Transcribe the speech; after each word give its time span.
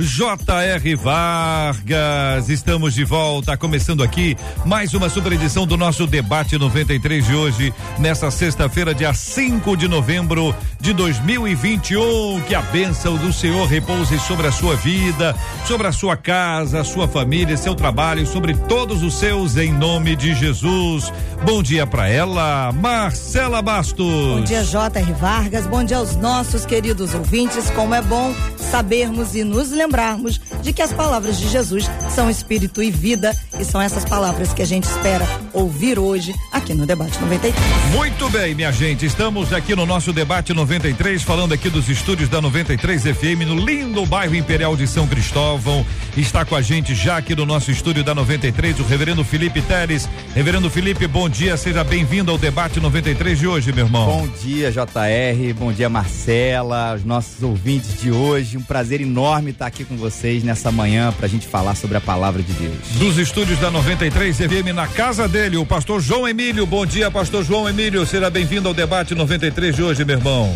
J.R. 0.00 0.94
Vargas. 0.94 2.48
Estamos 2.48 2.94
de 2.94 3.04
volta, 3.04 3.54
começando 3.54 4.02
aqui 4.02 4.34
mais 4.64 4.94
uma 4.94 5.10
super 5.10 5.32
edição 5.34 5.66
do 5.66 5.76
nosso 5.76 6.06
debate 6.06 6.56
93 6.56 7.26
de 7.26 7.34
hoje, 7.34 7.74
nesta 7.98 8.30
sexta-feira, 8.30 8.94
dia 8.94 9.12
5 9.12 9.76
de 9.76 9.86
novembro 9.88 10.54
de 10.80 10.94
2021. 10.94 12.40
Que 12.48 12.54
a 12.54 12.62
bênção 12.62 13.16
do 13.16 13.30
Senhor 13.30 13.66
repouse 13.66 14.18
sobre 14.20 14.46
a 14.46 14.52
sua 14.52 14.74
vida, 14.74 15.36
sobre 15.66 15.86
a 15.86 15.92
sua 15.92 16.16
casa, 16.16 16.82
sua 16.82 17.06
família, 17.06 17.56
seu 17.58 17.74
trabalho, 17.74 18.26
sobre 18.26 18.54
todos 18.54 19.02
os 19.02 19.18
seus, 19.18 19.58
em 19.58 19.70
nome 19.70 20.16
de 20.16 20.34
Jesus. 20.34 21.12
Bom 21.44 21.62
dia 21.62 21.86
para 21.86 22.08
ela, 22.08 22.72
Marcela 22.72 23.60
Bastos. 23.60 24.06
Bom 24.06 24.44
dia, 24.44 24.64
J.R. 24.64 25.12
Vargas. 25.12 25.66
Bom 25.66 25.84
dia 25.84 25.98
aos 25.98 26.16
nossos 26.16 26.64
queridos 26.64 27.12
ouvintes. 27.14 27.68
Como 27.70 27.94
é 27.94 28.00
bom 28.00 28.34
sabermos 28.56 29.34
e 29.34 29.44
nos 29.44 29.70
lembrarmos 29.70 29.89
lembrarmos 29.90 30.40
de 30.62 30.72
que 30.72 30.82
as 30.82 30.92
palavras 30.92 31.36
de 31.36 31.48
Jesus 31.48 31.90
são 32.14 32.30
espírito 32.30 32.80
e 32.80 32.92
vida 32.92 33.36
e 33.58 33.64
são 33.64 33.82
essas 33.82 34.04
palavras 34.04 34.52
que 34.52 34.62
a 34.62 34.64
gente 34.64 34.84
espera 34.84 35.26
ouvir 35.52 35.98
hoje 35.98 36.32
aqui 36.52 36.72
no 36.74 36.86
Debate 36.86 37.20
93. 37.20 37.52
Muito 37.92 38.30
bem, 38.30 38.54
minha 38.54 38.70
gente, 38.70 39.04
estamos 39.04 39.52
aqui 39.52 39.74
no 39.74 39.84
nosso 39.84 40.12
Debate 40.12 40.54
93, 40.54 41.22
falando 41.24 41.54
aqui 41.54 41.68
dos 41.68 41.88
estúdios 41.88 42.28
da 42.28 42.40
93 42.40 43.02
FM 43.02 43.48
no 43.48 43.56
lindo 43.56 44.06
bairro 44.06 44.36
Imperial 44.36 44.76
de 44.76 44.86
São 44.86 45.08
Cristóvão. 45.08 45.84
Está 46.16 46.44
com 46.44 46.54
a 46.54 46.62
gente 46.62 46.94
já 46.94 47.16
aqui 47.16 47.34
no 47.34 47.44
nosso 47.44 47.72
estúdio 47.72 48.04
da 48.04 48.14
93 48.14 48.78
o 48.78 48.84
reverendo 48.84 49.24
Felipe 49.24 49.60
Teres. 49.60 50.08
Reverendo 50.36 50.70
Felipe, 50.70 51.08
bom 51.08 51.28
dia, 51.28 51.56
seja 51.56 51.82
bem-vindo 51.82 52.30
ao 52.30 52.38
Debate 52.38 52.78
93 52.78 53.38
de 53.40 53.46
hoje, 53.48 53.72
meu 53.72 53.86
irmão. 53.86 54.06
Bom 54.06 54.28
dia, 54.40 54.70
JR, 54.70 55.54
bom 55.58 55.72
dia, 55.72 55.88
Marcela, 55.88 56.94
os 56.94 57.04
nossos 57.04 57.42
ouvintes 57.42 58.00
de 58.00 58.12
hoje. 58.12 58.56
Um 58.56 58.62
prazer 58.62 59.00
enorme 59.00 59.50
estar 59.50 59.66
aqui 59.66 59.79
aqui 59.80 59.84
com 59.84 59.96
vocês 59.96 60.44
nessa 60.44 60.70
manhã 60.70 61.12
para 61.12 61.26
a 61.26 61.28
gente 61.28 61.46
falar 61.46 61.74
sobre 61.74 61.96
a 61.96 62.00
palavra 62.00 62.42
de 62.42 62.52
Deus. 62.52 62.76
Dos 62.98 63.18
estúdios 63.18 63.58
da 63.58 63.70
93 63.70 64.36
FM 64.36 64.74
na 64.74 64.86
casa 64.86 65.26
dele, 65.26 65.56
o 65.56 65.64
pastor 65.64 66.00
João 66.00 66.28
Emílio. 66.28 66.66
Bom 66.66 66.84
dia, 66.84 67.10
pastor 67.10 67.44
João 67.44 67.68
Emílio. 67.68 68.04
Seja 68.04 68.28
bem-vindo 68.28 68.68
ao 68.68 68.74
debate 68.74 69.14
93 69.14 69.74
de 69.74 69.82
hoje, 69.82 70.04
meu 70.04 70.16
irmão. 70.18 70.54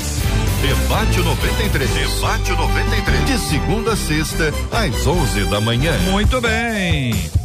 Debate 0.62 1.18
93. 1.18 1.90
Debate 1.90 2.52
93. 2.52 3.26
De 3.26 3.38
segunda 3.50 3.94
a 3.94 3.96
sexta, 3.96 4.54
às 4.72 5.08
11 5.08 5.46
da 5.46 5.60
manhã. 5.60 5.98
Muito 6.12 6.40
bem. 6.40 7.41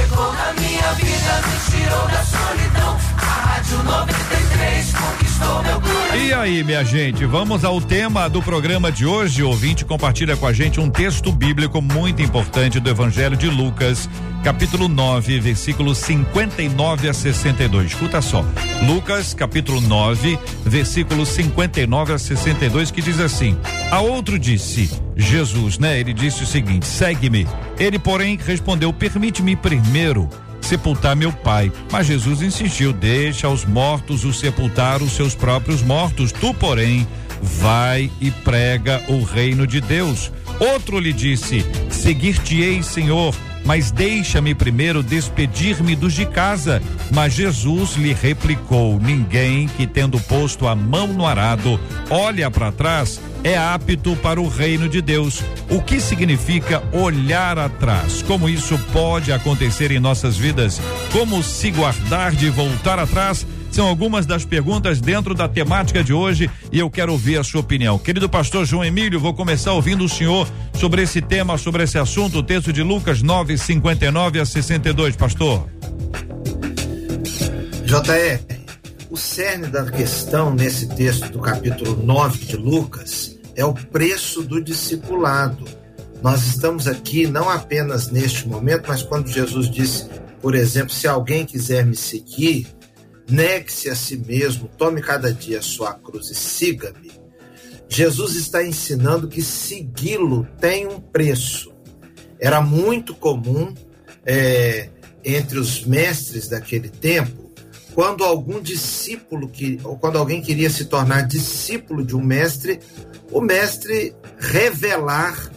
Chegou 0.00 0.32
na 0.32 0.54
minha 0.54 0.92
vida, 0.94 1.42
me 1.46 1.70
tirou 1.70 2.08
da 2.08 2.24
solidão. 2.24 2.98
A 3.18 3.22
Rádio 3.22 3.82
93 3.82 4.92
conquistou 4.94 5.62
meu 5.62 5.80
coração. 5.80 6.16
E 6.16 6.32
aí, 6.32 6.64
minha 6.64 6.82
gente, 6.82 7.26
vamos 7.26 7.66
ao 7.66 7.82
tema 7.82 8.26
do 8.26 8.40
programa 8.40 8.90
de 8.90 9.04
hoje. 9.04 9.42
O 9.42 9.48
ouvinte 9.48 9.84
compartilha 9.84 10.38
com 10.38 10.46
a 10.46 10.54
gente 10.54 10.80
um 10.80 10.88
texto 10.88 11.30
bíblico 11.30 11.82
muito 11.82 12.22
importante 12.22 12.80
do 12.80 12.88
Evangelho 12.88 13.36
de 13.36 13.50
Lucas, 13.50 14.08
capítulo 14.42 14.88
9, 14.88 15.38
versículos 15.38 15.98
59 15.98 17.06
a 17.06 17.12
62. 17.12 17.88
Escuta 17.88 18.22
só. 18.22 18.42
Lucas, 18.86 19.34
capítulo 19.34 19.82
9, 19.82 20.38
versículos 20.64 21.28
59 21.28 22.14
a 22.14 22.18
62, 22.18 22.90
que 22.90 23.02
diz 23.02 23.20
assim: 23.20 23.54
A 23.90 24.00
outro 24.00 24.38
disse, 24.38 24.90
Jesus, 25.20 25.78
né? 25.78 25.98
Ele 25.98 26.12
disse 26.12 26.42
o 26.42 26.46
seguinte: 26.46 26.86
segue-me. 26.86 27.46
Ele, 27.78 27.98
porém, 27.98 28.36
respondeu: 28.36 28.92
permite-me 28.92 29.56
primeiro 29.56 30.28
sepultar 30.60 31.16
meu 31.16 31.32
pai. 31.32 31.72
Mas 31.90 32.06
Jesus 32.06 32.42
insistiu: 32.42 32.92
deixa 32.92 33.48
os 33.48 33.64
mortos 33.64 34.24
o 34.24 34.32
sepultar 34.32 35.02
os 35.02 35.12
seus 35.12 35.34
próprios 35.34 35.82
mortos. 35.82 36.32
Tu, 36.32 36.54
porém, 36.54 37.06
vai 37.42 38.10
e 38.20 38.30
prega 38.30 39.02
o 39.08 39.22
reino 39.22 39.66
de 39.66 39.80
Deus. 39.80 40.30
Outro 40.58 40.98
lhe 40.98 41.12
disse: 41.12 41.64
Seguir-te-ei, 41.90 42.82
Senhor, 42.82 43.34
mas 43.70 43.92
deixa-me 43.92 44.52
primeiro 44.52 45.00
despedir-me 45.00 45.94
dos 45.94 46.12
de 46.12 46.26
casa. 46.26 46.82
Mas 47.12 47.34
Jesus 47.34 47.94
lhe 47.94 48.12
replicou: 48.12 48.98
Ninguém 48.98 49.68
que, 49.68 49.86
tendo 49.86 50.18
posto 50.18 50.66
a 50.66 50.74
mão 50.74 51.06
no 51.06 51.24
arado, 51.24 51.78
olha 52.10 52.50
para 52.50 52.72
trás, 52.72 53.20
é 53.44 53.56
apto 53.56 54.16
para 54.16 54.40
o 54.40 54.48
reino 54.48 54.88
de 54.88 55.00
Deus. 55.00 55.40
O 55.70 55.80
que 55.80 56.00
significa 56.00 56.82
olhar 56.92 57.60
atrás? 57.60 58.22
Como 58.22 58.48
isso 58.48 58.76
pode 58.92 59.32
acontecer 59.32 59.92
em 59.92 60.00
nossas 60.00 60.36
vidas? 60.36 60.80
Como 61.12 61.40
se 61.40 61.70
guardar 61.70 62.32
de 62.32 62.50
voltar 62.50 62.98
atrás? 62.98 63.46
São 63.70 63.86
algumas 63.86 64.26
das 64.26 64.44
perguntas 64.44 65.00
dentro 65.00 65.34
da 65.34 65.48
temática 65.48 66.02
de 66.02 66.12
hoje 66.12 66.50
e 66.72 66.78
eu 66.78 66.90
quero 66.90 67.12
ouvir 67.12 67.38
a 67.38 67.44
sua 67.44 67.60
opinião. 67.60 67.98
Querido 67.98 68.28
pastor 68.28 68.64
João 68.64 68.84
Emílio, 68.84 69.20
vou 69.20 69.32
começar 69.32 69.72
ouvindo 69.72 70.04
o 70.04 70.08
senhor 70.08 70.48
sobre 70.74 71.02
esse 71.02 71.20
tema, 71.20 71.56
sobre 71.56 71.84
esse 71.84 71.98
assunto, 71.98 72.38
o 72.38 72.42
texto 72.42 72.72
de 72.72 72.82
Lucas 72.82 73.22
9, 73.22 73.56
59 73.56 74.40
a 74.40 74.44
62, 74.44 75.14
pastor. 75.14 75.68
JR, 77.84 78.40
o 79.10 79.16
cerne 79.16 79.66
da 79.66 79.84
questão 79.90 80.54
nesse 80.54 80.88
texto 80.88 81.28
do 81.30 81.40
capítulo 81.40 82.00
9 82.04 82.44
de 82.44 82.56
Lucas 82.56 83.36
é 83.56 83.64
o 83.64 83.74
preço 83.74 84.42
do 84.42 84.62
discipulado. 84.62 85.64
Nós 86.22 86.46
estamos 86.46 86.86
aqui 86.86 87.26
não 87.26 87.48
apenas 87.48 88.10
neste 88.10 88.46
momento, 88.46 88.84
mas 88.88 89.02
quando 89.02 89.28
Jesus 89.28 89.70
disse, 89.70 90.08
por 90.40 90.54
exemplo, 90.54 90.90
se 90.90 91.08
alguém 91.08 91.44
quiser 91.44 91.84
me 91.84 91.96
seguir, 91.96 92.66
negue-se 93.30 93.88
a 93.88 93.94
si 93.94 94.16
mesmo, 94.16 94.68
tome 94.76 95.00
cada 95.00 95.32
dia 95.32 95.58
a 95.58 95.62
sua 95.62 95.94
cruz 95.94 96.30
e 96.30 96.34
siga-me. 96.34 97.10
Jesus 97.88 98.36
está 98.36 98.64
ensinando 98.64 99.28
que 99.28 99.42
segui-lo 99.42 100.46
tem 100.60 100.86
um 100.86 101.00
preço. 101.00 101.72
Era 102.38 102.60
muito 102.60 103.14
comum 103.14 103.74
é, 104.24 104.88
entre 105.24 105.58
os 105.58 105.84
mestres 105.84 106.48
daquele 106.48 106.88
tempo, 106.88 107.50
quando 107.94 108.24
algum 108.24 108.60
discípulo 108.60 109.48
que, 109.48 109.80
ou 109.82 109.98
quando 109.98 110.16
alguém 110.16 110.40
queria 110.40 110.70
se 110.70 110.84
tornar 110.84 111.22
discípulo 111.22 112.04
de 112.04 112.14
um 112.14 112.22
mestre, 112.22 112.80
o 113.30 113.40
mestre 113.40 114.14
revelar 114.38 115.50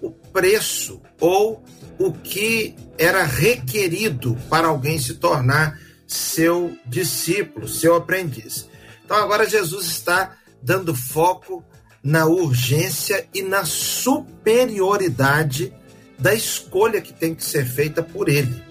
o 0.00 0.10
preço 0.10 1.00
ou 1.20 1.62
o 1.98 2.12
que 2.12 2.74
era 2.96 3.24
requerido 3.24 4.36
para 4.48 4.68
alguém 4.68 4.98
se 4.98 5.14
tornar 5.14 5.78
seu 6.08 6.76
discípulo, 6.84 7.68
seu 7.68 7.94
aprendiz. 7.94 8.68
Então 9.04 9.16
agora 9.16 9.48
Jesus 9.48 9.86
está 9.86 10.36
dando 10.60 10.92
foco 10.94 11.64
na 12.02 12.26
urgência 12.26 13.26
e 13.34 13.42
na 13.42 13.64
superioridade 13.64 15.72
da 16.18 16.34
escolha 16.34 17.00
que 17.00 17.12
tem 17.12 17.34
que 17.34 17.44
ser 17.44 17.64
feita 17.64 18.02
por 18.02 18.28
ele. 18.28 18.62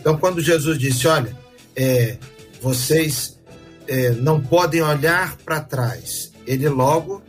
Então, 0.00 0.18
quando 0.18 0.40
Jesus 0.40 0.78
disse: 0.78 1.06
Olha, 1.06 1.36
é, 1.76 2.18
vocês 2.60 3.38
é, 3.86 4.10
não 4.10 4.40
podem 4.40 4.82
olhar 4.82 5.36
para 5.38 5.60
trás, 5.60 6.32
ele 6.46 6.68
logo 6.68 7.22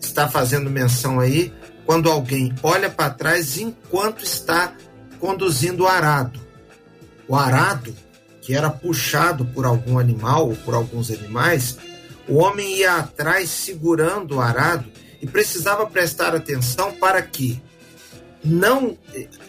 está 0.00 0.28
fazendo 0.28 0.68
menção 0.68 1.20
aí 1.20 1.52
quando 1.86 2.10
alguém 2.10 2.54
olha 2.62 2.90
para 2.90 3.10
trás 3.10 3.56
enquanto 3.56 4.24
está 4.24 4.74
conduzindo 5.18 5.84
o 5.84 5.88
arado. 5.88 6.38
O 7.26 7.36
arado, 7.36 7.94
que 8.50 8.56
era 8.56 8.68
puxado 8.68 9.44
por 9.44 9.64
algum 9.64 9.96
animal 9.96 10.48
ou 10.48 10.56
por 10.56 10.74
alguns 10.74 11.08
animais, 11.08 11.78
o 12.26 12.34
homem 12.38 12.78
ia 12.78 12.96
atrás 12.96 13.48
segurando 13.48 14.34
o 14.34 14.40
arado 14.40 14.90
e 15.22 15.26
precisava 15.28 15.86
prestar 15.86 16.34
atenção 16.34 16.90
para 16.90 17.22
que 17.22 17.62
não, 18.42 18.98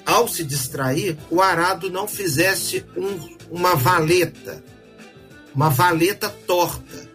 ao 0.06 0.28
se 0.28 0.44
distrair, 0.44 1.18
o 1.32 1.42
arado 1.42 1.90
não 1.90 2.08
fizesse 2.08 2.86
um, 2.96 3.38
uma 3.50 3.76
valeta, 3.76 4.64
uma 5.56 5.72
valeta 5.72 6.30
torta. 6.30 7.10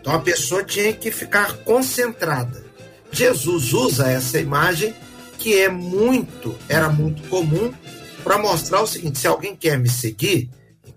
Então 0.00 0.14
a 0.14 0.20
pessoa 0.20 0.62
tinha 0.62 0.92
que 0.92 1.10
ficar 1.10 1.56
concentrada. 1.64 2.64
Jesus 3.10 3.72
usa 3.72 4.08
essa 4.08 4.38
imagem 4.38 4.94
que 5.38 5.58
é 5.58 5.68
muito, 5.68 6.54
era 6.68 6.88
muito 6.88 7.28
comum 7.28 7.74
para 8.22 8.38
mostrar 8.38 8.80
o 8.80 8.86
seguinte: 8.86 9.18
se 9.18 9.26
alguém 9.26 9.56
quer 9.56 9.76
me 9.76 9.88
seguir, 9.88 10.48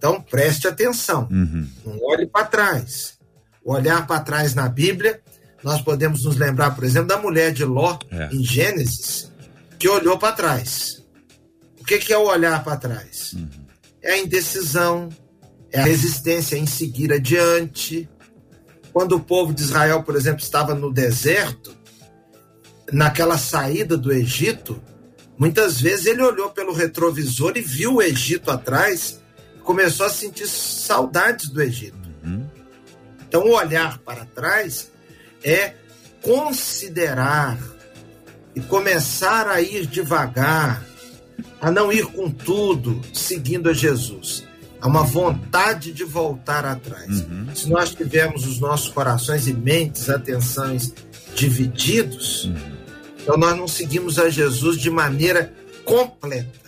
então 0.04 0.22
preste 0.22 0.68
atenção, 0.68 1.30
uhum. 1.32 1.68
não 1.86 1.98
olhe 2.04 2.28
para 2.28 2.46
trás 2.46 3.18
olhar 3.64 4.06
para 4.06 4.20
trás 4.20 4.54
na 4.54 4.68
Bíblia, 4.68 5.22
nós 5.64 5.82
podemos 5.82 6.24
nos 6.24 6.36
lembrar, 6.36 6.76
por 6.76 6.84
exemplo, 6.84 7.08
da 7.08 7.18
mulher 7.18 7.54
de 7.54 7.64
Ló, 7.64 7.98
é. 8.12 8.30
em 8.34 8.44
Gênesis, 8.44 9.32
que 9.80 9.88
olhou 9.88 10.18
para 10.18 10.36
trás. 10.36 11.02
O 11.80 11.86
que, 11.86 11.98
que 11.98 12.14
é 12.14 12.18
o 12.18 12.28
olhar 12.28 12.64
para 12.64 12.78
trás? 12.78 13.34
Uhum. 13.34 13.48
É 14.02 14.14
a 14.14 14.18
indecisão, 14.18 15.10
é 15.72 15.80
a 15.80 15.86
resistência 15.86 16.58
em 16.58 16.66
seguir 16.66 17.14
adiante. 17.14 18.10
Quando 18.92 19.16
o 19.16 19.20
povo 19.20 19.54
de 19.54 19.62
Israel, 19.62 20.04
por 20.04 20.16
exemplo, 20.16 20.42
estava 20.42 20.76
no 20.76 20.92
deserto, 20.92 21.76
naquela 22.92 23.38
saída 23.38 23.98
do 23.98 24.12
Egito, 24.12 24.82
muitas 25.38 25.80
vezes 25.80 26.06
ele 26.06 26.22
olhou 26.22 26.50
pelo 26.50 26.74
retrovisor 26.74 27.54
e 27.56 27.62
viu 27.62 27.96
o 27.96 28.02
Egito 28.02 28.52
atrás, 28.52 29.23
começou 29.64 30.06
a 30.06 30.10
sentir 30.10 30.48
saudades 30.48 31.50
do 31.50 31.62
Egito. 31.62 31.98
Uhum. 32.24 32.46
Então, 33.28 33.50
olhar 33.50 33.98
para 34.00 34.26
trás 34.26 34.92
é 35.44 35.74
considerar 36.22 37.58
e 38.56 38.62
começar 38.62 39.48
a 39.48 39.62
ir 39.62 39.88
devagar, 39.88 40.86
a 41.60 41.72
não 41.72 41.92
ir 41.92 42.06
com 42.06 42.30
tudo, 42.30 43.02
seguindo 43.12 43.70
a 43.70 43.74
Jesus. 43.74 44.44
Há 44.80 44.88
uma 44.88 45.04
vontade 45.04 45.92
de 45.92 46.04
voltar 46.04 46.66
atrás. 46.66 47.22
Uhum. 47.22 47.48
Se 47.56 47.70
nós 47.70 47.96
tivermos 47.96 48.46
os 48.46 48.60
nossos 48.60 48.90
corações 48.90 49.48
e 49.48 49.54
mentes, 49.54 50.10
atenções 50.10 50.94
divididos, 51.34 52.46
uhum. 52.46 52.56
então 53.22 53.38
nós 53.38 53.58
não 53.58 53.68
seguimos 53.68 54.20
a 54.20 54.30
Jesus 54.30 54.78
de 54.80 54.90
maneira 54.90 55.54
completa. 55.84 56.63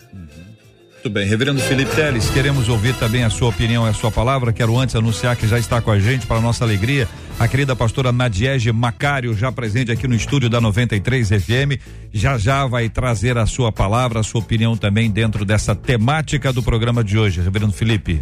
Muito 1.06 1.14
bem, 1.14 1.28
Reverendo 1.28 1.62
Felipe 1.62 1.96
Teles, 1.96 2.32
queremos 2.32 2.68
ouvir 2.68 2.96
também 2.96 3.24
a 3.24 3.30
sua 3.30 3.50
opinião 3.50 3.86
e 3.86 3.90
a 3.92 3.94
sua 3.94 4.10
palavra. 4.10 4.52
Quero 4.52 4.76
antes 4.76 4.96
anunciar 4.96 5.36
que 5.36 5.48
já 5.48 5.60
está 5.60 5.80
com 5.80 5.92
a 5.92 6.00
gente, 6.00 6.26
para 6.26 6.42
nossa 6.42 6.64
alegria, 6.64 7.08
a 7.38 7.48
querida 7.48 7.76
pastora 7.76 8.12
Nadiege 8.12 8.72
Macário, 8.72 9.38
já 9.38 9.52
presente 9.52 9.92
aqui 9.92 10.08
no 10.08 10.16
estúdio 10.16 10.50
da 10.50 10.60
93 10.60 11.30
FM. 11.30 11.80
Já 12.12 12.40
já 12.40 12.66
vai 12.66 12.90
trazer 12.90 13.38
a 13.38 13.46
sua 13.46 13.72
palavra, 13.72 14.22
a 14.22 14.24
sua 14.24 14.42
opinião 14.42 14.76
também 14.76 15.12
dentro 15.12 15.46
dessa 15.46 15.76
temática 15.76 16.52
do 16.52 16.64
programa 16.64 17.04
de 17.04 17.20
hoje. 17.20 17.40
Reverendo 17.40 17.74
Felipe. 17.74 18.20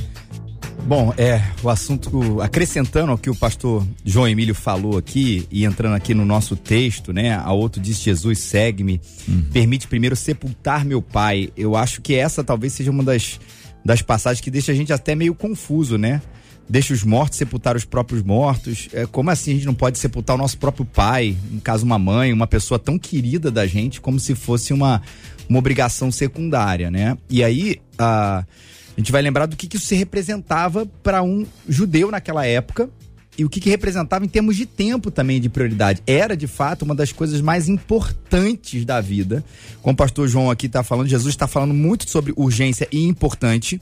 Bom, 0.85 1.13
é, 1.17 1.41
o 1.63 1.69
assunto, 1.69 2.41
acrescentando 2.41 3.13
ao 3.13 3.17
que 3.17 3.29
o 3.29 3.35
pastor 3.35 3.87
João 4.03 4.27
Emílio 4.27 4.53
falou 4.53 4.97
aqui 4.97 5.47
e 5.49 5.63
entrando 5.63 5.95
aqui 5.95 6.13
no 6.13 6.25
nosso 6.25 6.57
texto, 6.57 7.13
né? 7.13 7.33
A 7.35 7.53
outro 7.53 7.81
diz 7.81 8.01
Jesus, 8.01 8.39
segue-me, 8.39 8.99
uhum. 9.25 9.45
permite 9.53 9.87
primeiro 9.87 10.13
sepultar 10.13 10.83
meu 10.83 11.01
pai. 11.01 11.49
Eu 11.55 11.77
acho 11.77 12.01
que 12.01 12.13
essa 12.15 12.43
talvez 12.43 12.73
seja 12.73 12.91
uma 12.91 13.01
das, 13.01 13.39
das 13.83 14.01
passagens 14.01 14.41
que 14.41 14.51
deixa 14.51 14.73
a 14.73 14.75
gente 14.75 14.91
até 14.91 15.15
meio 15.15 15.33
confuso, 15.33 15.97
né? 15.97 16.21
Deixa 16.67 16.93
os 16.93 17.03
mortos 17.03 17.37
sepultar 17.37 17.77
os 17.77 17.85
próprios 17.85 18.21
mortos. 18.21 18.89
É, 18.91 19.05
como 19.05 19.29
assim 19.29 19.51
a 19.51 19.53
gente 19.53 19.65
não 19.65 19.73
pode 19.73 19.97
sepultar 19.97 20.35
o 20.35 20.39
nosso 20.39 20.57
próprio 20.57 20.85
pai, 20.85 21.35
no 21.49 21.61
caso 21.61 21.85
uma 21.85 21.97
mãe, 21.97 22.33
uma 22.33 22.47
pessoa 22.47 22.77
tão 22.77 22.99
querida 22.99 23.49
da 23.49 23.65
gente, 23.65 24.01
como 24.01 24.19
se 24.19 24.35
fosse 24.35 24.73
uma, 24.73 25.01
uma 25.47 25.59
obrigação 25.59 26.11
secundária, 26.11 26.91
né? 26.91 27.17
E 27.29 27.41
aí, 27.41 27.77
a. 27.97 28.43
Uh, 28.45 28.73
a 28.95 28.99
gente 28.99 29.11
vai 29.11 29.21
lembrar 29.21 29.45
do 29.45 29.55
que, 29.55 29.67
que 29.67 29.77
isso 29.77 29.87
se 29.87 29.95
representava 29.95 30.85
para 31.01 31.23
um 31.23 31.45
judeu 31.67 32.11
naquela 32.11 32.45
época 32.45 32.89
e 33.37 33.43
o 33.43 33.49
que, 33.49 33.59
que 33.59 33.69
representava 33.69 34.23
em 34.23 34.27
termos 34.27 34.55
de 34.55 34.65
tempo 34.65 35.09
também 35.09 35.41
de 35.41 35.49
prioridade. 35.49 36.03
Era, 36.05 36.37
de 36.37 36.45
fato, 36.45 36.83
uma 36.83 36.93
das 36.93 37.11
coisas 37.11 37.41
mais 37.41 37.67
importantes 37.67 38.85
da 38.85 39.01
vida. 39.01 39.43
Como 39.81 39.93
o 39.93 39.97
pastor 39.97 40.27
João 40.27 40.51
aqui 40.51 40.67
está 40.67 40.83
falando, 40.83 41.07
Jesus 41.07 41.33
está 41.33 41.47
falando 41.47 41.73
muito 41.73 42.07
sobre 42.07 42.33
urgência 42.35 42.87
e 42.91 43.07
importante. 43.07 43.81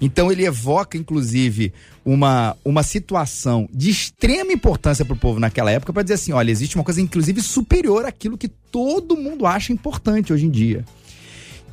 Então 0.00 0.32
ele 0.32 0.44
evoca, 0.44 0.96
inclusive, 0.96 1.72
uma, 2.04 2.56
uma 2.64 2.82
situação 2.82 3.68
de 3.72 3.90
extrema 3.90 4.52
importância 4.52 5.04
para 5.04 5.14
o 5.14 5.16
povo 5.16 5.38
naquela 5.38 5.70
época 5.70 5.92
para 5.92 6.02
dizer 6.02 6.14
assim: 6.14 6.32
olha, 6.32 6.50
existe 6.50 6.74
uma 6.74 6.84
coisa, 6.84 7.00
inclusive, 7.00 7.40
superior 7.42 8.04
àquilo 8.06 8.38
que 8.38 8.48
todo 8.48 9.16
mundo 9.16 9.46
acha 9.46 9.72
importante 9.72 10.32
hoje 10.32 10.46
em 10.46 10.50
dia. 10.50 10.84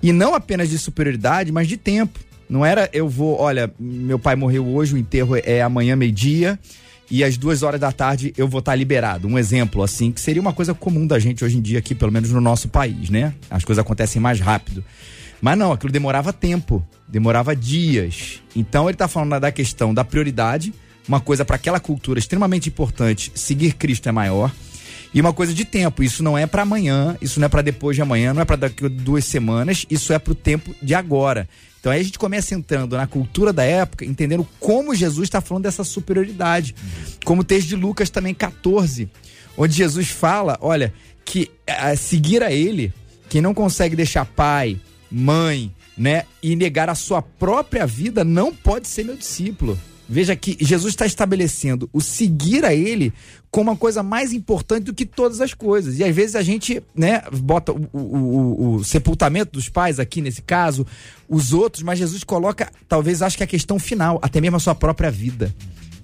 E 0.04 0.12
não 0.12 0.36
apenas 0.36 0.70
de 0.70 0.78
superioridade, 0.78 1.52
mas 1.52 1.68
de 1.68 1.78
tempo. 1.78 2.27
Não 2.50 2.66
era 2.66 2.90
eu 2.94 3.10
vou, 3.10 3.40
olha, 3.40 3.72
meu 3.80 4.18
pai 4.18 4.36
morreu 4.36 4.66
hoje, 4.68 4.94
o 4.94 4.98
enterro 4.98 5.36
é 5.36 5.62
amanhã, 5.62 5.96
meio-dia, 5.96 6.58
e 7.10 7.24
às 7.24 7.38
duas 7.38 7.64
horas 7.64 7.80
da 7.80 7.92
tarde 7.92 8.34
eu 8.38 8.48
vou 8.48 8.60
estar 8.60 8.76
liberado. 8.76 9.28
Um 9.28 9.38
exemplo, 9.38 9.84
assim, 9.84 10.12
que 10.12 10.22
seria 10.22 10.42
uma 10.42 10.54
coisa 10.54 10.74
comum 10.74 11.06
da 11.06 11.20
gente 11.20 11.44
hoje 11.44 11.58
em 11.58 11.62
dia 11.62 11.80
aqui, 11.80 11.94
pelo 11.96 12.12
menos 12.12 12.32
no 12.32 12.42
nosso 12.42 12.70
país, 12.70 13.10
né? 13.10 13.34
As 13.50 13.64
coisas 13.64 13.82
acontecem 13.82 14.22
mais 14.22 14.40
rápido. 14.40 14.84
Mas 15.42 15.58
não, 15.58 15.72
aquilo 15.72 15.92
demorava 15.92 16.34
tempo, 16.34 16.86
demorava 17.08 17.56
dias. 17.56 18.42
Então 18.56 18.86
ele 18.86 18.96
está 18.96 19.08
falando 19.08 19.40
da 19.40 19.52
questão 19.52 19.94
da 19.94 20.04
prioridade, 20.04 20.74
uma 21.08 21.20
coisa 21.20 21.46
para 21.46 21.56
aquela 21.56 21.80
cultura 21.80 22.20
extremamente 22.20 22.70
importante, 22.70 23.32
seguir 23.36 23.74
Cristo 23.74 24.10
é 24.10 24.12
maior. 24.12 24.52
E 25.14 25.22
uma 25.22 25.32
coisa 25.32 25.54
de 25.54 25.64
tempo, 25.64 26.04
isso 26.04 26.22
não 26.22 26.38
é 26.38 26.46
para 26.46 26.64
amanhã, 26.64 27.16
isso 27.22 27.40
não 27.40 27.46
é 27.46 27.50
para 27.50 27.62
depois 27.62 27.96
de 27.96 28.02
amanhã, 28.02 28.34
não 28.34 28.42
é 28.42 28.46
para 28.46 28.58
daqui 28.58 28.86
a 28.86 28.90
duas 28.90 29.24
semanas, 29.24 29.86
isso 29.90 30.12
é 30.12 30.20
para 30.20 30.34
o 30.34 30.36
tempo 30.36 30.76
de 30.82 30.94
agora. 30.94 31.48
Então 31.88 31.94
aí 31.94 32.02
a 32.02 32.04
gente 32.04 32.20
começa 32.20 32.54
entrando 32.54 32.98
na 32.98 33.08
cultura 33.08 33.54
da 33.54 33.64
época, 33.64 34.04
entendendo 34.04 34.46
como 34.60 34.94
Jesus 34.94 35.28
está 35.28 35.40
falando 35.40 35.64
dessa 35.64 35.86
superioridade. 35.86 36.76
Como 37.24 37.44
o 37.44 37.46
texto 37.46 37.70
de 37.70 37.78
Lucas 37.78 38.10
também 38.10 38.34
14, 38.34 39.10
onde 39.56 39.74
Jesus 39.74 40.10
fala, 40.10 40.58
olha, 40.60 40.94
que 41.24 41.50
a 41.66 41.96
seguir 41.96 42.44
a 42.44 42.52
ele, 42.52 42.92
quem 43.30 43.40
não 43.40 43.54
consegue 43.54 43.96
deixar 43.96 44.26
pai, 44.26 44.78
mãe, 45.10 45.74
né, 45.98 46.26
e 46.44 46.58
negar 46.58 46.90
a 46.90 46.96
sua 46.96 47.22
própria 47.22 47.88
vida, 47.88 48.22
não 48.22 48.54
pode 48.54 48.90
ser 48.90 49.06
meu 49.06 49.16
discípulo. 49.16 49.80
Veja 50.10 50.36
que 50.36 50.58
Jesus 50.60 50.92
está 50.92 51.06
estabelecendo 51.06 51.90
o 51.94 52.02
seguir 52.02 52.66
a 52.66 52.74
Ele 52.74 53.14
como 53.58 53.72
uma 53.72 53.76
coisa 53.76 54.04
mais 54.04 54.34
importante 54.34 54.84
do 54.84 54.94
que 54.94 55.04
todas 55.04 55.42
as 55.42 55.52
coisas. 55.52 55.98
E 55.98 56.04
às 56.04 56.16
vezes 56.16 56.36
a 56.36 56.44
gente, 56.44 56.80
né, 56.96 57.24
bota 57.42 57.72
o, 57.72 57.90
o, 57.92 57.98
o, 57.98 58.76
o 58.76 58.84
sepultamento 58.84 59.54
dos 59.54 59.68
pais 59.68 60.00
aqui 60.00 60.22
nesse 60.22 60.44
caso, 60.44 60.86
os 61.28 61.54
outros, 61.54 61.82
mas 61.82 61.98
Jesus 61.98 62.24
coloca, 62.24 62.72
talvez 62.88 63.24
acho 63.24 63.36
que 63.36 63.44
a 63.44 63.48
questão 63.48 63.80
final, 63.80 64.20
até 64.22 64.40
mesmo 64.40 64.58
a 64.58 64.60
sua 64.60 64.76
própria 64.76 65.10
vida. 65.10 65.52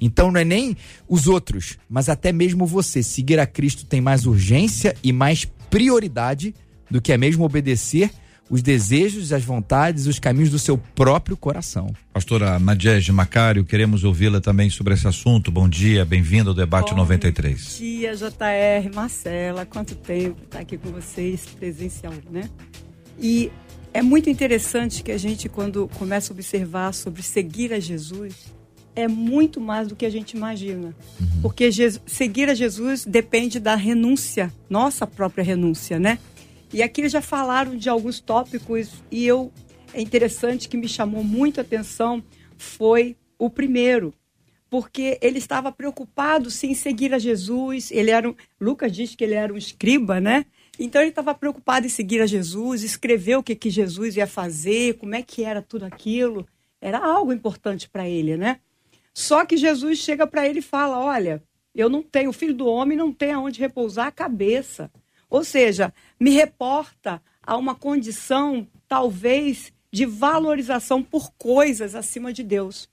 Então 0.01 0.31
não 0.31 0.39
é 0.39 0.43
nem 0.43 0.75
os 1.07 1.27
outros, 1.27 1.77
mas 1.87 2.09
até 2.09 2.31
mesmo 2.31 2.65
você. 2.65 3.03
Seguir 3.03 3.39
a 3.39 3.45
Cristo 3.45 3.85
tem 3.85 4.01
mais 4.01 4.25
urgência 4.25 4.95
e 5.03 5.13
mais 5.13 5.45
prioridade 5.69 6.55
do 6.89 6.99
que 6.99 7.13
é 7.13 7.19
mesmo 7.19 7.45
obedecer 7.45 8.09
os 8.53 8.61
desejos, 8.61 9.33
as 9.33 9.43
vontades, 9.43 10.05
os 10.05 10.19
caminhos 10.19 10.51
do 10.51 10.59
seu 10.59 10.77
próprio 10.77 11.35
coração. 11.35 11.91
Pastora 12.13 12.59
Nadiege 12.59 13.11
Macário, 13.11 13.65
queremos 13.65 14.03
ouvi-la 14.03 14.39
também 14.39 14.69
sobre 14.69 14.93
esse 14.93 15.07
assunto. 15.07 15.49
Bom 15.49 15.67
dia, 15.67 16.05
bem-vindo 16.05 16.51
ao 16.51 16.55
Debate 16.55 16.91
Bom 16.91 16.97
93. 16.97 17.59
Bom 17.59 17.77
dia, 17.79 18.15
JR, 18.15 18.93
Marcela, 18.93 19.65
quanto 19.65 19.95
tempo 19.95 20.37
estar 20.43 20.57
tá 20.57 20.59
aqui 20.59 20.77
com 20.77 20.91
vocês 20.91 21.47
presencial, 21.57 22.13
né? 22.29 22.47
E 23.19 23.51
é 23.91 24.03
muito 24.03 24.29
interessante 24.29 25.01
que 25.01 25.11
a 25.11 25.17
gente, 25.17 25.49
quando 25.49 25.89
começa 25.97 26.31
a 26.31 26.35
observar 26.35 26.93
sobre 26.93 27.23
seguir 27.23 27.73
a 27.73 27.79
Jesus, 27.79 28.35
é 28.95 29.07
muito 29.07 29.59
mais 29.59 29.87
do 29.87 29.95
que 29.95 30.05
a 30.05 30.11
gente 30.11 30.37
imagina. 30.37 30.93
Uhum. 31.19 31.41
Porque 31.41 31.71
Jesus, 31.71 32.03
seguir 32.05 32.49
a 32.49 32.53
Jesus 32.53 33.03
depende 33.03 33.59
da 33.59 33.73
renúncia, 33.73 34.53
nossa 34.69 35.07
própria 35.07 35.43
renúncia, 35.43 35.97
né? 35.97 36.19
E 36.73 36.81
aqui 36.81 37.01
eles 37.01 37.11
já 37.11 37.21
falaram 37.21 37.77
de 37.77 37.87
alguns 37.87 38.19
tópicos 38.19 38.89
e 39.11 39.25
eu 39.27 39.53
é 39.93 40.01
interessante 40.01 40.67
que 40.67 40.75
me 40.75 40.87
chamou 40.87 41.23
muito 41.23 41.59
a 41.59 41.61
atenção 41.61 42.23
foi 42.57 43.15
o 43.37 43.47
primeiro, 43.47 44.11
porque 44.71 45.19
ele 45.21 45.37
estava 45.37 45.71
preocupado 45.71 46.49
sim 46.49 46.71
em 46.71 46.73
seguir 46.73 47.13
a 47.13 47.19
Jesus. 47.19 47.91
Ele 47.91 48.09
era 48.09 48.27
um, 48.27 48.33
Lucas 48.59 48.91
diz 48.91 49.13
que 49.13 49.23
ele 49.23 49.35
era 49.35 49.53
um 49.53 49.57
escriba, 49.57 50.19
né? 50.19 50.47
Então 50.79 50.99
ele 50.99 51.09
estava 51.11 51.35
preocupado 51.35 51.85
em 51.85 51.89
seguir 51.89 52.21
a 52.21 52.25
Jesus, 52.25 52.81
escrever 52.81 53.35
o 53.35 53.43
que, 53.43 53.53
que 53.53 53.69
Jesus 53.69 54.17
ia 54.17 54.25
fazer, 54.25 54.95
como 54.95 55.13
é 55.13 55.21
que 55.21 55.43
era 55.43 55.61
tudo 55.61 55.83
aquilo. 55.83 56.47
Era 56.81 56.97
algo 56.97 57.31
importante 57.31 57.87
para 57.87 58.09
ele, 58.09 58.35
né? 58.35 58.59
Só 59.13 59.45
que 59.45 59.57
Jesus 59.57 59.99
chega 59.99 60.25
para 60.25 60.47
ele 60.47 60.57
e 60.57 60.63
fala: 60.63 60.97
Olha, 60.97 61.43
eu 61.75 61.87
não 61.87 62.01
tenho, 62.01 62.31
o 62.31 62.33
filho 62.33 62.55
do 62.55 62.65
homem 62.65 62.97
não 62.97 63.13
tem 63.13 63.31
aonde 63.31 63.59
repousar 63.59 64.07
a 64.07 64.11
cabeça. 64.11 64.89
Ou 65.33 65.43
seja, 65.43 65.91
me 66.19 66.29
reporta 66.29 67.19
a 67.41 67.57
uma 67.57 67.73
condição, 67.73 68.67
talvez, 68.87 69.73
de 69.91 70.05
valorização 70.05 71.01
por 71.01 71.33
coisas 71.33 71.95
acima 71.95 72.31
de 72.31 72.43
Deus. 72.43 72.87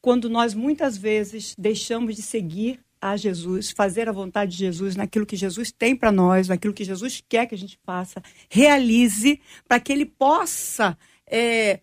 Quando 0.00 0.28
nós 0.28 0.52
muitas 0.52 0.96
vezes 0.96 1.54
deixamos 1.56 2.16
de 2.16 2.22
seguir 2.22 2.80
a 3.00 3.16
Jesus, 3.16 3.70
fazer 3.70 4.08
a 4.08 4.12
vontade 4.12 4.50
de 4.50 4.58
Jesus 4.58 4.96
naquilo 4.96 5.24
que 5.24 5.36
Jesus 5.36 5.70
tem 5.70 5.94
para 5.94 6.10
nós, 6.10 6.48
naquilo 6.48 6.74
que 6.74 6.82
Jesus 6.82 7.22
quer 7.28 7.46
que 7.46 7.54
a 7.54 7.58
gente 7.58 7.78
faça, 7.86 8.20
realize 8.50 9.40
para 9.68 9.78
que 9.78 9.92
Ele 9.92 10.06
possa 10.06 10.98
é, 11.24 11.78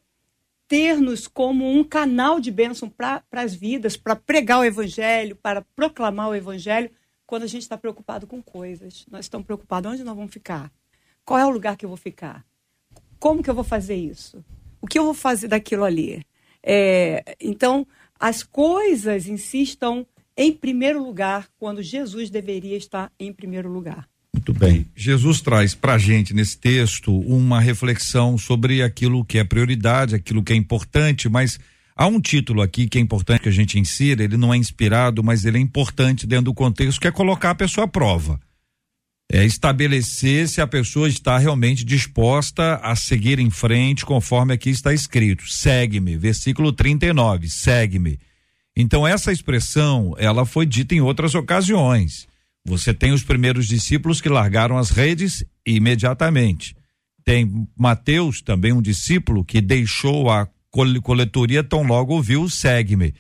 ter-nos 0.67 1.29
como 1.29 1.65
um 1.65 1.81
canal 1.81 2.41
de 2.41 2.51
bênção 2.51 2.89
para 2.89 3.24
as 3.31 3.55
vidas, 3.55 3.95
para 3.95 4.17
pregar 4.17 4.60
o 4.60 4.65
Evangelho, 4.65 5.38
para 5.38 5.62
proclamar 5.62 6.27
o 6.27 6.36
Evangelho, 6.36 6.91
quando 7.25 7.44
a 7.44 7.48
gente 7.48 7.63
está 7.63 7.77
preocupado 7.77 8.27
com 8.27 8.42
coisas. 8.42 9.06
Nós 9.10 9.25
estamos 9.25 9.46
preocupados 9.46 9.92
onde 9.92 10.03
nós 10.03 10.15
vamos 10.15 10.32
ficar? 10.32 10.72
Qual 11.25 11.39
é 11.39 11.46
o 11.46 11.50
lugar 11.50 11.77
que 11.77 11.86
eu 11.86 11.89
vou 11.89 11.98
ficar? 11.98 12.46
Como 13.20 13.42
que 13.42 13.50
eu 13.50 13.56
vou 13.56 13.63
fazer 13.63 13.96
isso? 13.96 14.44
O 14.82 14.88
que 14.88 15.00
eu 15.00 15.06
vou 15.06 15.13
fazer 15.13 15.48
daquilo 15.48 15.86
ali? 15.86 16.25
É, 16.62 17.36
então, 17.39 17.88
as 18.20 18.44
coisas 18.44 19.27
estão 19.27 20.06
em 20.36 20.51
primeiro 20.51 21.03
lugar 21.03 21.48
quando 21.58 21.82
Jesus 21.82 22.30
deveria 22.30 22.75
estar 22.75 23.12
em 23.20 23.32
primeiro 23.32 23.70
lugar. 23.70 24.08
Muito 24.34 24.53
bem. 24.53 24.88
Jesus 24.96 25.42
traz 25.42 25.75
para 25.75 25.94
a 25.94 25.98
gente 25.98 26.34
nesse 26.34 26.58
texto 26.58 27.15
uma 27.18 27.62
reflexão 27.62 28.38
sobre 28.38 28.82
aquilo 28.82 29.24
que 29.24 29.38
é 29.38 29.44
prioridade, 29.44 30.15
aquilo 30.15 30.44
que 30.44 30.51
é 30.51 30.56
importante, 30.56 31.30
mas 31.30 31.60
há 31.96 32.08
um 32.08 32.20
título 32.20 32.62
aqui 32.62 32.88
que 32.88 32.98
é 32.98 33.02
importante 33.02 33.42
que 33.42 33.50
a 33.50 33.54
gente 33.54 33.80
insira, 33.80 34.24
ele 34.24 34.38
não 34.38 34.54
é 34.54 34.58
inspirado, 34.58 35.24
mas 35.24 35.46
ele 35.46 35.58
é 35.58 35.62
importante 35.62 36.28
dentro 36.28 36.46
do 36.46 36.54
contexto, 36.54 37.00
que 37.00 37.08
é 37.08 37.12
colocar 37.12 37.52
a 37.52 37.56
pessoa 37.56 37.86
à 37.86 37.88
prova. 37.88 38.40
É 39.32 39.44
estabelecer 39.44 40.48
se 40.48 40.62
a 40.62 40.68
pessoa 40.68 41.08
está 41.08 41.38
realmente 41.38 41.84
disposta 41.84 42.76
a 42.84 42.96
seguir 42.96 43.40
em 43.40 43.50
frente, 43.50 44.06
conforme 44.06 44.54
aqui 44.54 44.70
está 44.70 44.94
escrito. 44.94 45.52
Segue-me, 45.52 46.18
versículo 46.18 46.72
39, 46.72 47.50
segue-me. 47.50 48.20
Então 48.76 49.08
essa 49.08 49.32
expressão, 49.32 50.14
ela 50.18 50.46
foi 50.46 50.66
dita 50.66 50.94
em 50.94 51.02
outras 51.02 51.36
ocasiões. 51.36 52.28
Você 52.66 52.94
tem 52.94 53.12
os 53.12 53.24
primeiros 53.24 53.68
discípulos 53.68 54.22
que 54.22 54.30
largaram 54.30 54.78
as 54.78 54.90
redes 54.90 55.44
imediatamente. 55.66 56.76
Tem 57.26 57.68
Mateus, 57.78 58.42
também 58.42 58.72
um 58.74 58.82
discípulo, 58.82 59.44
que 59.44 59.62
deixou 59.62 60.30
a 60.30 60.48
coletoria 61.01 61.63
tão 61.63 61.84
logo 61.84 62.13
ouviu, 62.13 62.50
segue-me. 62.50 63.13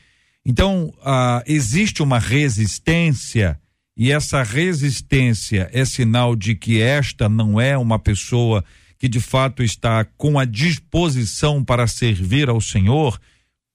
Então, 0.45 0.93
ah, 1.03 1.41
existe 1.45 2.03
uma 2.03 2.19
resistência, 2.19 3.59
e 3.95 4.11
essa 4.11 4.43
resistência 4.43 5.69
é 5.71 5.85
sinal 5.85 6.35
de 6.35 6.55
que 6.55 6.81
esta 6.81 7.29
não 7.29 7.61
é 7.61 7.77
uma 7.77 7.99
pessoa 7.99 8.63
que 8.97 9.07
de 9.07 9.19
fato 9.19 9.63
está 9.63 10.03
com 10.17 10.39
a 10.39 10.45
disposição 10.45 11.63
para 11.63 11.87
servir 11.87 12.49
ao 12.49 12.59
Senhor 12.59 13.19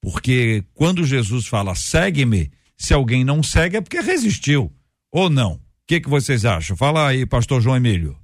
porque 0.00 0.64
quando 0.74 1.04
Jesus 1.04 1.46
fala 1.46 1.74
segue-me, 1.74 2.50
se 2.76 2.94
alguém 2.94 3.24
não 3.24 3.42
segue 3.42 3.76
é 3.76 3.80
porque 3.80 4.00
resistiu. 4.00 4.72
Ou 5.12 5.28
não? 5.28 5.54
O 5.54 5.60
que, 5.86 6.00
que 6.00 6.08
vocês 6.08 6.44
acham? 6.44 6.76
Fala 6.76 7.08
aí, 7.08 7.26
pastor 7.26 7.60
João 7.60 7.76
Emílio. 7.76 8.16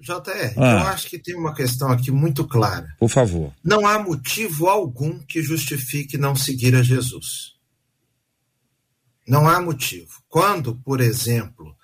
JR, 0.00 0.54
ah. 0.56 0.72
eu 0.72 0.86
acho 0.88 1.08
que 1.08 1.18
tem 1.18 1.36
uma 1.36 1.54
questão 1.54 1.90
aqui 1.90 2.10
muito 2.10 2.46
clara. 2.46 2.94
Por 2.98 3.10
favor. 3.10 3.52
Não 3.62 3.86
há 3.86 3.98
motivo 3.98 4.68
algum 4.68 5.18
que 5.18 5.42
justifique 5.42 6.16
não 6.16 6.34
seguir 6.34 6.74
a 6.74 6.82
Jesus. 6.82 7.54
Não 9.28 9.48
há 9.48 9.60
motivo. 9.60 10.22
Quando, 10.28 10.74
por 10.76 11.00
exemplo, 11.00 11.76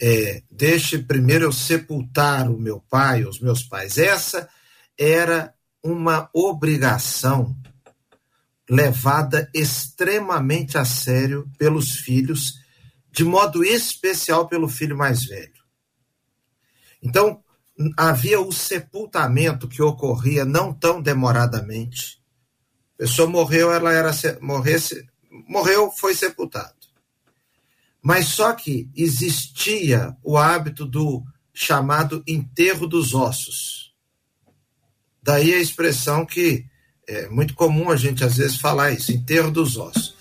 é, 0.00 0.42
deixe 0.50 0.98
primeiro 0.98 1.44
eu 1.44 1.52
sepultar 1.52 2.48
o 2.50 2.58
meu 2.58 2.80
pai, 2.88 3.24
os 3.24 3.40
meus 3.40 3.62
pais, 3.62 3.98
essa 3.98 4.48
era 4.96 5.52
uma 5.82 6.30
obrigação 6.32 7.56
levada 8.68 9.48
extremamente 9.54 10.78
a 10.78 10.84
sério 10.84 11.48
pelos 11.58 11.96
filhos, 11.96 12.54
de 13.12 13.24
modo 13.24 13.64
especial 13.64 14.48
pelo 14.48 14.68
filho 14.68 14.96
mais 14.96 15.24
velho. 15.24 15.52
Então, 17.02 17.42
havia 17.96 18.40
o 18.40 18.52
sepultamento 18.52 19.68
que 19.68 19.82
ocorria 19.82 20.44
não 20.44 20.72
tão 20.72 21.00
demoradamente. 21.00 22.20
A 22.94 23.02
pessoa 23.02 23.28
morreu, 23.28 23.72
ela 23.72 23.92
era 23.92 24.10
morresse, 24.40 25.06
morreu, 25.46 25.90
foi 25.90 26.14
sepultado. 26.14 26.74
Mas 28.02 28.28
só 28.28 28.52
que 28.52 28.88
existia 28.96 30.16
o 30.22 30.38
hábito 30.38 30.86
do 30.86 31.22
chamado 31.52 32.22
enterro 32.26 32.86
dos 32.86 33.14
ossos. 33.14 33.94
Daí 35.22 35.54
a 35.54 35.58
expressão 35.58 36.24
que 36.24 36.64
é 37.08 37.28
muito 37.28 37.54
comum 37.54 37.90
a 37.90 37.96
gente 37.96 38.24
às 38.24 38.36
vezes 38.36 38.56
falar 38.56 38.92
isso, 38.92 39.12
enterro 39.12 39.50
dos 39.50 39.76
ossos. 39.76 40.14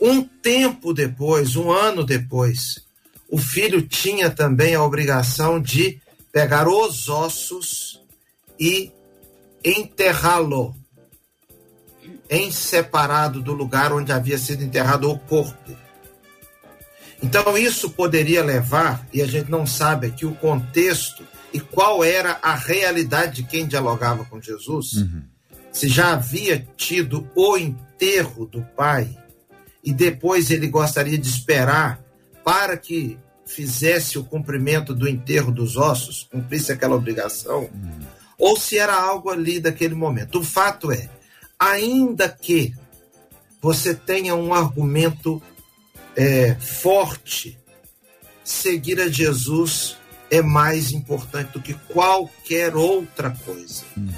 Um 0.00 0.22
tempo 0.22 0.94
depois, 0.94 1.56
um 1.56 1.70
ano 1.70 2.04
depois, 2.04 2.84
o 3.28 3.38
filho 3.38 3.82
tinha 3.82 4.30
também 4.30 4.74
a 4.74 4.82
obrigação 4.82 5.60
de 5.60 6.00
pegar 6.32 6.68
os 6.68 7.08
ossos 7.08 8.00
e 8.58 8.92
enterrá-lo 9.64 10.74
em 12.28 12.50
separado 12.50 13.40
do 13.40 13.52
lugar 13.52 13.92
onde 13.92 14.12
havia 14.12 14.38
sido 14.38 14.62
enterrado 14.62 15.10
o 15.10 15.18
corpo. 15.18 15.76
Então 17.22 17.58
isso 17.58 17.90
poderia 17.90 18.42
levar, 18.42 19.06
e 19.12 19.20
a 19.20 19.26
gente 19.26 19.50
não 19.50 19.66
sabe 19.66 20.06
aqui 20.06 20.24
o 20.24 20.34
contexto 20.34 21.26
e 21.52 21.60
qual 21.60 22.02
era 22.02 22.38
a 22.40 22.54
realidade 22.54 23.36
de 23.36 23.42
quem 23.42 23.66
dialogava 23.66 24.24
com 24.24 24.40
Jesus. 24.40 24.92
Uhum 24.92 25.30
se 25.72 25.88
já 25.88 26.12
havia 26.12 26.66
tido 26.76 27.28
o 27.34 27.56
enterro 27.56 28.46
do 28.46 28.62
pai 28.76 29.16
e 29.82 29.92
depois 29.92 30.50
ele 30.50 30.66
gostaria 30.66 31.18
de 31.18 31.28
esperar 31.28 32.00
para 32.44 32.76
que 32.76 33.18
fizesse 33.50 34.18
o 34.18 34.24
cumprimento 34.24 34.94
do 34.94 35.08
enterro 35.08 35.50
dos 35.50 35.76
ossos, 35.76 36.26
cumprisse 36.30 36.72
aquela 36.72 36.94
obrigação, 36.94 37.68
hum. 37.74 38.00
ou 38.38 38.58
se 38.58 38.78
era 38.78 38.94
algo 38.94 39.30
ali 39.30 39.58
daquele 39.60 39.94
momento. 39.94 40.38
O 40.38 40.44
fato 40.44 40.92
é, 40.92 41.08
ainda 41.58 42.28
que 42.28 42.74
você 43.60 43.94
tenha 43.94 44.34
um 44.34 44.54
argumento 44.54 45.42
é, 46.16 46.54
forte, 46.54 47.58
seguir 48.44 49.00
a 49.00 49.08
Jesus 49.08 49.96
é 50.30 50.40
mais 50.40 50.92
importante 50.92 51.52
do 51.52 51.60
que 51.60 51.74
qualquer 51.74 52.76
outra 52.76 53.30
coisa. 53.30 53.82
Hum. 53.98 54.08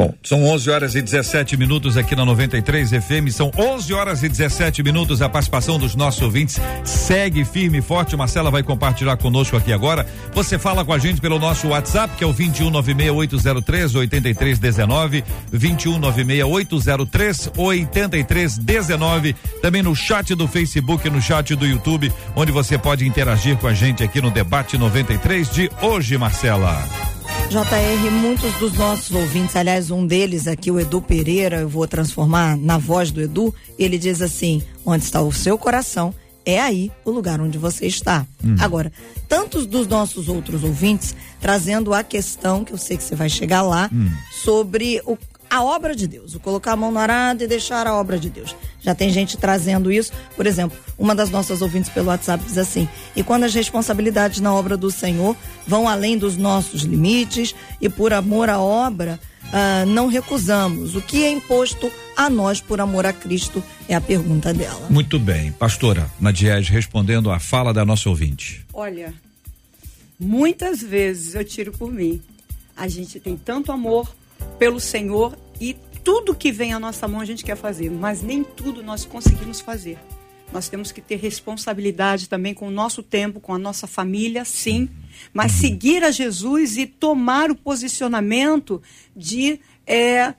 Bom, 0.00 0.14
são 0.22 0.42
11 0.44 0.70
horas 0.70 0.94
e 0.94 1.02
17 1.02 1.58
minutos 1.58 1.98
aqui 1.98 2.16
na 2.16 2.24
93 2.24 2.88
FM. 2.88 3.28
São 3.30 3.50
11 3.54 3.92
horas 3.92 4.22
e 4.22 4.30
17 4.30 4.82
minutos. 4.82 5.20
A 5.20 5.28
participação 5.28 5.78
dos 5.78 5.94
nossos 5.94 6.22
ouvintes 6.22 6.58
segue 6.86 7.44
firme 7.44 7.80
e 7.80 7.82
forte. 7.82 8.16
Marcela 8.16 8.50
vai 8.50 8.62
compartilhar 8.62 9.18
conosco 9.18 9.58
aqui 9.58 9.74
agora. 9.74 10.06
Você 10.32 10.58
fala 10.58 10.86
com 10.86 10.94
a 10.94 10.98
gente 10.98 11.20
pelo 11.20 11.38
nosso 11.38 11.68
WhatsApp, 11.68 12.16
que 12.16 12.24
é 12.24 12.26
o 12.26 12.32
2196803 12.32 13.94
8319. 13.94 15.22
2196803 15.52 17.50
8319. 17.54 19.36
Também 19.60 19.82
no 19.82 19.94
chat 19.94 20.34
do 20.34 20.48
Facebook 20.48 21.10
no 21.10 21.20
chat 21.20 21.54
do 21.54 21.66
YouTube, 21.66 22.10
onde 22.34 22.50
você 22.50 22.78
pode 22.78 23.06
interagir 23.06 23.58
com 23.58 23.66
a 23.66 23.74
gente 23.74 24.02
aqui 24.02 24.22
no 24.22 24.30
debate 24.30 24.78
93 24.78 25.50
de 25.50 25.70
hoje, 25.82 26.16
Marcela. 26.16 27.19
JR, 27.50 28.10
muitos 28.12 28.52
dos 28.60 28.74
nossos 28.74 29.10
ouvintes, 29.10 29.56
aliás, 29.56 29.90
um 29.90 30.06
deles 30.06 30.46
aqui, 30.46 30.70
o 30.70 30.78
Edu 30.78 31.02
Pereira, 31.02 31.56
eu 31.56 31.68
vou 31.68 31.84
transformar 31.84 32.56
na 32.56 32.78
voz 32.78 33.10
do 33.10 33.20
Edu, 33.20 33.52
ele 33.76 33.98
diz 33.98 34.22
assim: 34.22 34.62
onde 34.86 35.02
está 35.02 35.20
o 35.20 35.32
seu 35.32 35.58
coração, 35.58 36.14
é 36.46 36.60
aí 36.60 36.92
o 37.04 37.10
lugar 37.10 37.40
onde 37.40 37.58
você 37.58 37.88
está. 37.88 38.24
Agora, 38.60 38.92
tantos 39.28 39.66
dos 39.66 39.88
nossos 39.88 40.28
outros 40.28 40.62
ouvintes 40.62 41.16
trazendo 41.40 41.92
a 41.92 42.04
questão, 42.04 42.64
que 42.64 42.72
eu 42.72 42.78
sei 42.78 42.96
que 42.96 43.02
você 43.02 43.16
vai 43.16 43.28
chegar 43.28 43.62
lá, 43.62 43.90
sobre 44.30 45.02
o, 45.04 45.18
a 45.50 45.64
obra 45.64 45.96
de 45.96 46.06
Deus, 46.06 46.34
o 46.36 46.40
colocar 46.40 46.72
a 46.72 46.76
mão 46.76 46.92
no 46.92 46.98
arado 47.00 47.42
e 47.42 47.48
deixar 47.48 47.86
a 47.86 47.94
obra 47.94 48.18
de 48.18 48.30
Deus. 48.30 48.54
Já 48.80 48.94
tem 48.94 49.10
gente 49.10 49.36
trazendo 49.36 49.90
isso. 49.90 50.12
Por 50.36 50.46
exemplo, 50.46 50.78
uma 50.96 51.14
das 51.14 51.28
nossas 51.28 51.60
ouvintes 51.60 51.90
pelo 51.90 52.06
WhatsApp 52.06 52.44
diz 52.44 52.56
assim: 52.56 52.88
e 53.16 53.22
quando 53.24 53.44
as 53.44 53.52
responsabilidades 53.52 54.40
na 54.40 54.54
obra 54.54 54.76
do 54.76 54.90
Senhor 54.90 55.36
vão 55.66 55.88
além 55.88 56.16
dos 56.16 56.36
nossos 56.36 56.82
limites 56.82 57.54
e 57.80 57.88
por 57.88 58.12
amor 58.12 58.48
à 58.48 58.60
obra, 58.60 59.18
ah, 59.52 59.84
não 59.86 60.06
recusamos. 60.06 60.94
O 60.94 61.02
que 61.02 61.24
é 61.24 61.30
imposto 61.30 61.90
a 62.16 62.30
nós 62.30 62.60
por 62.60 62.80
amor 62.80 63.04
a 63.04 63.12
Cristo 63.12 63.62
é 63.88 63.94
a 63.94 64.00
pergunta 64.00 64.54
dela. 64.54 64.86
Muito 64.88 65.18
bem. 65.18 65.50
Pastora 65.52 66.08
Nadiege, 66.20 66.72
respondendo 66.72 67.30
à 67.30 67.40
fala 67.40 67.74
da 67.74 67.84
nossa 67.84 68.08
ouvinte. 68.08 68.64
Olha, 68.72 69.12
muitas 70.18 70.80
vezes 70.80 71.34
eu 71.34 71.44
tiro 71.44 71.72
por 71.72 71.92
mim. 71.92 72.22
A 72.76 72.86
gente 72.86 73.18
tem 73.18 73.36
tanto 73.36 73.72
amor 73.72 74.14
pelo 74.58 74.80
Senhor 74.80 75.36
e 75.60 75.76
tudo 76.04 76.34
que 76.34 76.50
vem 76.50 76.72
à 76.72 76.80
nossa 76.80 77.06
mão 77.06 77.20
a 77.20 77.24
gente 77.24 77.44
quer 77.44 77.56
fazer, 77.56 77.90
mas 77.90 78.22
nem 78.22 78.42
tudo 78.42 78.82
nós 78.82 79.04
conseguimos 79.04 79.60
fazer. 79.60 79.98
Nós 80.52 80.68
temos 80.68 80.90
que 80.90 81.00
ter 81.00 81.16
responsabilidade 81.16 82.28
também 82.28 82.52
com 82.52 82.66
o 82.66 82.70
nosso 82.70 83.02
tempo, 83.02 83.40
com 83.40 83.54
a 83.54 83.58
nossa 83.58 83.86
família, 83.86 84.44
sim, 84.44 84.88
mas 85.32 85.52
seguir 85.52 86.02
a 86.02 86.10
Jesus 86.10 86.76
e 86.76 86.86
tomar 86.86 87.50
o 87.50 87.54
posicionamento 87.54 88.82
de 89.14 89.60
é, 89.86 90.34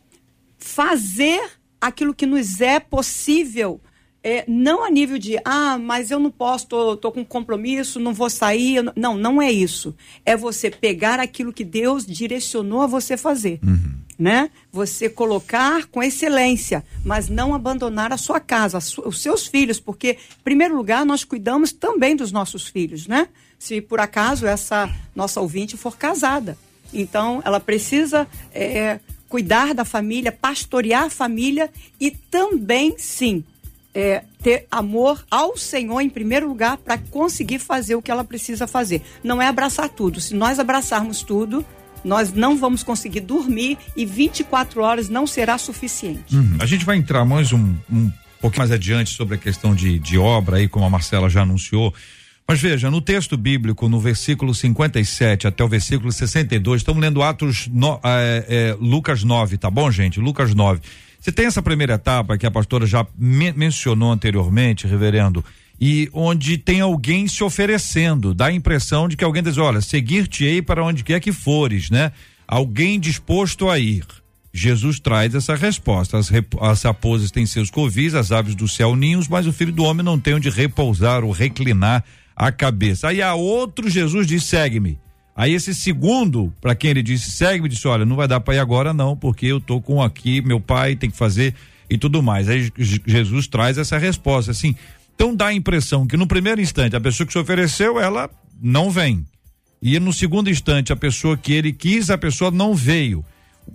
fazer 0.58 1.41
aquilo 1.79 2.13
que 2.13 2.25
nos 2.25 2.60
é 2.60 2.79
possível 2.79 3.79
é, 4.24 4.44
não 4.48 4.84
a 4.84 4.90
nível 4.92 5.18
de, 5.18 5.38
ah, 5.44 5.78
mas 5.80 6.12
eu 6.12 6.20
não 6.20 6.30
posso, 6.30 6.68
tô, 6.68 6.96
tô 6.98 7.12
com 7.12 7.25
compromisso, 7.25 8.00
não 8.00 8.13
vou 8.13 8.30
sair. 8.30 8.84
não- 8.84 8.94
Não, 8.96 9.18
não 9.18 9.42
é 9.42 9.51
isso. 9.51 9.96
É 10.25 10.38
você 10.38 10.70
pegar 10.70 11.20
aquilo 11.20 11.51
que 11.51 11.63
Deus 11.63 12.06
direcionou 12.06 12.82
a 12.82 12.88
você 12.88 13.18
fazer. 13.18 13.60
Né? 14.20 14.51
Você 14.72 15.10
colocar 15.10 15.88
com 15.88 16.04
excelência, 16.04 16.84
mas 17.04 17.28
não 17.28 17.56
abandonar 17.56 18.13
a 18.13 18.18
sua 18.18 18.40
casa, 18.40 18.78
os 18.78 19.20
seus 19.20 19.48
filhos, 19.48 19.80
porque, 19.80 20.12
em 20.12 20.44
primeiro 20.44 20.75
lugar, 20.75 21.04
nós 21.04 21.24
cuidamos 21.24 21.72
também 21.72 22.16
dos 22.16 22.32
nossos 22.32 22.68
filhos, 22.68 23.08
né? 23.08 23.28
Se 23.58 23.82
por 23.82 24.00
acaso 24.00 24.46
essa 24.46 24.88
nossa 25.16 25.42
ouvinte 25.42 25.75
for 25.75 25.98
casada. 25.98 26.56
Então, 26.94 27.42
ela 27.44 27.60
precisa 27.60 28.28
é, 28.54 29.00
cuidar 29.28 29.74
da 29.74 29.84
família, 29.86 30.32
pastorear 30.32 31.06
a 31.06 31.10
família 31.10 31.72
e 32.00 32.12
também, 32.12 32.94
sim, 33.00 33.44
é, 33.93 34.24
ter 34.41 34.67
amor 34.71 35.24
ao 35.29 35.57
Senhor 35.57 36.01
em 36.01 36.10
primeiro 36.10 36.48
lugar 36.48 36.77
para 36.77 36.98
conseguir 36.98 37.60
fazer 37.60 37.95
o 37.95 38.01
que 38.01 38.12
ela 38.12 38.24
precisa 38.24 38.67
fazer. 38.67 39.01
Não 39.24 39.41
é 39.41 39.48
abraçar 39.48 39.89
tudo. 39.89 40.19
Se 40.21 40.33
nós 40.33 40.60
abraçarmos 40.60 41.21
tudo, 41.21 41.65
nós 42.03 42.33
não 42.33 42.57
vamos 42.57 42.83
conseguir 42.83 43.21
dormir 43.21 43.77
e 43.95 44.05
24 44.05 44.81
horas 44.81 45.10
não 45.10 45.27
será 45.27 45.57
suficiente. 45.57 46.36
Uhum. 46.36 46.57
A 46.60 46.65
gente 46.65 46.86
vai 46.86 46.98
entrar 46.98 47.25
mais 47.25 47.51
um, 47.51 47.75
um 47.91 48.12
pouquinho 48.39 48.62
mais 48.62 48.71
adiante 48.71 49.12
sobre 49.12 49.36
a 49.36 49.38
questão 49.38 49.75
de, 49.75 50.00
de 50.00 50.17
obra 50.17 50.57
aí, 50.57 50.67
como 50.67 50.86
a 50.86 50.89
Marcela 50.89 51.29
já 51.29 51.41
anunciou. 51.41 51.93
Mas 52.48 52.60
veja, 52.60 52.89
no 52.91 53.00
texto 53.00 53.38
bíblico, 53.38 53.88
no 53.88 54.00
versículo 54.00 54.53
57 54.53 55.48
até 55.48 55.63
o 55.63 55.67
versículo 55.67 56.12
62, 56.12 56.81
estamos 56.81 57.01
lendo 57.01 57.21
Atos, 57.21 57.69
no, 57.71 58.00
é, 58.03 58.45
é, 58.50 58.77
Lucas 58.79 59.24
9, 59.24 59.57
tá 59.57 59.69
bom, 59.69 59.89
gente? 59.91 60.19
Lucas 60.19 60.53
9. 60.53 60.81
Você 61.22 61.32
tem 61.32 61.46
essa 61.46 61.62
primeira 61.62 61.94
etapa 61.94 62.36
que 62.36 62.48
a 62.48 62.51
pastora 62.51 62.88
já 62.88 63.06
men- 63.16 63.54
mencionou 63.56 64.12
anteriormente, 64.12 64.88
reverendo, 64.88 65.46
e 65.80 66.10
onde 66.13 66.58
tem 66.58 66.82
alguém 66.82 67.28
se 67.28 67.44
oferecendo, 67.44 68.34
dá 68.34 68.48
a 68.48 68.51
impressão 68.51 69.08
de 69.08 69.16
que 69.16 69.24
alguém 69.24 69.44
diz, 69.44 69.58
olha, 69.60 69.82
seguir-te-ei 69.82 70.63
para 70.63 70.84
onde 70.84 71.04
quer 71.04 71.20
que 71.20 71.32
fores, 71.32 71.92
né? 71.92 72.12
Alguém 72.48 73.00
disposto 73.00 73.70
a 73.70 73.78
ir. 73.78 74.04
Jesus 74.54 75.00
traz 75.00 75.34
essa 75.34 75.56
resposta. 75.56 76.18
As, 76.18 76.30
as 76.60 76.82
raposas 76.84 77.32
têm 77.32 77.46
seus 77.46 77.70
covis, 77.70 78.14
as 78.16 78.31
aves 78.31 78.55
do 78.55 78.68
céu 78.68 78.96
ninhos, 78.96 79.27
mas 79.27 79.48
o 79.48 79.53
filho 79.53 79.72
do 79.72 79.84
homem 79.84 80.03
não 80.03 80.20
tem 80.20 80.34
onde 80.34 80.50
repousar 80.50 81.24
ou 81.24 81.31
reclinar 81.31 82.03
a 82.36 82.51
cabeça. 82.51 83.07
Aí 83.07 83.22
há 83.22 83.34
outro 83.34 83.90
Jesus 83.90 84.27
diz: 84.27 84.44
segue-me. 84.44 85.00
Aí 85.35 85.53
esse 85.53 85.74
segundo, 85.74 86.53
para 86.59 86.75
quem 86.75 86.89
ele 86.91 87.01
disse, 87.01 87.31
segue-me, 87.31 87.70
disse: 87.70 87.87
olha, 87.87 88.05
não 88.05 88.15
vai 88.15 88.27
dar 88.27 88.39
para 88.39 88.55
ir 88.55 88.59
agora 88.59 88.94
não, 88.94 89.15
porque 89.15 89.46
eu 89.46 89.59
tô 89.59 89.79
com 89.81 90.01
aqui, 90.01 90.41
meu 90.41 90.59
pai 90.59 90.96
tem 90.96 91.09
que 91.09 91.17
fazer 91.17 91.53
e 91.89 91.98
tudo 91.98 92.22
mais. 92.22 92.50
Aí 92.50 92.72
Je- 92.77 93.01
Jesus 93.05 93.48
traz 93.48 93.77
essa 93.77 93.98
resposta, 93.98 94.51
assim. 94.51 94.75
Então 95.15 95.35
dá 95.35 95.48
a 95.48 95.53
impressão 95.53 96.05
que 96.05 96.17
no 96.17 96.27
primeiro 96.27 96.59
instante 96.61 96.96
a 96.96 97.00
pessoa 97.01 97.25
que 97.27 97.33
se 97.33 97.39
ofereceu, 97.39 98.00
ela 98.00 98.29
não 98.61 98.89
vem. 98.89 99.25
E 99.81 100.00
no 100.00 100.13
segundo 100.13 100.50
instante, 100.50 100.94
a 100.94 100.96
pessoa 100.96 101.35
que 101.35 101.53
ele 101.53 101.74
quis, 101.74 102.09
a 102.09 102.17
pessoa 102.17 102.51
não 102.51 102.75
veio. 102.75 103.25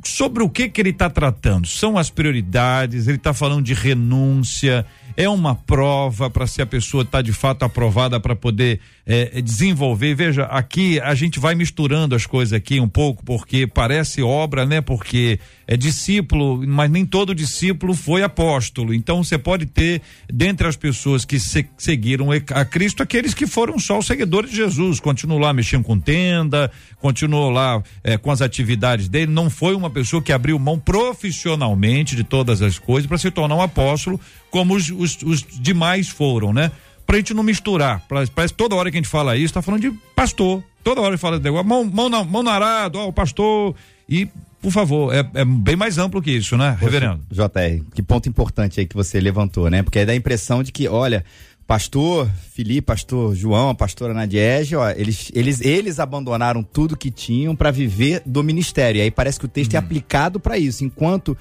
Sobre 0.05 0.43
o 0.43 0.49
que 0.51 0.69
que 0.69 0.81
ele 0.81 0.91
está 0.91 1.09
tratando? 1.09 1.67
São 1.67 1.97
as 1.97 2.11
prioridades, 2.11 3.09
ele 3.09 3.17
está 3.17 3.33
falando 3.33 3.65
de 3.65 3.73
renúncia, 3.75 4.85
é 5.17 5.29
uma 5.29 5.55
prova 5.55 6.29
para 6.29 6.47
se 6.47 6.61
a 6.61 6.67
pessoa 6.67 7.03
está 7.03 7.23
de 7.23 7.33
fato 7.33 7.65
aprovada 7.65 8.21
para 8.21 8.37
poder 8.37 8.81
eh, 9.07 9.41
desenvolver. 9.41 10.15
Veja, 10.15 10.45
aqui 10.45 11.01
a 11.01 11.15
gente 11.15 11.39
vai 11.41 11.55
misturando 11.55 12.15
as 12.15 12.27
coisas 12.27 12.53
aqui 12.53 12.79
um 12.81 12.89
pouco, 12.89 13.25
porque 13.25 13.67
parece 13.67 14.23
obra, 14.23 14.67
né? 14.67 14.81
Porque 14.81 15.41
é 15.67 15.77
discípulo, 15.77 16.63
mas 16.67 16.91
nem 16.91 17.05
todo 17.07 17.35
discípulo 17.35 17.95
foi 17.95 18.23
apóstolo. 18.23 18.93
Então 18.93 19.25
você 19.25 19.39
pode 19.39 19.67
ter, 19.67 20.03
dentre 20.33 20.67
as 20.69 20.77
pessoas 20.77 21.25
que 21.25 21.41
se- 21.41 21.67
seguiram 21.79 22.29
a 22.33 22.65
Cristo, 22.65 23.03
aqueles 23.03 23.33
que 23.35 23.47
foram 23.47 23.79
só 23.79 23.99
os 23.99 24.07
seguidores 24.07 24.51
de 24.51 24.57
Jesus, 24.57 25.01
continuou 25.01 25.39
lá 25.41 25.53
mexendo 25.53 25.85
com 25.85 25.99
tenda, 25.99 26.71
continuou 27.01 27.51
lá 27.51 27.83
eh, 28.05 28.19
com 28.19 28.31
as 28.31 28.43
atividades 28.43 29.09
dele, 29.09 29.33
não 29.33 29.49
foi 29.49 29.75
uma 29.75 29.89
pessoa 29.91 30.23
que 30.23 30.33
abriu 30.33 30.59
mão 30.59 30.79
profissionalmente 30.79 32.15
de 32.17 32.25
todas 32.25 32.63
as 32.63 32.79
coisas 32.79 33.07
para 33.07 33.19
se 33.19 33.31
tornar 33.31 33.57
um 33.57 33.63
apóstolo, 33.63 34.21
como 34.57 34.75
os, 34.75 34.91
os- 34.91 35.19
os 35.23 35.45
demais 35.61 36.09
foram, 36.09 36.51
né? 36.53 36.73
Pra 37.07 37.19
gente 37.19 37.35
não 37.35 37.43
misturar. 37.43 38.03
Parece 38.09 38.33
que 38.33 38.57
toda 38.57 38.75
hora 38.75 38.91
que 38.91 38.97
a 38.97 39.01
gente 39.01 39.09
fala 39.09 39.37
isso, 39.37 39.53
tá 39.53 39.61
falando 39.61 39.83
de 39.83 39.91
pastor. 40.15 40.63
Toda 40.83 41.01
hora 41.03 41.19
fala 41.19 41.39
de 41.39 41.51
mão, 41.51 41.85
mão, 41.85 42.09
na, 42.09 42.25
mão 42.25 42.43
no 42.43 42.49
arado, 42.51 42.99
ó, 42.99 43.07
o 43.09 43.13
pastor. 43.13 43.75
E, 44.09 44.27
por 44.63 44.73
favor, 44.73 45.15
é, 45.15 45.19
é 45.35 45.45
bem 45.45 45.77
mais 45.77 45.99
amplo 45.99 46.23
que 46.23 46.31
isso, 46.31 46.57
né, 46.57 46.77
reverendo? 46.81 47.21
JR, 47.31 47.85
que 47.95 48.03
ponto 48.03 48.29
importante 48.29 48.81
aí 48.81 48.87
que 48.87 48.97
você 48.97 49.21
levantou, 49.21 49.69
né? 49.69 49.83
Porque 49.83 50.05
dá 50.07 50.13
a 50.13 50.17
impressão 50.17 50.63
de 50.63 50.73
que, 50.73 50.89
olha, 50.89 51.25
pastor 51.67 52.29
Felipe, 52.55 52.83
pastor 52.83 53.35
João, 53.37 53.69
a 53.69 53.75
pastora 53.75 54.15
Nadiege, 54.15 54.75
ó, 54.77 54.89
eles, 54.91 55.31
eles, 55.35 55.61
eles 55.61 55.99
abandonaram 56.01 56.63
tudo 56.63 56.97
que 56.97 57.11
tinham 57.11 57.55
para 57.55 57.71
viver 57.71 58.23
do 58.25 58.43
ministério. 58.43 58.99
E 58.99 59.03
aí 59.03 59.11
parece 59.11 59.39
que 59.39 59.45
o 59.45 59.49
texto 59.49 59.75
é 59.75 59.77
aplicado 59.77 60.41
para 60.41 60.57
isso, 60.59 60.85
enquanto 60.85 61.37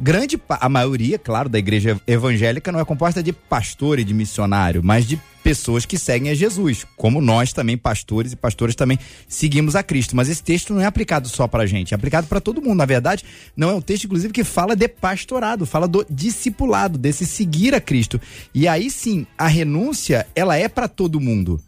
grande 0.00 0.40
a 0.48 0.68
maioria, 0.68 1.18
claro, 1.18 1.48
da 1.48 1.58
igreja 1.58 2.00
evangélica 2.06 2.72
não 2.72 2.80
é 2.80 2.84
composta 2.84 3.22
de 3.22 3.32
pastor 3.32 3.98
e 3.98 4.04
de 4.04 4.14
missionário, 4.14 4.82
mas 4.82 5.06
de 5.06 5.20
pessoas 5.42 5.86
que 5.86 5.98
seguem 5.98 6.30
a 6.30 6.34
Jesus, 6.34 6.86
como 6.96 7.20
nós 7.20 7.52
também 7.52 7.76
pastores 7.76 8.32
e 8.32 8.36
pastoras 8.36 8.74
também 8.74 8.98
seguimos 9.28 9.76
a 9.76 9.82
Cristo. 9.82 10.16
Mas 10.16 10.28
esse 10.28 10.42
texto 10.42 10.72
não 10.72 10.80
é 10.80 10.86
aplicado 10.86 11.28
só 11.28 11.46
pra 11.46 11.66
gente, 11.66 11.92
é 11.92 11.96
aplicado 11.96 12.26
para 12.26 12.40
todo 12.40 12.62
mundo. 12.62 12.76
Na 12.76 12.86
verdade, 12.86 13.24
não 13.56 13.70
é 13.70 13.74
um 13.74 13.80
texto 13.80 14.04
inclusive 14.04 14.32
que 14.32 14.44
fala 14.44 14.74
de 14.74 14.88
pastorado, 14.88 15.66
fala 15.66 15.86
do 15.86 16.06
discipulado, 16.08 16.98
desse 16.98 17.26
seguir 17.26 17.74
a 17.74 17.80
Cristo. 17.80 18.20
E 18.54 18.66
aí 18.66 18.90
sim, 18.90 19.26
a 19.36 19.46
renúncia, 19.46 20.26
ela 20.34 20.56
é 20.56 20.68
para 20.68 20.88
todo 20.88 21.20
mundo 21.20 21.60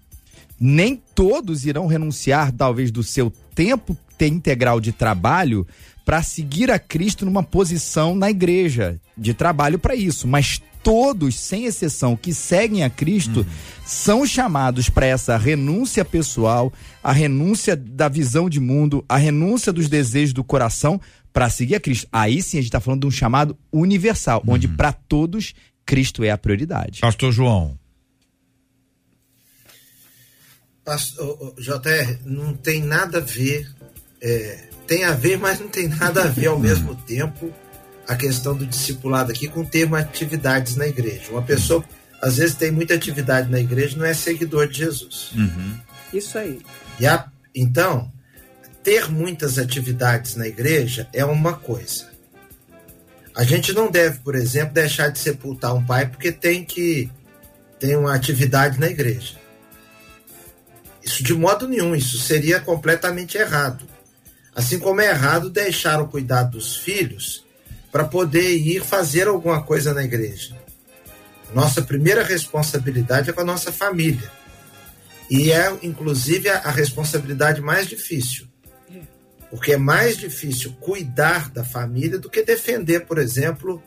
nem 0.64 1.02
todos 1.12 1.66
irão 1.66 1.88
renunciar, 1.88 2.52
talvez, 2.52 2.92
do 2.92 3.02
seu 3.02 3.32
tempo 3.52 3.98
integral 4.20 4.80
de 4.80 4.92
trabalho 4.92 5.66
para 6.04 6.22
seguir 6.22 6.70
a 6.70 6.78
Cristo 6.78 7.24
numa 7.24 7.42
posição 7.42 8.14
na 8.14 8.30
igreja 8.30 9.00
de 9.16 9.32
trabalho 9.34 9.78
para 9.78 9.94
isso, 9.94 10.26
mas 10.26 10.60
todos, 10.82 11.38
sem 11.38 11.64
exceção, 11.64 12.16
que 12.16 12.34
seguem 12.34 12.82
a 12.82 12.90
Cristo 12.90 13.46
são 13.86 14.26
chamados 14.26 14.88
para 14.88 15.06
essa 15.06 15.36
renúncia 15.36 16.04
pessoal, 16.04 16.72
a 17.02 17.12
renúncia 17.12 17.76
da 17.76 18.08
visão 18.08 18.50
de 18.50 18.58
mundo, 18.58 19.04
a 19.08 19.16
renúncia 19.16 19.72
dos 19.72 19.88
desejos 19.88 20.32
do 20.32 20.42
coração 20.42 21.00
para 21.32 21.48
seguir 21.48 21.76
a 21.76 21.80
Cristo. 21.80 22.08
Aí 22.12 22.42
sim 22.42 22.58
a 22.58 22.60
gente 22.60 22.68
está 22.68 22.80
falando 22.80 23.02
de 23.02 23.06
um 23.06 23.10
chamado 23.12 23.56
universal, 23.72 24.42
onde 24.46 24.66
para 24.66 24.92
todos 24.92 25.54
Cristo 25.86 26.24
é 26.24 26.30
a 26.30 26.38
prioridade. 26.38 27.00
Pastor 27.00 27.32
João. 27.32 27.78
Pas- 30.84 31.16
ô, 31.18 31.54
ô, 31.56 31.60
JR, 31.60 32.18
não 32.24 32.54
tem 32.54 32.82
nada 32.82 33.18
a 33.18 33.20
ver, 33.20 33.70
é, 34.20 34.68
tem 34.92 35.04
a 35.04 35.12
ver, 35.12 35.38
mas 35.38 35.58
não 35.58 35.68
tem 35.68 35.88
nada 35.88 36.24
a 36.24 36.26
ver 36.28 36.48
ao 36.48 36.58
mesmo 36.58 36.94
tempo 36.94 37.50
a 38.06 38.14
questão 38.14 38.54
do 38.54 38.66
discipulado 38.66 39.32
aqui 39.32 39.48
com 39.48 39.60
o 39.60 39.66
termo 39.66 39.96
atividades 39.96 40.76
na 40.76 40.86
igreja. 40.86 41.30
Uma 41.30 41.40
pessoa, 41.40 41.82
às 42.20 42.36
vezes, 42.36 42.54
tem 42.56 42.70
muita 42.70 42.92
atividade 42.94 43.50
na 43.50 43.58
igreja 43.58 43.96
e 43.96 43.98
não 43.98 44.04
é 44.04 44.12
seguidor 44.12 44.68
de 44.68 44.78
Jesus. 44.78 45.30
Isso 46.12 46.36
aí. 46.36 46.60
E 47.00 47.06
a- 47.06 47.26
então, 47.54 48.12
ter 48.82 49.10
muitas 49.10 49.58
atividades 49.58 50.36
na 50.36 50.46
igreja 50.46 51.08
é 51.12 51.24
uma 51.24 51.54
coisa. 51.54 52.10
A 53.34 53.44
gente 53.44 53.72
não 53.72 53.90
deve, 53.90 54.18
por 54.18 54.34
exemplo, 54.34 54.74
deixar 54.74 55.08
de 55.08 55.18
sepultar 55.18 55.74
um 55.74 55.82
pai 55.82 56.06
porque 56.06 56.30
tem 56.30 56.64
que 56.66 57.10
tem 57.80 57.96
uma 57.96 58.14
atividade 58.14 58.78
na 58.78 58.88
igreja. 58.88 59.36
Isso 61.02 61.22
de 61.24 61.32
modo 61.32 61.66
nenhum, 61.66 61.96
isso 61.96 62.18
seria 62.18 62.60
completamente 62.60 63.38
errado. 63.38 63.90
Assim 64.54 64.78
como 64.78 65.00
é 65.00 65.08
errado 65.08 65.48
deixar 65.48 66.00
o 66.00 66.08
cuidado 66.08 66.52
dos 66.52 66.76
filhos 66.76 67.44
para 67.90 68.04
poder 68.04 68.56
ir 68.56 68.82
fazer 68.82 69.28
alguma 69.28 69.62
coisa 69.62 69.92
na 69.92 70.02
igreja. 70.02 70.56
Nossa 71.54 71.82
primeira 71.82 72.22
responsabilidade 72.22 73.30
é 73.30 73.32
com 73.32 73.40
a 73.40 73.44
nossa 73.44 73.70
família. 73.70 74.30
E 75.30 75.52
é, 75.52 75.74
inclusive, 75.82 76.48
a, 76.48 76.58
a 76.58 76.70
responsabilidade 76.70 77.60
mais 77.60 77.86
difícil. 77.86 78.46
Porque 79.50 79.72
é 79.72 79.76
mais 79.76 80.16
difícil 80.16 80.72
cuidar 80.80 81.50
da 81.50 81.62
família 81.62 82.18
do 82.18 82.30
que 82.30 82.42
defender, 82.42 83.06
por 83.06 83.18
exemplo, 83.18 83.82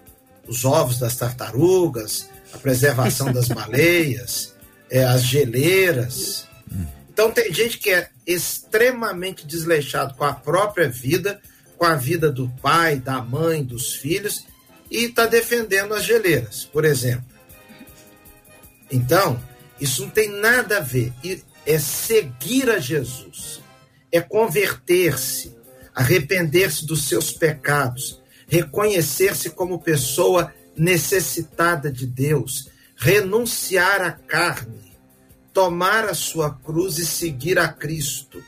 os 0.48 0.64
ovos 0.64 1.00
das 1.00 1.16
tartarugas, 1.16 2.30
a 2.54 2.58
preservação 2.58 3.34
das 3.34 3.48
baleias, 3.50 4.54
é, 4.90 5.04
as 5.04 5.24
geleiras. 5.24 6.48
Então 7.12 7.32
tem 7.32 7.52
gente 7.52 7.80
que 7.80 7.90
é 7.90 8.10
extremamente 8.26 9.46
desleixado 9.46 10.16
com 10.16 10.24
a 10.24 10.34
própria 10.34 10.90
vida, 10.90 11.40
com 11.78 11.86
a 11.86 11.96
vida 11.96 12.32
do 12.32 12.50
pai, 12.62 12.98
da 12.98 13.22
mãe, 13.22 13.64
dos 13.64 13.96
filhos, 13.96 14.46
e 14.90 15.06
está 15.06 15.26
defendendo 15.26 15.94
as 15.94 16.04
geleiras, 16.04 16.64
por 16.66 16.86
exemplo. 16.86 17.26
Então, 18.92 19.42
isso 19.80 20.04
não 20.04 20.10
tem 20.10 20.30
nada 20.30 20.78
a 20.78 20.82
ver. 20.82 21.14
É 21.66 21.80
seguir 21.80 22.70
a 22.70 22.80
Jesus, 22.80 23.62
é 24.12 24.22
converter-se, 24.22 25.56
arrepender-se 25.94 26.86
dos 26.86 27.08
seus 27.08 27.32
pecados, 27.32 28.22
reconhecer-se 28.48 29.50
como 29.50 29.82
pessoa 29.82 30.54
necessitada 30.78 31.92
de 31.92 32.06
Deus, 32.06 32.70
renunciar 32.96 34.02
à 34.02 34.12
carne, 34.12 34.95
tomar 35.56 36.04
a 36.04 36.14
sua 36.14 36.52
cruz 36.52 36.98
e 36.98 37.06
seguir 37.06 37.58
a 37.58 37.70
Cristo. 37.70 38.44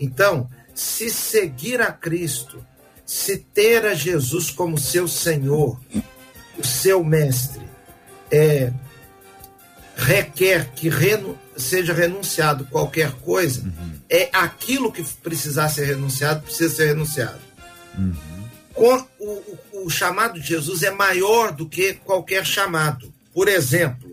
Então, 0.00 0.48
se 0.74 1.10
seguir 1.10 1.82
a 1.82 1.92
Cristo, 1.92 2.64
se 3.04 3.36
ter 3.36 3.84
a 3.84 3.92
Jesus 3.92 4.50
como 4.50 4.78
seu 4.78 5.06
Senhor, 5.06 5.78
o 6.56 6.66
seu 6.66 7.04
mestre, 7.04 7.68
é, 8.30 8.72
requer 9.94 10.70
que 10.70 10.88
renu, 10.88 11.38
seja 11.54 11.92
renunciado 11.92 12.64
qualquer 12.64 13.12
coisa, 13.16 13.60
uhum. 13.60 13.92
é 14.08 14.30
aquilo 14.32 14.90
que 14.90 15.04
precisar 15.22 15.68
ser 15.68 15.84
renunciado, 15.84 16.40
precisa 16.40 16.76
ser 16.76 16.86
renunciado. 16.86 17.40
Uhum. 17.98 18.14
O, 18.74 18.96
o, 19.18 19.84
o 19.84 19.90
chamado 19.90 20.40
de 20.40 20.46
Jesus 20.46 20.82
é 20.82 20.90
maior 20.90 21.52
do 21.52 21.68
que 21.68 21.92
qualquer 21.92 22.46
chamado. 22.46 23.12
Por 23.34 23.48
exemplo, 23.48 24.09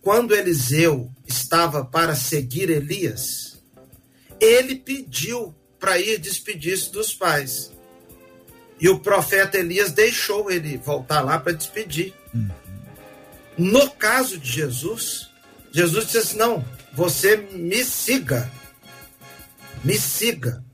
quando 0.00 0.34
Eliseu 0.34 1.10
estava 1.26 1.84
para 1.84 2.14
seguir 2.14 2.70
Elias, 2.70 3.62
ele 4.40 4.76
pediu 4.76 5.54
para 5.78 5.98
ir 5.98 6.18
despedir-se 6.18 6.90
dos 6.90 7.12
pais. 7.12 7.72
E 8.80 8.88
o 8.88 9.00
profeta 9.00 9.58
Elias 9.58 9.92
deixou 9.92 10.50
ele 10.50 10.76
voltar 10.76 11.20
lá 11.20 11.38
para 11.38 11.52
despedir. 11.52 12.14
Uhum. 12.32 12.48
No 13.56 13.90
caso 13.90 14.38
de 14.38 14.50
Jesus, 14.50 15.28
Jesus 15.72 16.06
disse 16.06 16.18
assim: 16.18 16.36
não, 16.36 16.64
você 16.92 17.36
me 17.36 17.84
siga. 17.84 18.50
Me 19.84 19.98
siga. 19.98 20.64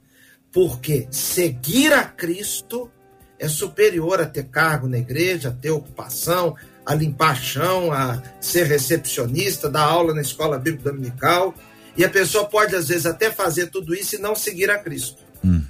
Porque 0.53 1.09
seguir 1.11 1.93
a 1.93 2.05
Cristo 2.05 2.91
é 3.39 3.49
superior 3.49 4.21
a 4.21 4.27
ter 4.27 4.45
cargo 4.45 4.87
na 4.87 4.99
igreja, 4.99 5.49
a 5.49 5.53
ter 5.53 5.71
ocupação, 5.71 6.57
a 6.85 6.95
limpar 6.95 7.41
chão, 7.41 7.93
a 7.93 8.23
ser 8.41 8.67
recepcionista, 8.67 9.71
dar 9.71 9.85
aula 9.85 10.15
na 10.15 10.23
escola 10.23 10.59
bíblica 10.59 10.91
dominical. 10.91 11.55
E 11.97 12.05
a 12.05 12.09
pessoa 12.11 12.45
pode, 12.45 12.75
às 12.75 12.89
vezes, 12.89 13.07
até 13.07 13.31
fazer 13.31 13.69
tudo 13.69 13.95
isso 13.95 14.17
e 14.17 14.19
não 14.19 14.35
seguir 14.35 14.71
a 14.71 14.79
Cristo. 14.79 15.23
Uhum. 15.43 15.65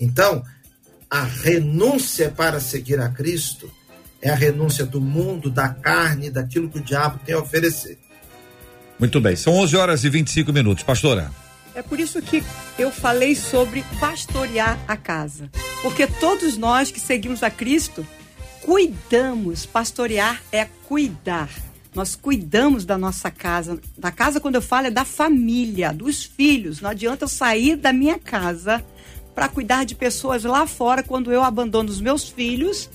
Então, 0.00 0.44
a 1.10 1.22
renúncia 1.22 2.30
para 2.30 2.60
seguir 2.60 3.00
a 3.00 3.08
Cristo 3.08 3.70
é 4.22 4.30
a 4.30 4.34
renúncia 4.34 4.86
do 4.86 5.00
mundo, 5.00 5.50
da 5.50 5.68
carne, 5.68 6.30
daquilo 6.30 6.70
que 6.70 6.78
o 6.78 6.82
diabo 6.82 7.20
tem 7.24 7.34
a 7.34 7.38
oferecer. 7.38 7.98
Muito 8.98 9.20
bem, 9.20 9.36
são 9.36 9.52
11 9.54 9.76
horas 9.76 10.04
e 10.04 10.08
25 10.08 10.52
minutos. 10.52 10.84
Pastora. 10.84 11.30
É 11.74 11.82
por 11.82 11.98
isso 11.98 12.22
que 12.22 12.42
eu 12.78 12.90
falei 12.90 13.34
sobre 13.34 13.84
pastorear 13.98 14.78
a 14.86 14.96
casa. 14.96 15.50
Porque 15.82 16.06
todos 16.06 16.56
nós 16.56 16.90
que 16.90 17.00
seguimos 17.00 17.42
a 17.42 17.50
Cristo, 17.50 18.06
cuidamos. 18.64 19.66
Pastorear 19.66 20.42
é 20.50 20.64
cuidar. 20.88 21.50
Nós 21.94 22.16
cuidamos 22.16 22.84
da 22.84 22.98
nossa 22.98 23.30
casa. 23.30 23.78
Da 23.96 24.10
casa, 24.10 24.40
quando 24.40 24.56
eu 24.56 24.62
falo, 24.62 24.88
é 24.88 24.90
da 24.90 25.04
família, 25.04 25.92
dos 25.92 26.24
filhos. 26.24 26.80
Não 26.80 26.90
adianta 26.90 27.24
eu 27.24 27.28
sair 27.28 27.76
da 27.76 27.92
minha 27.92 28.18
casa 28.18 28.84
para 29.34 29.48
cuidar 29.48 29.84
de 29.84 29.94
pessoas 29.94 30.44
lá 30.44 30.66
fora 30.66 31.02
quando 31.02 31.32
eu 31.32 31.42
abandono 31.42 31.90
os 31.90 32.00
meus 32.00 32.28
filhos 32.28 32.88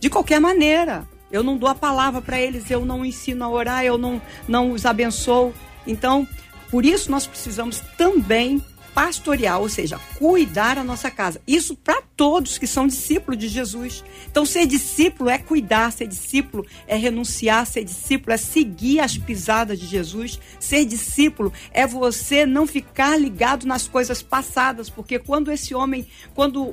de 0.00 0.08
qualquer 0.08 0.40
maneira. 0.40 1.06
Eu 1.30 1.42
não 1.42 1.56
dou 1.56 1.68
a 1.68 1.74
palavra 1.74 2.20
para 2.20 2.40
eles, 2.40 2.70
eu 2.70 2.84
não 2.84 3.04
ensino 3.04 3.44
a 3.44 3.48
orar, 3.48 3.84
eu 3.84 3.96
não, 3.96 4.20
não 4.48 4.72
os 4.72 4.84
abençoo. 4.84 5.54
Então, 5.86 6.26
por 6.70 6.84
isso 6.84 7.10
nós 7.10 7.26
precisamos 7.26 7.80
também 7.96 8.60
pastorear, 8.94 9.60
ou 9.60 9.68
seja, 9.68 9.98
cuidar 10.18 10.78
a 10.78 10.84
nossa 10.84 11.10
casa. 11.10 11.40
Isso 11.46 11.76
para 11.76 12.02
todos 12.16 12.58
que 12.58 12.66
são 12.66 12.86
discípulos 12.86 13.38
de 13.38 13.48
Jesus. 13.48 14.04
Então, 14.30 14.44
ser 14.44 14.66
discípulo 14.66 15.30
é 15.30 15.38
cuidar, 15.38 15.92
ser 15.92 16.06
discípulo 16.06 16.66
é 16.86 16.96
renunciar, 16.96 17.66
ser 17.66 17.84
discípulo 17.84 18.32
é 18.32 18.36
seguir 18.36 19.00
as 19.00 19.16
pisadas 19.16 19.78
de 19.78 19.86
Jesus. 19.86 20.38
Ser 20.58 20.84
discípulo 20.84 21.52
é 21.72 21.86
você 21.86 22.44
não 22.44 22.66
ficar 22.66 23.16
ligado 23.18 23.66
nas 23.66 23.86
coisas 23.86 24.22
passadas, 24.22 24.90
porque 24.90 25.18
quando 25.18 25.50
esse 25.50 25.74
homem, 25.74 26.06
quando 26.34 26.62
o, 26.62 26.70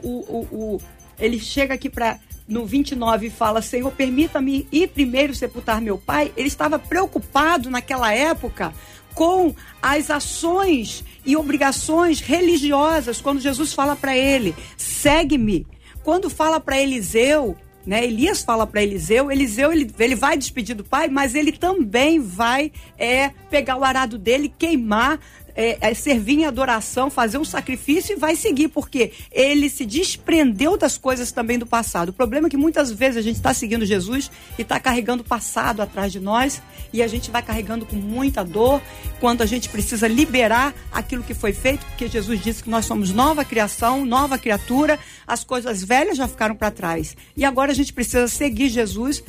o, 0.52 0.76
o 0.76 0.82
ele 1.20 1.40
chega 1.40 1.74
aqui 1.74 1.90
para 1.90 2.20
no 2.48 2.66
29 2.66 3.30
fala: 3.30 3.62
Senhor, 3.62 3.92
permita-me 3.92 4.68
ir 4.72 4.88
primeiro 4.88 5.36
sepultar 5.36 5.82
meu 5.82 5.98
pai. 5.98 6.32
Ele 6.38 6.48
estava 6.48 6.80
preocupado 6.80 7.70
naquela 7.70 8.14
época 8.14 8.74
com 9.18 9.56
as 9.82 10.12
ações 10.12 11.04
e 11.26 11.36
obrigações 11.36 12.20
religiosas. 12.20 13.20
Quando 13.20 13.42
Jesus 13.42 13.74
fala 13.74 13.96
para 13.96 14.16
ele: 14.16 14.56
segue-me. 14.78 15.66
Quando 16.04 16.30
fala 16.30 16.60
para 16.60 16.80
Eliseu, 16.80 17.58
né? 17.84 18.06
Elias 18.06 18.44
fala 18.44 18.68
para 18.68 18.84
Eliseu, 18.84 19.32
Eliseu 19.32 19.74
ele, 19.74 19.92
ele 19.98 20.16
vai 20.16 20.38
despedir 20.38 20.76
do 20.76 20.84
pai, 20.84 21.08
mas 21.08 21.34
ele 21.34 21.52
também 21.52 22.20
vai 22.20 22.72
é, 22.98 23.30
pegar 23.50 23.76
o 23.78 23.84
arado 23.84 24.20
dele, 24.20 24.54
queimar 24.56 25.20
é, 25.58 25.78
é, 25.82 25.94
servir 25.96 26.40
em 26.40 26.46
adoração, 26.46 27.10
fazer 27.10 27.40
um 27.40 27.44
sacrifício 27.44 28.14
e 28.14 28.20
vai 28.20 28.36
seguir, 28.36 28.68
porque 28.68 29.12
ele 29.32 29.70
se 29.70 29.88
desprendeu 29.88 30.78
das 30.78 31.00
coisas 31.00 31.32
também 31.32 31.58
do 31.58 31.66
passado. 31.66 32.10
O 32.10 32.14
problema 32.14 32.46
é 32.46 32.50
que 32.50 32.56
muitas 32.56 32.92
vezes 32.92 33.18
a 33.18 33.22
gente 33.24 33.38
está 33.38 33.56
seguindo 33.56 33.84
Jesus 33.84 34.30
e 34.58 34.62
está 34.62 34.80
carregando 34.80 35.24
o 35.24 35.26
passado 35.26 35.82
atrás 35.82 36.12
de 36.12 36.20
nós 36.20 36.62
e 36.94 37.02
a 37.02 37.08
gente 37.08 37.32
vai 37.32 37.42
carregando 37.42 37.88
com 37.88 37.96
muita 37.96 38.44
dor 38.44 38.80
quando 39.20 39.42
a 39.42 39.48
gente 39.48 39.68
precisa 39.68 40.08
liberar 40.08 40.76
aquilo 40.92 41.24
que 41.24 41.34
foi 41.34 41.54
feito, 41.54 41.84
porque 41.88 42.08
Jesus 42.08 42.40
disse 42.40 42.64
que 42.64 42.70
nós 42.70 42.86
somos 42.86 43.10
nova 43.10 43.44
criação, 43.44 44.06
nova 44.06 44.38
criatura, 44.38 45.00
as 45.26 45.44
coisas 45.44 45.84
velhas 45.84 46.18
já 46.18 46.28
ficaram 46.28 46.56
para 46.56 46.70
trás. 46.70 47.18
E 47.36 47.44
agora 47.44 47.72
a 47.72 47.76
gente 47.76 47.92
precisa 47.92 48.28
seguir 48.28 48.70
Jesus 48.70 49.24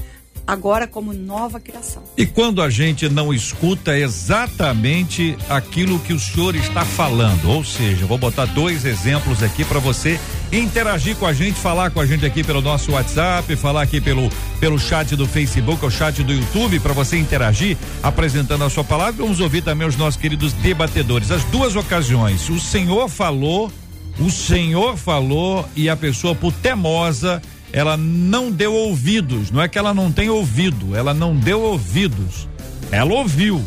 agora 0.48 0.86
como 0.86 1.12
nova 1.12 1.60
criação. 1.60 2.02
E 2.16 2.24
quando 2.24 2.62
a 2.62 2.70
gente 2.70 3.06
não 3.06 3.34
escuta 3.34 3.98
exatamente 3.98 5.36
aquilo 5.46 5.98
que 5.98 6.14
o 6.14 6.18
senhor 6.18 6.56
está 6.56 6.86
falando, 6.86 7.50
ou 7.50 7.62
seja, 7.62 8.06
vou 8.06 8.16
botar 8.16 8.46
dois 8.46 8.86
exemplos 8.86 9.42
aqui 9.42 9.62
para 9.62 9.78
você 9.78 10.18
interagir 10.50 11.16
com 11.16 11.26
a 11.26 11.34
gente, 11.34 11.60
falar 11.60 11.90
com 11.90 12.00
a 12.00 12.06
gente 12.06 12.24
aqui 12.24 12.42
pelo 12.42 12.62
nosso 12.62 12.92
WhatsApp, 12.92 13.54
falar 13.56 13.82
aqui 13.82 14.00
pelo 14.00 14.30
pelo 14.58 14.78
chat 14.78 15.14
do 15.14 15.26
Facebook, 15.26 15.84
o 15.84 15.90
chat 15.90 16.22
do 16.22 16.32
YouTube 16.32 16.80
para 16.80 16.94
você 16.94 17.18
interagir, 17.18 17.76
apresentando 18.02 18.64
a 18.64 18.70
sua 18.70 18.82
palavra. 18.82 19.22
Vamos 19.22 19.40
ouvir 19.40 19.62
também 19.62 19.86
os 19.86 19.96
nossos 19.96 20.18
queridos 20.18 20.54
debatedores. 20.54 21.30
As 21.30 21.44
duas 21.44 21.76
ocasiões, 21.76 22.48
o 22.48 22.58
senhor 22.58 23.10
falou, 23.10 23.70
o 24.18 24.30
senhor 24.30 24.96
falou 24.96 25.68
e 25.76 25.90
a 25.90 25.96
pessoa 25.96 26.34
por 26.34 26.54
temosa 26.54 27.42
ela 27.72 27.96
não 27.96 28.50
deu 28.50 28.72
ouvidos. 28.72 29.50
Não 29.50 29.60
é 29.60 29.68
que 29.68 29.78
ela 29.78 29.92
não 29.92 30.10
tem 30.10 30.28
ouvido, 30.28 30.94
ela 30.96 31.12
não 31.12 31.36
deu 31.36 31.60
ouvidos. 31.60 32.48
Ela 32.90 33.12
ouviu. 33.12 33.62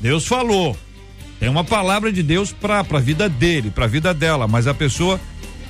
Deus 0.00 0.26
falou. 0.26 0.76
Tem 1.40 1.48
uma 1.48 1.64
palavra 1.64 2.12
de 2.12 2.22
Deus 2.22 2.52
para 2.52 2.80
a 2.80 2.98
vida 2.98 3.28
dele, 3.28 3.70
para 3.70 3.84
a 3.84 3.88
vida 3.88 4.12
dela, 4.12 4.48
mas 4.48 4.66
a 4.66 4.74
pessoa 4.74 5.20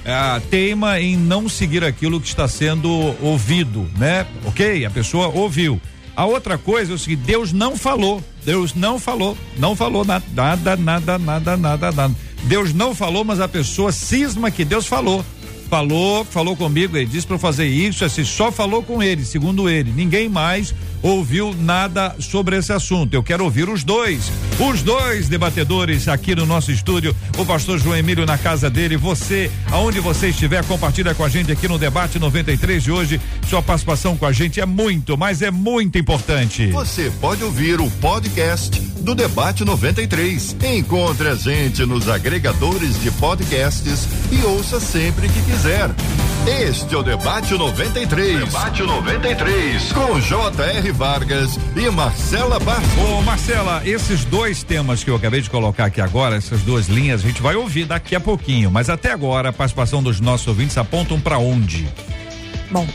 é, 0.04 0.40
teima 0.50 0.98
em 1.00 1.16
não 1.16 1.48
seguir 1.48 1.84
aquilo 1.84 2.20
que 2.20 2.28
está 2.28 2.48
sendo 2.48 2.88
ouvido, 3.20 3.88
né? 3.98 4.26
Ok? 4.46 4.84
A 4.84 4.90
pessoa 4.90 5.28
ouviu. 5.28 5.80
A 6.16 6.24
outra 6.24 6.56
coisa 6.56 6.92
é 6.92 6.94
o 6.94 6.98
seguinte: 6.98 7.22
Deus 7.26 7.52
não 7.52 7.76
falou. 7.76 8.22
Deus 8.44 8.74
não 8.74 8.98
falou. 8.98 9.36
Não 9.58 9.76
falou 9.76 10.04
nada, 10.04 10.24
nada, 10.34 10.76
nada, 10.76 11.18
nada, 11.18 11.56
nada, 11.56 11.92
nada. 11.92 12.14
Deus 12.44 12.72
não 12.72 12.94
falou, 12.94 13.24
mas 13.24 13.40
a 13.40 13.46
pessoa 13.46 13.92
cisma 13.92 14.50
que 14.50 14.64
Deus 14.64 14.86
falou. 14.86 15.24
Falou, 15.68 16.24
falou 16.24 16.56
comigo, 16.56 16.96
ele 16.96 17.06
disse 17.06 17.26
para 17.26 17.36
eu 17.36 17.40
fazer 17.40 17.66
isso, 17.66 18.04
assim, 18.04 18.24
só 18.24 18.50
falou 18.50 18.82
com 18.82 19.02
ele, 19.02 19.24
segundo 19.24 19.68
ele. 19.68 19.92
Ninguém 19.92 20.28
mais 20.28 20.74
ouviu 21.02 21.54
nada 21.54 22.16
sobre 22.18 22.56
esse 22.56 22.72
assunto. 22.72 23.14
Eu 23.14 23.22
quero 23.22 23.44
ouvir 23.44 23.68
os 23.68 23.84
dois, 23.84 24.32
os 24.58 24.82
dois 24.82 25.28
debatedores 25.28 26.08
aqui 26.08 26.34
no 26.34 26.44
nosso 26.44 26.72
estúdio. 26.72 27.14
O 27.36 27.46
pastor 27.46 27.78
João 27.78 27.96
Emílio 27.96 28.26
na 28.26 28.36
casa 28.36 28.68
dele. 28.68 28.96
Você, 28.96 29.50
aonde 29.70 30.00
você 30.00 30.28
estiver, 30.28 30.64
compartilha 30.64 31.14
com 31.14 31.24
a 31.24 31.28
gente 31.28 31.52
aqui 31.52 31.68
no 31.68 31.78
debate 31.78 32.18
93 32.18 32.82
de 32.82 32.90
hoje. 32.90 33.20
Sua 33.48 33.62
participação 33.62 34.16
com 34.16 34.26
a 34.26 34.32
gente 34.32 34.60
é 34.60 34.66
muito, 34.66 35.16
mas 35.16 35.42
é 35.42 35.50
muito 35.50 35.96
importante. 35.98 36.66
Você 36.72 37.10
pode 37.20 37.44
ouvir 37.44 37.80
o 37.80 37.88
podcast 37.92 38.80
do 39.00 39.14
Debate 39.14 39.64
93. 39.64 40.56
Encontre 40.76 41.28
a 41.28 41.34
gente 41.34 41.84
nos 41.86 42.08
agregadores 42.08 43.00
de 43.00 43.10
podcasts 43.12 44.08
e 44.30 44.44
ouça 44.44 44.80
sempre 44.80 45.28
que 45.28 45.40
quiser. 45.42 45.90
Este 46.46 46.94
é 46.94 46.98
o 46.98 47.02
Debate 47.02 47.54
93. 47.54 48.38
Debate 48.40 48.82
93 48.82 49.92
com 49.92 50.18
J.R. 50.20 50.92
Vargas 50.92 51.58
e 51.76 51.90
Marcela 51.90 52.58
Barros. 52.58 52.88
Ô 52.98 53.20
Marcela, 53.22 53.82
esses 53.84 54.24
dois 54.24 54.47
temas 54.62 55.04
que 55.04 55.10
eu 55.10 55.16
acabei 55.16 55.40
de 55.42 55.50
colocar 55.50 55.84
aqui 55.84 56.00
agora, 56.00 56.36
essas 56.36 56.62
duas 56.62 56.88
linhas, 56.88 57.22
a 57.22 57.26
gente 57.26 57.42
vai 57.42 57.54
ouvir 57.54 57.84
daqui 57.84 58.14
a 58.14 58.20
pouquinho. 58.20 58.70
Mas 58.70 58.88
até 58.88 59.12
agora, 59.12 59.50
a 59.50 59.52
participação 59.52 60.02
dos 60.02 60.20
nossos 60.20 60.46
ouvintes 60.48 60.78
apontam 60.78 61.20
para 61.20 61.38
onde? 61.38 61.86
Bom, 62.70 62.86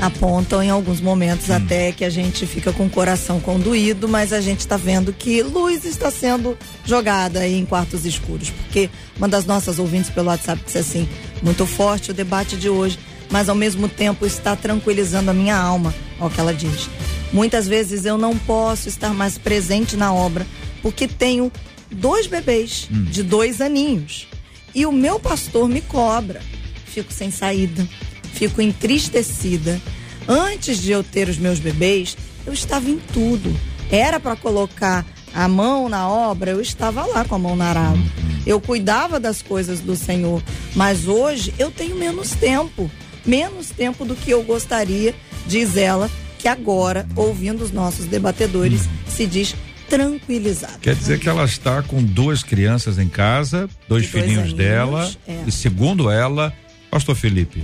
apontam 0.00 0.62
em 0.62 0.70
alguns 0.70 1.00
momentos 1.00 1.48
Hum. 1.50 1.56
até 1.56 1.90
que 1.90 2.04
a 2.04 2.10
gente 2.10 2.46
fica 2.46 2.72
com 2.72 2.86
o 2.86 2.90
coração 2.90 3.40
conduído, 3.40 4.08
mas 4.08 4.32
a 4.32 4.40
gente 4.40 4.60
está 4.60 4.76
vendo 4.76 5.12
que 5.12 5.42
luz 5.42 5.84
está 5.84 6.10
sendo 6.10 6.56
jogada 6.84 7.40
aí 7.40 7.58
em 7.58 7.66
quartos 7.66 8.04
escuros. 8.06 8.50
Porque 8.50 8.88
uma 9.16 9.28
das 9.28 9.44
nossas 9.44 9.78
ouvintes 9.78 10.10
pelo 10.10 10.28
WhatsApp 10.28 10.62
disse 10.64 10.78
assim: 10.78 11.08
muito 11.42 11.66
forte 11.66 12.12
o 12.12 12.14
debate 12.14 12.56
de 12.56 12.68
hoje, 12.68 12.98
mas 13.30 13.48
ao 13.48 13.54
mesmo 13.56 13.88
tempo 13.88 14.24
está 14.24 14.54
tranquilizando 14.54 15.30
a 15.30 15.34
minha 15.34 15.56
alma, 15.56 15.92
ao 16.20 16.30
que 16.30 16.38
ela 16.38 16.54
diz. 16.54 16.88
Muitas 17.32 17.66
vezes 17.66 18.04
eu 18.04 18.16
não 18.16 18.38
posso 18.38 18.88
estar 18.88 19.12
mais 19.12 19.36
presente 19.36 19.96
na 19.96 20.14
obra 20.14 20.46
porque 20.84 21.08
tenho 21.08 21.50
dois 21.90 22.26
bebês 22.26 22.88
de 22.90 23.22
dois 23.22 23.62
aninhos 23.62 24.28
e 24.74 24.84
o 24.84 24.92
meu 24.92 25.18
pastor 25.18 25.66
me 25.66 25.80
cobra. 25.80 26.42
Fico 26.84 27.10
sem 27.10 27.30
saída, 27.30 27.88
fico 28.34 28.60
entristecida. 28.60 29.80
Antes 30.28 30.82
de 30.82 30.92
eu 30.92 31.02
ter 31.02 31.26
os 31.30 31.38
meus 31.38 31.58
bebês, 31.58 32.18
eu 32.46 32.52
estava 32.52 32.90
em 32.90 32.98
tudo. 32.98 33.58
Era 33.90 34.20
para 34.20 34.36
colocar 34.36 35.06
a 35.34 35.48
mão 35.48 35.88
na 35.88 36.06
obra, 36.06 36.50
eu 36.50 36.60
estava 36.60 37.06
lá 37.06 37.24
com 37.24 37.34
a 37.34 37.38
mão 37.38 37.56
na 37.56 37.70
arada. 37.70 37.98
Eu 38.46 38.60
cuidava 38.60 39.18
das 39.18 39.40
coisas 39.40 39.80
do 39.80 39.96
Senhor, 39.96 40.42
mas 40.76 41.08
hoje 41.08 41.54
eu 41.58 41.70
tenho 41.70 41.96
menos 41.96 42.32
tempo, 42.32 42.90
menos 43.24 43.70
tempo 43.70 44.04
do 44.04 44.14
que 44.14 44.30
eu 44.30 44.42
gostaria, 44.42 45.14
diz 45.46 45.78
ela, 45.78 46.10
que 46.38 46.46
agora, 46.46 47.08
ouvindo 47.16 47.64
os 47.64 47.72
nossos 47.72 48.04
debatedores, 48.04 48.82
se 49.08 49.26
diz 49.26 49.56
tranquilizada. 49.88 50.78
Quer 50.80 50.94
dizer 50.94 51.18
que 51.18 51.28
ela 51.28 51.44
está 51.44 51.82
com 51.82 52.02
duas 52.02 52.42
crianças 52.42 52.98
em 52.98 53.08
casa, 53.08 53.68
dois 53.88 54.04
De 54.04 54.12
dois 54.12 54.24
filhinhos 54.24 54.50
aninhos, 54.50 54.58
dela, 54.58 55.10
é. 55.26 55.44
e 55.46 55.52
segundo 55.52 56.10
ela, 56.10 56.52
Pastor 56.90 57.14
Felipe. 57.14 57.62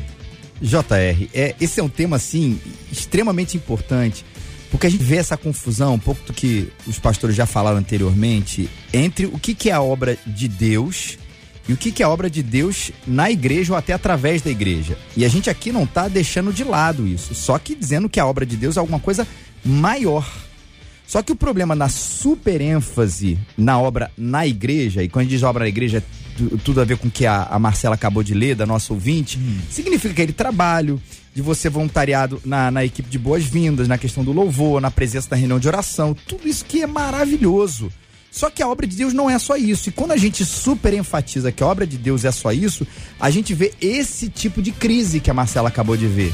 JR, 0.60 1.28
é, 1.32 1.54
esse 1.60 1.80
é 1.80 1.82
um 1.82 1.88
tema, 1.88 2.16
assim, 2.16 2.60
extremamente 2.92 3.56
importante, 3.56 4.24
porque 4.70 4.86
a 4.86 4.90
gente 4.90 5.02
vê 5.02 5.16
essa 5.16 5.36
confusão, 5.36 5.94
um 5.94 5.98
pouco 5.98 6.22
do 6.26 6.32
que 6.32 6.70
os 6.86 6.98
pastores 6.98 7.34
já 7.34 7.46
falaram 7.46 7.78
anteriormente, 7.78 8.68
entre 8.92 9.26
o 9.26 9.38
que, 9.38 9.54
que 9.54 9.70
é 9.70 9.72
a 9.72 9.80
obra 9.80 10.18
de 10.26 10.46
Deus 10.46 11.18
e 11.68 11.72
o 11.72 11.76
que, 11.76 11.90
que 11.90 12.02
é 12.02 12.06
a 12.06 12.08
obra 12.08 12.28
de 12.28 12.42
Deus 12.42 12.90
na 13.06 13.30
igreja 13.30 13.72
ou 13.72 13.78
até 13.78 13.92
através 13.92 14.42
da 14.42 14.50
igreja. 14.50 14.98
E 15.16 15.24
a 15.24 15.28
gente 15.28 15.48
aqui 15.48 15.72
não 15.72 15.84
está 15.84 16.08
deixando 16.08 16.52
de 16.52 16.64
lado 16.64 17.06
isso, 17.06 17.34
só 17.34 17.58
que 17.58 17.74
dizendo 17.74 18.08
que 18.08 18.20
a 18.20 18.26
obra 18.26 18.44
de 18.44 18.56
Deus 18.56 18.76
é 18.76 18.80
alguma 18.80 19.00
coisa 19.00 19.26
maior. 19.64 20.28
Só 21.10 21.22
que 21.22 21.32
o 21.32 21.36
problema 21.36 21.74
na 21.74 21.88
super 21.88 22.60
ênfase 22.60 23.36
na 23.58 23.76
obra 23.80 24.12
na 24.16 24.46
igreja, 24.46 25.02
e 25.02 25.08
quando 25.08 25.22
a 25.22 25.24
gente 25.24 25.32
diz 25.32 25.42
obra 25.42 25.64
na 25.64 25.68
igreja, 25.68 25.98
é 25.98 26.02
tu- 26.38 26.56
tudo 26.58 26.80
a 26.80 26.84
ver 26.84 26.98
com 26.98 27.08
o 27.08 27.10
que 27.10 27.26
a, 27.26 27.48
a 27.50 27.58
Marcela 27.58 27.96
acabou 27.96 28.22
de 28.22 28.32
ler, 28.32 28.54
da 28.54 28.64
nossa 28.64 28.92
ouvinte, 28.92 29.36
significa 29.68 30.12
aquele 30.12 30.32
trabalho 30.32 31.02
de 31.34 31.42
você 31.42 31.68
voluntariado 31.68 32.40
na, 32.44 32.70
na 32.70 32.84
equipe 32.84 33.10
de 33.10 33.18
boas-vindas, 33.18 33.88
na 33.88 33.98
questão 33.98 34.22
do 34.22 34.30
louvor, 34.30 34.80
na 34.80 34.88
presença 34.88 35.28
da 35.30 35.34
reunião 35.34 35.58
de 35.58 35.66
oração, 35.66 36.14
tudo 36.28 36.46
isso 36.46 36.64
que 36.64 36.80
é 36.80 36.86
maravilhoso. 36.86 37.90
Só 38.30 38.48
que 38.48 38.62
a 38.62 38.68
obra 38.68 38.86
de 38.86 38.94
Deus 38.96 39.12
não 39.12 39.28
é 39.28 39.36
só 39.40 39.56
isso. 39.56 39.88
E 39.88 39.92
quando 39.92 40.12
a 40.12 40.16
gente 40.16 40.44
super 40.44 40.94
enfatiza 40.94 41.50
que 41.50 41.64
a 41.64 41.66
obra 41.66 41.84
de 41.84 41.98
Deus 41.98 42.24
é 42.24 42.30
só 42.30 42.52
isso, 42.52 42.86
a 43.18 43.28
gente 43.30 43.52
vê 43.52 43.74
esse 43.80 44.28
tipo 44.28 44.62
de 44.62 44.70
crise 44.70 45.18
que 45.18 45.28
a 45.28 45.34
Marcela 45.34 45.68
acabou 45.68 45.96
de 45.96 46.06
ver. 46.06 46.32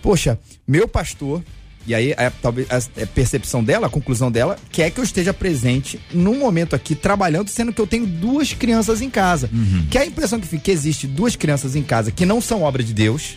Poxa, 0.00 0.38
meu 0.66 0.86
pastor, 0.86 1.42
e 1.86 1.94
aí 1.94 2.12
é, 2.16 2.30
talvez 2.40 2.68
a 2.70 2.80
é 2.96 3.06
percepção 3.06 3.62
dela, 3.62 3.86
a 3.86 3.90
conclusão 3.90 4.30
dela, 4.30 4.56
quer 4.70 4.90
que 4.90 5.00
eu 5.00 5.04
esteja 5.04 5.34
presente 5.34 6.00
num 6.12 6.38
momento 6.38 6.76
aqui 6.76 6.94
trabalhando, 6.94 7.48
sendo 7.48 7.72
que 7.72 7.80
eu 7.80 7.86
tenho 7.86 8.06
duas 8.06 8.52
crianças 8.52 9.00
em 9.00 9.10
casa. 9.10 9.50
Que 9.90 9.98
a 9.98 10.06
impressão 10.06 10.38
que 10.38 10.46
fica 10.46 10.62
que 10.62 10.70
existe 10.70 11.06
duas 11.06 11.34
crianças 11.34 11.74
em 11.74 11.82
casa 11.82 12.10
que 12.10 12.24
não 12.24 12.40
são 12.40 12.62
obra 12.62 12.82
de 12.82 12.94
Deus, 12.94 13.36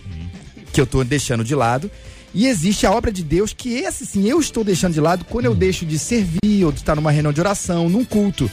que 0.71 0.79
eu 0.79 0.85
tô 0.85 1.03
deixando 1.03 1.43
de 1.43 1.55
lado. 1.55 1.89
E 2.33 2.47
existe 2.47 2.85
a 2.85 2.91
obra 2.91 3.13
de 3.13 3.23
Deus 3.23 3.53
que 3.53 3.69
esse 3.75 4.05
sim 4.05 4.27
eu 4.27 4.39
estou 4.39 4.63
deixando 4.63 4.93
de 4.93 4.99
lado 4.99 5.25
quando 5.25 5.45
eu 5.45 5.55
deixo 5.55 5.85
de 5.85 5.97
servir 5.97 6.65
ou 6.65 6.71
de 6.71 6.79
estar 6.79 6.93
numa 6.93 7.09
reunião 7.09 7.31
de 7.31 7.39
oração, 7.39 7.89
num 7.89 8.03
culto. 8.03 8.51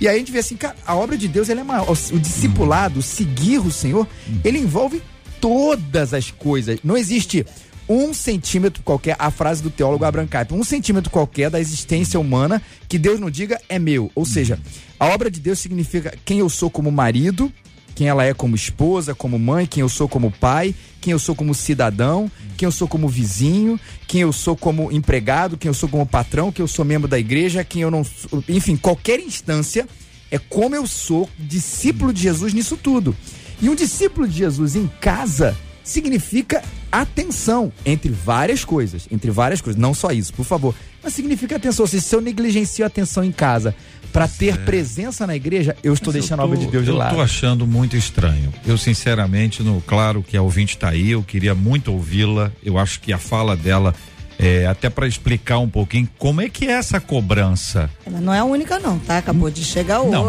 E 0.00 0.08
aí 0.08 0.16
a 0.16 0.18
gente 0.18 0.32
vê 0.32 0.38
assim, 0.38 0.56
cara, 0.56 0.74
a 0.86 0.94
obra 0.94 1.16
de 1.16 1.28
Deus 1.28 1.48
ela 1.50 1.60
é 1.60 1.64
maior. 1.64 1.88
O, 1.88 2.16
o 2.16 2.18
discipulado, 2.18 3.00
o 3.00 3.02
seguir 3.02 3.58
o 3.58 3.70
Senhor, 3.70 4.06
ele 4.42 4.58
envolve 4.58 5.02
todas 5.40 6.14
as 6.14 6.30
coisas. 6.30 6.78
Não 6.82 6.96
existe 6.96 7.44
um 7.88 8.12
centímetro 8.12 8.82
qualquer, 8.82 9.16
a 9.18 9.30
frase 9.30 9.62
do 9.62 9.70
teólogo 9.70 10.04
Abraham 10.04 10.26
Kuyper, 10.26 10.56
um 10.56 10.64
centímetro 10.64 11.10
qualquer 11.10 11.50
da 11.50 11.60
existência 11.60 12.20
humana 12.20 12.62
que 12.88 12.98
Deus 12.98 13.18
não 13.18 13.30
diga 13.30 13.60
é 13.68 13.78
meu. 13.78 14.10
Ou 14.14 14.24
seja, 14.24 14.58
a 14.98 15.06
obra 15.06 15.30
de 15.30 15.40
Deus 15.40 15.58
significa 15.58 16.14
quem 16.24 16.40
eu 16.40 16.48
sou 16.48 16.70
como 16.70 16.90
marido, 16.90 17.52
quem 17.94 18.06
ela 18.08 18.24
é 18.24 18.32
como 18.32 18.54
esposa, 18.54 19.14
como 19.14 19.38
mãe, 19.38 19.66
quem 19.66 19.80
eu 19.80 19.88
sou 19.88 20.08
como 20.08 20.30
pai, 20.30 20.74
quem 21.00 21.12
eu 21.12 21.18
sou 21.18 21.34
como 21.34 21.54
cidadão, 21.54 22.30
quem 22.56 22.66
eu 22.66 22.72
sou 22.72 22.86
como 22.86 23.08
vizinho, 23.08 23.80
quem 24.06 24.20
eu 24.20 24.32
sou 24.32 24.56
como 24.56 24.92
empregado, 24.92 25.56
quem 25.56 25.68
eu 25.68 25.74
sou 25.74 25.88
como 25.88 26.06
patrão, 26.06 26.52
quem 26.52 26.62
eu 26.62 26.68
sou 26.68 26.84
membro 26.84 27.08
da 27.08 27.18
igreja, 27.18 27.64
quem 27.64 27.82
eu 27.82 27.90
não 27.90 28.04
sou, 28.04 28.44
enfim, 28.48 28.76
qualquer 28.76 29.18
instância 29.18 29.88
é 30.30 30.38
como 30.38 30.76
eu 30.76 30.86
sou 30.86 31.28
discípulo 31.38 32.12
de 32.12 32.22
Jesus 32.22 32.52
nisso 32.52 32.76
tudo. 32.76 33.16
E 33.60 33.68
um 33.68 33.74
discípulo 33.74 34.28
de 34.28 34.38
Jesus 34.38 34.76
em 34.76 34.86
casa 35.00 35.56
significa 35.88 36.62
atenção 36.92 37.72
entre 37.84 38.10
várias 38.10 38.64
coisas, 38.64 39.06
entre 39.10 39.30
várias 39.30 39.60
coisas, 39.60 39.80
não 39.80 39.94
só 39.94 40.10
isso, 40.10 40.32
por 40.34 40.44
favor. 40.44 40.74
Mas 41.02 41.14
significa 41.14 41.56
atenção, 41.56 41.86
se 41.86 42.14
eu 42.14 42.20
negligencio 42.20 42.84
a 42.84 42.88
atenção 42.88 43.22
em 43.24 43.32
casa 43.32 43.74
para 44.12 44.26
ter 44.26 44.58
presença 44.64 45.26
na 45.26 45.36
igreja, 45.36 45.76
eu 45.82 45.92
estou 45.92 46.12
Mas 46.12 46.20
deixando 46.22 46.40
eu 46.40 46.42
a 46.42 46.46
obra 46.46 46.58
tô- 46.58 46.64
de 46.64 46.70
Deus 46.72 46.84
de 46.84 46.90
eu 46.90 46.96
lado. 46.96 47.14
tô 47.14 47.20
achando 47.20 47.66
muito 47.66 47.96
estranho. 47.96 48.52
Eu, 48.66 48.76
sinceramente, 48.78 49.62
no, 49.62 49.80
claro 49.82 50.22
que 50.26 50.36
a 50.36 50.42
ouvinte 50.42 50.76
está 50.76 50.88
aí, 50.90 51.10
eu 51.10 51.22
queria 51.22 51.54
muito 51.54 51.92
ouvi-la. 51.92 52.50
Eu 52.64 52.78
acho 52.78 53.00
que 53.00 53.12
a 53.12 53.18
fala 53.18 53.54
dela, 53.56 53.94
é, 54.38 54.66
até 54.66 54.88
para 54.88 55.06
explicar 55.08 55.58
um 55.58 55.68
pouquinho 55.68 56.08
como 56.18 56.40
é 56.40 56.48
que 56.48 56.66
é 56.66 56.72
essa 56.72 57.00
cobrança. 57.00 57.90
Ela 58.06 58.20
não 58.20 58.32
é 58.32 58.38
a 58.38 58.44
única, 58.44 58.78
não, 58.78 58.98
tá? 58.98 59.18
Acabou 59.18 59.50
de 59.50 59.64
chegar 59.64 60.00
outra. 60.00 60.16
Não, 60.18 60.24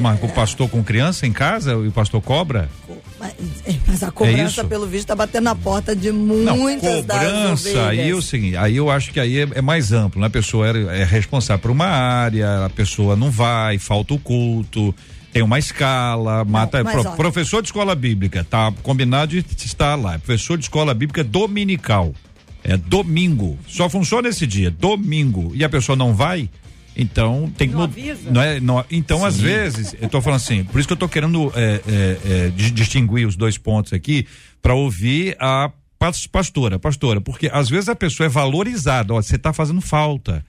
mas, 0.00 0.22
é. 0.22 0.24
o 0.24 0.28
pastor 0.30 0.68
com 0.68 0.82
criança 0.82 1.26
em 1.26 1.32
casa 1.32 1.72
e 1.72 1.88
o 1.88 1.92
pastor 1.92 2.22
cobra? 2.22 2.68
Mas, 3.20 3.32
mas 3.86 4.02
a 4.02 4.10
cobrança, 4.10 4.40
É 4.40 4.44
isso? 4.46 4.64
pelo 4.66 4.86
visto, 4.86 5.06
tá 5.08 5.14
batendo 5.14 5.44
na 5.44 5.54
porta 5.54 5.94
de 5.94 6.10
Não, 6.10 6.56
muitas 6.56 7.04
das 7.04 7.18
cobrança, 7.22 7.68
aí 7.88 7.98
é 7.98 8.02
o 8.02 8.06
ovelhas. 8.18 8.24
seguinte, 8.24 8.56
aí 8.56 8.76
eu 8.76 8.90
acho 8.90 9.12
que 9.12 9.20
aí 9.20 9.38
é, 9.38 9.48
é 9.54 9.60
mais 9.62 9.92
amplo, 9.92 10.20
né? 10.20 10.26
A 10.26 10.30
pessoa 10.30 10.66
é, 10.68 11.00
é 11.02 11.04
responsável 11.04 11.60
por 11.60 11.70
uma 11.70 11.86
área, 11.86 12.64
a 12.66 12.70
pessoa 12.70 13.14
não 13.14 13.30
vai, 13.30 13.78
falta 13.78 14.14
o 14.14 14.18
culto, 14.18 14.94
tem 15.32 15.42
uma 15.42 15.58
escala, 15.58 16.44
mata 16.44 16.82
pro- 16.84 17.00
olha- 17.00 17.10
professor 17.10 17.60
de 17.62 17.68
escola 17.68 17.94
bíblica, 17.94 18.44
tá 18.48 18.72
combinado 18.82 19.32
de 19.32 19.44
estar 19.64 19.94
lá, 19.96 20.18
professor 20.18 20.56
de 20.56 20.64
escola 20.64 20.94
bíblica 20.94 21.22
dominical. 21.22 22.14
É 22.64 22.76
domingo, 22.78 23.58
só 23.68 23.88
funciona 23.90 24.28
esse 24.28 24.46
dia, 24.46 24.70
domingo, 24.70 25.52
e 25.54 25.62
a 25.62 25.68
pessoa 25.68 25.94
não 25.94 26.14
vai, 26.14 26.48
então 26.96 27.52
tem 27.58 27.68
que 27.68 27.74
Não 27.74 27.82
mud- 27.82 27.90
avisa? 27.92 28.30
não 28.30 28.40
é, 28.40 28.58
não- 28.58 28.84
então 28.90 29.22
às 29.24 29.38
vezes 29.38 29.94
eu 30.00 30.08
tô 30.08 30.20
falando 30.22 30.36
assim, 30.40 30.64
por 30.64 30.78
isso 30.78 30.88
que 30.88 30.92
eu 30.94 30.96
tô 30.96 31.08
querendo 31.08 31.52
é, 31.54 31.80
é, 31.86 32.18
é, 32.46 32.48
dis- 32.56 32.72
distinguir 32.72 33.26
os 33.28 33.36
dois 33.36 33.58
pontos 33.58 33.92
aqui 33.92 34.26
para 34.62 34.74
ouvir 34.74 35.36
a 35.38 35.70
pas- 35.98 36.26
pastora, 36.26 36.78
pastora, 36.78 37.20
porque 37.20 37.50
às 37.52 37.68
vezes 37.68 37.88
a 37.90 37.94
pessoa 37.94 38.26
é 38.26 38.30
valorizada, 38.30 39.12
ó, 39.12 39.20
você 39.20 39.36
tá 39.36 39.52
fazendo 39.52 39.80
falta. 39.82 40.42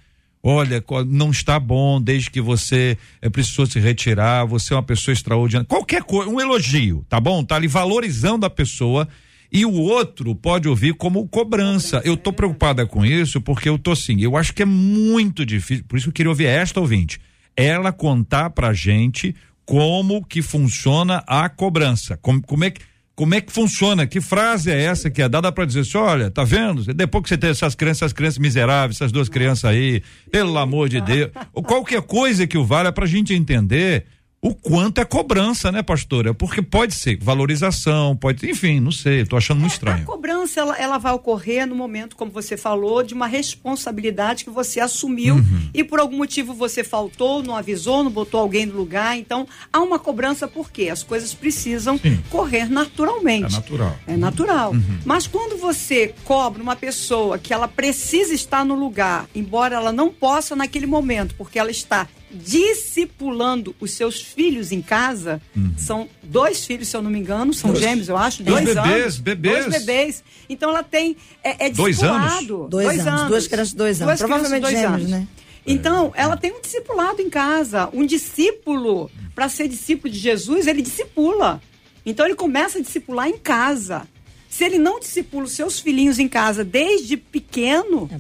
Olha, 0.48 0.82
não 1.08 1.32
está 1.32 1.60
bom 1.60 2.00
desde 2.00 2.30
que 2.30 2.40
você 2.40 2.98
é, 3.20 3.30
precisou 3.32 3.66
se 3.66 3.80
retirar, 3.80 4.46
você 4.46 4.74
é 4.74 4.78
uma 4.78 4.84
pessoa 4.84 5.12
extraordinária. 5.12 5.66
Qualquer 5.68 6.04
coisa, 6.04 6.30
um 6.30 6.40
elogio, 6.40 7.04
tá 7.10 7.20
bom? 7.20 7.44
Tá 7.44 7.56
ali 7.56 7.68
valorizando 7.68 8.46
a 8.46 8.50
pessoa 8.50 9.08
e 9.56 9.66
o 9.66 9.72
outro 9.72 10.36
pode 10.36 10.68
ouvir 10.68 10.94
como 10.96 11.26
cobrança. 11.30 12.02
Eu 12.04 12.18
tô 12.18 12.34
preocupada 12.34 12.86
com 12.86 13.06
isso 13.06 13.40
porque 13.40 13.70
eu 13.70 13.80
tô 13.80 13.94
assim, 13.94 14.20
eu 14.20 14.36
acho 14.36 14.54
que 14.54 14.64
é 14.64 14.66
muito 14.66 15.46
difícil, 15.46 15.86
por 15.88 15.98
isso 15.98 16.10
eu 16.10 16.14
queria 16.14 16.30
ouvir 16.30 16.48
esta 16.48 16.82
ouvinte. 16.82 17.22
Ela 17.56 17.94
contar 17.94 18.50
pra 18.50 18.74
gente 18.74 19.34
como 19.66 20.26
que 20.26 20.42
funciona 20.42 21.24
a 21.26 21.48
cobrança. 21.48 22.18
Como, 22.18 22.42
como 22.42 22.66
é 22.66 22.70
que 22.70 22.82
como 23.16 23.34
é 23.34 23.40
que 23.40 23.50
funciona? 23.50 24.06
Que 24.06 24.20
frase 24.20 24.70
é 24.70 24.84
essa 24.84 25.10
que 25.10 25.22
é 25.22 25.30
dada 25.30 25.50
para 25.50 25.64
dizer 25.64 25.80
assim, 25.80 25.98
olha, 25.98 26.30
tá 26.30 26.44
vendo? 26.44 26.94
Depois 26.94 27.24
que 27.24 27.30
você 27.30 27.38
tem 27.38 27.50
essas 27.50 27.74
crianças, 27.74 28.02
essas 28.02 28.12
crianças 28.12 28.38
miseráveis, 28.38 28.98
essas 28.98 29.10
duas 29.10 29.30
crianças 29.30 29.64
aí, 29.64 30.04
pelo 30.30 30.58
amor 30.58 30.90
de 30.90 31.00
Deus, 31.00 31.32
ou 31.54 31.64
qualquer 31.64 32.02
coisa 32.02 32.46
que 32.46 32.58
o 32.58 32.66
valha 32.66 32.92
para 32.92 33.06
a 33.06 33.08
gente 33.08 33.34
entender 33.34 34.06
o 34.48 34.54
quanto 34.54 35.02
é 35.02 35.06
cobrança, 35.06 35.72
né, 35.72 35.82
pastora? 35.82 36.34
Porque 36.34 36.62
pode 36.62 36.94
ser 36.94 37.18
valorização, 37.20 38.16
pode, 38.16 38.48
enfim, 38.48 38.80
não 38.80 38.92
sei, 38.92 39.22
estou 39.22 39.38
achando 39.38 39.60
muito 39.60 39.72
A 39.72 39.74
estranho. 39.74 40.06
cobrança 40.06 40.60
ela, 40.60 40.78
ela 40.78 40.98
vai 41.00 41.14
ocorrer 41.14 41.66
no 41.66 41.74
momento, 41.76 42.16
como 42.16 42.30
você 42.30 42.56
falou, 42.56 43.02
de 43.02 43.14
uma 43.16 43.26
responsabilidade 43.26 44.44
que 44.44 44.50
você 44.52 44.80
assumiu 44.80 45.36
Uhum. 45.36 45.70
e 45.74 45.84
por 45.84 46.00
algum 46.00 46.18
motivo 46.18 46.54
você 46.54 46.84
faltou, 46.84 47.42
não 47.42 47.56
avisou, 47.56 48.04
não 48.04 48.12
botou 48.12 48.40
alguém 48.40 48.66
no 48.68 48.76
lugar. 48.76 49.18
Então 49.18 49.48
há 49.74 49.80
uma 49.82 49.98
cobrança 49.98 50.48
porque 50.48 50.90
as 50.90 51.02
coisas 51.02 51.34
precisam 51.34 51.98
Sim. 51.98 52.20
correr 52.30 52.70
naturalmente. 52.70 53.54
É 53.56 53.58
natural. 53.58 53.98
É 54.08 54.18
natural. 54.18 54.72
Uhum. 54.74 55.00
Mas 55.06 55.26
quando 55.26 55.58
você 55.60 56.14
cobra 56.24 56.62
uma 56.62 56.76
pessoa 56.76 57.40
que 57.40 57.52
ela 57.54 57.68
precisa 57.68 58.34
estar 58.34 58.64
no 58.64 58.76
lugar, 58.76 59.28
embora 59.34 59.76
ela 59.76 59.92
não 59.92 60.12
possa 60.12 60.56
naquele 60.56 60.86
momento, 60.86 61.34
porque 61.36 61.58
ela 61.58 61.72
está 61.72 62.08
discipulando 62.36 63.76
os 63.80 63.92
seus 63.92 64.22
filhos 64.22 64.72
em 64.72 64.82
casa, 64.82 65.42
são 65.78 66.08
dois 66.24 66.66
filhos, 66.66 66.88
se 66.88 66.96
eu 66.98 67.02
não 67.02 67.10
me 67.10 67.20
engano, 67.20 67.54
são 67.54 67.72
Dois. 67.72 67.84
gêmeos, 67.84 68.10
eu 68.10 68.18
acho, 68.18 68.44
Dois 68.44 68.64
dois, 68.66 68.76
bebês, 68.76 69.02
anos. 69.04 69.18
bebês. 69.20 69.66
Dois 69.66 69.80
bebês. 69.86 70.24
Então 70.50 70.70
ela 70.70 70.84
tem. 70.84 71.16
É, 71.44 71.68
é 71.68 71.70
Dois 71.70 71.96
discipulado. 71.98 72.68
Dois 72.70 73.08
anos, 73.08 73.28
duas 73.28 73.48
crianças 73.48 73.70
de 73.72 73.76
dois 73.78 74.02
anos. 74.02 74.20
Duas 74.20 74.20
Provavelmente 74.20 74.62
dois 74.62 74.74
gêmeos, 74.74 74.94
anos. 75.02 75.10
né? 75.10 75.28
Então, 75.68 76.14
ela 76.16 76.38
tem 76.38 76.52
um 76.52 76.62
discipulado 76.62 77.20
em 77.24 77.30
casa. 77.30 77.90
Um 77.92 78.06
discípulo, 78.06 79.10
para 79.34 79.50
ser 79.50 79.68
discípulo 79.68 80.14
de 80.14 80.20
Jesus, 80.20 80.68
ele 80.68 80.80
discipula. 80.82 81.60
Então, 82.06 82.24
ele 82.24 82.36
começa 82.36 82.78
a 82.78 82.82
discipular 82.84 83.28
em 83.28 83.38
casa. 83.38 84.08
Se 84.48 84.64
ele 84.64 84.78
não 84.78 85.00
discipula 85.00 85.46
os 85.46 85.54
seus 85.54 85.80
filhinhos 85.80 86.20
em 86.20 86.28
casa 86.28 86.64
desde 86.64 87.18
pequeno, 87.18 88.08
É 88.12 88.18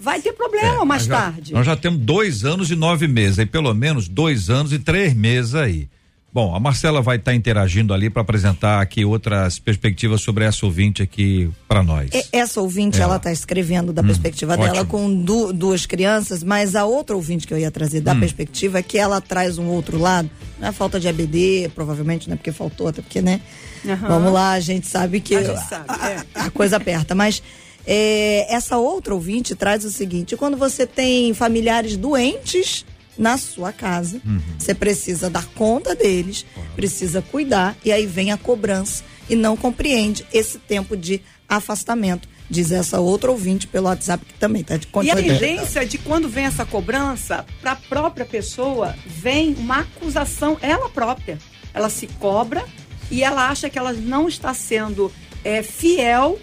vai 0.00 0.20
ter 0.20 0.32
problema 0.32 0.84
mais 0.84 1.06
Nós 1.06 1.18
já- 1.18 1.24
tarde. 1.30 1.52
Nós 1.52 1.66
já 1.66 1.76
temos 1.76 2.00
dois 2.00 2.44
anos 2.44 2.70
e 2.70 2.76
nove 2.76 3.06
meses, 3.08 3.38
aí 3.38 3.46
pelo 3.46 3.72
menos 3.74 4.08
dois 4.08 4.48
anos 4.50 4.72
e 4.72 4.78
três 4.78 5.14
meses 5.14 5.54
aí. 5.54 5.88
Bom, 6.30 6.54
a 6.54 6.60
Marcela 6.60 7.00
vai 7.00 7.16
estar 7.16 7.34
interagindo 7.34 7.92
ali 7.94 8.10
para 8.10 8.20
apresentar 8.20 8.82
aqui 8.82 9.02
outras 9.02 9.58
perspectivas 9.58 10.20
sobre 10.20 10.44
essa 10.44 10.66
ouvinte 10.66 11.02
aqui 11.02 11.48
para 11.66 11.82
nós. 11.82 12.10
E- 12.12 12.22
Essa 12.30 12.60
ouvinte, 12.60 12.98
É. 13.00 13.02
ela 13.02 13.16
está 13.16 13.32
escrevendo 13.32 13.94
da 13.94 14.02
perspectiva 14.02 14.52
ótimo. 14.52 14.70
dela 14.72 14.84
com 14.84 15.10
du- 15.24 15.54
duas 15.54 15.86
crianças, 15.86 16.42
mas 16.44 16.76
a 16.76 16.84
outra 16.84 17.16
ouvinte 17.16 17.46
que 17.46 17.52
eu 17.54 17.58
ia 17.58 17.70
trazer 17.70 18.02
da 18.02 18.14
perspectiva 18.14 18.78
é 18.78 18.82
que 18.82 18.98
ela 18.98 19.22
traz 19.22 19.56
um 19.56 19.68
outro 19.68 19.98
lado, 19.98 20.28
não 20.60 20.68
é 20.68 20.72
falta 20.72 21.00
de 21.00 21.08
ABD, 21.08 21.70
provavelmente 21.74 22.28
não 22.28 22.34
é 22.34 22.36
porque 22.36 22.52
faltou, 22.52 22.88
até 22.88 23.00
porque, 23.00 23.22
né? 23.22 23.40
Aham. 23.86 23.96
Vamos 24.08 24.32
lá, 24.32 24.52
a 24.52 24.60
gente 24.60 24.86
sabe 24.86 25.20
que 25.20 25.34
A 25.34 25.42
gente 25.42 25.66
sabe, 25.66 25.84
a, 25.88 26.10
é. 26.10 26.22
a 26.34 26.50
coisa 26.50 26.76
aperta, 26.76 27.14
mas 27.14 27.42
é, 27.90 28.54
essa 28.54 28.76
outra 28.76 29.14
ouvinte 29.14 29.54
traz 29.54 29.82
o 29.82 29.90
seguinte, 29.90 30.36
quando 30.36 30.58
você 30.58 30.86
tem 30.86 31.32
familiares 31.32 31.96
doentes 31.96 32.84
na 33.16 33.38
sua 33.38 33.72
casa, 33.72 34.20
você 34.58 34.74
precisa 34.74 35.30
dar 35.30 35.46
conta 35.54 35.94
deles, 35.94 36.44
precisa 36.76 37.22
cuidar, 37.22 37.74
e 37.82 37.90
aí 37.90 38.04
vem 38.04 38.30
a 38.30 38.36
cobrança 38.36 39.02
e 39.28 39.34
não 39.34 39.56
compreende 39.56 40.26
esse 40.32 40.58
tempo 40.58 40.98
de 40.98 41.22
afastamento. 41.48 42.28
Diz 42.50 42.70
essa 42.70 43.00
outra 43.00 43.30
ouvinte 43.30 43.66
pelo 43.66 43.86
WhatsApp 43.86 44.24
que 44.24 44.34
também 44.34 44.62
tá 44.62 44.76
de 44.76 44.86
E 45.02 45.10
a 45.10 45.16
tendência 45.16 45.86
de 45.86 45.96
quando 45.96 46.28
vem 46.28 46.44
essa 46.44 46.66
cobrança, 46.66 47.44
para 47.60 47.72
a 47.72 47.76
própria 47.76 48.26
pessoa, 48.26 48.94
vem 49.06 49.54
uma 49.54 49.80
acusação, 49.80 50.58
ela 50.60 50.90
própria. 50.90 51.38
Ela 51.72 51.88
se 51.88 52.06
cobra 52.06 52.64
e 53.10 53.22
ela 53.22 53.48
acha 53.48 53.70
que 53.70 53.78
ela 53.78 53.94
não 53.94 54.28
está 54.28 54.52
sendo 54.52 55.10
é, 55.42 55.62
fiel 55.62 56.38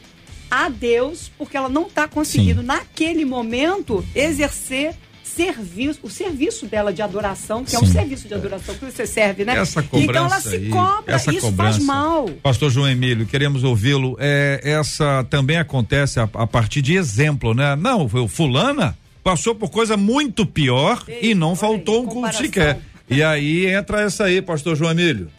a 0.50 0.70
Deus, 0.70 1.32
porque 1.38 1.58
ela 1.58 1.70
não 1.70 1.88
está 1.88 2.08
conseguindo, 2.08 2.62
naquele 2.64 3.26
momento, 3.26 4.06
exercer 4.14 4.96
serviço, 5.24 6.00
o 6.02 6.10
serviço 6.10 6.66
dela 6.66 6.94
de 6.94 7.02
adoração, 7.02 7.66
que 7.66 7.76
é 7.76 7.80
um 7.80 7.86
Sim. 7.86 7.92
serviço 7.92 8.28
de 8.28 8.34
adoração 8.34 8.74
que 8.76 8.86
você 8.86 9.06
serve, 9.06 9.44
né? 9.44 9.58
Essa 9.58 9.84
cobrança 9.84 10.12
então 10.12 10.26
ela 10.26 10.40
se 10.40 10.56
aí, 10.56 10.70
cobra, 10.70 11.16
essa 11.16 11.32
isso 11.32 11.42
cobrança. 11.48 11.74
faz 11.74 11.84
mal. 11.84 12.30
Pastor 12.42 12.72
João 12.72 12.90
Emílio, 12.90 13.26
queremos 13.26 13.64
ouvi-lo. 13.64 14.16
É, 14.18 14.62
essa 14.64 15.26
também 15.30 15.58
acontece 15.58 16.20
a, 16.20 16.30
a 16.34 16.48
partir 16.48 16.82
de 16.82 16.96
exemplo, 16.96 17.54
né? 17.54 17.76
Não, 17.76 18.08
foi 18.08 18.22
o 18.22 18.28
fulana 18.28 18.96
passou 19.26 19.56
por 19.56 19.72
coisa 19.72 19.98
muito 19.98 20.46
pior 20.46 21.04
Ei, 21.08 21.32
e 21.32 21.36
não 21.36 21.56
faltou 21.56 21.96
aí, 21.96 22.02
um 22.02 22.06
culto 22.06 22.36
sequer. 22.36 22.80
E 23.10 23.24
aí 23.24 23.66
entra 23.66 24.02
essa 24.02 24.26
aí, 24.26 24.40
pastor 24.40 24.76
João 24.76 24.92
Emílio. 24.92 25.30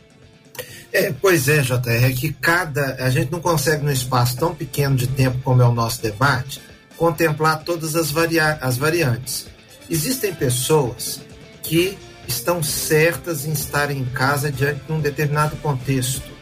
É, 0.96 1.12
pois 1.12 1.46
é, 1.46 1.61
JR, 1.61 2.06
é 2.06 2.11
que 2.11 2.32
cada. 2.32 2.94
A 3.04 3.11
gente 3.11 3.30
não 3.30 3.38
consegue, 3.38 3.85
num 3.85 3.92
espaço 3.92 4.35
tão 4.38 4.54
pequeno 4.54 4.96
de 4.96 5.06
tempo 5.06 5.37
como 5.44 5.61
é 5.61 5.68
o 5.68 5.74
nosso 5.74 6.00
debate, 6.00 6.59
contemplar 6.96 7.62
todas 7.64 7.94
as, 7.94 8.11
varia 8.11 8.54
as 8.62 8.78
variantes. 8.78 9.46
Existem 9.90 10.35
pessoas 10.35 11.20
que 11.62 11.98
estão 12.26 12.62
certas 12.62 13.44
em 13.44 13.52
estarem 13.52 13.98
em 13.98 14.04
casa 14.06 14.50
diante 14.50 14.87
de 14.87 14.90
um 14.90 14.98
determinado 14.98 15.54
contexto 15.56 16.32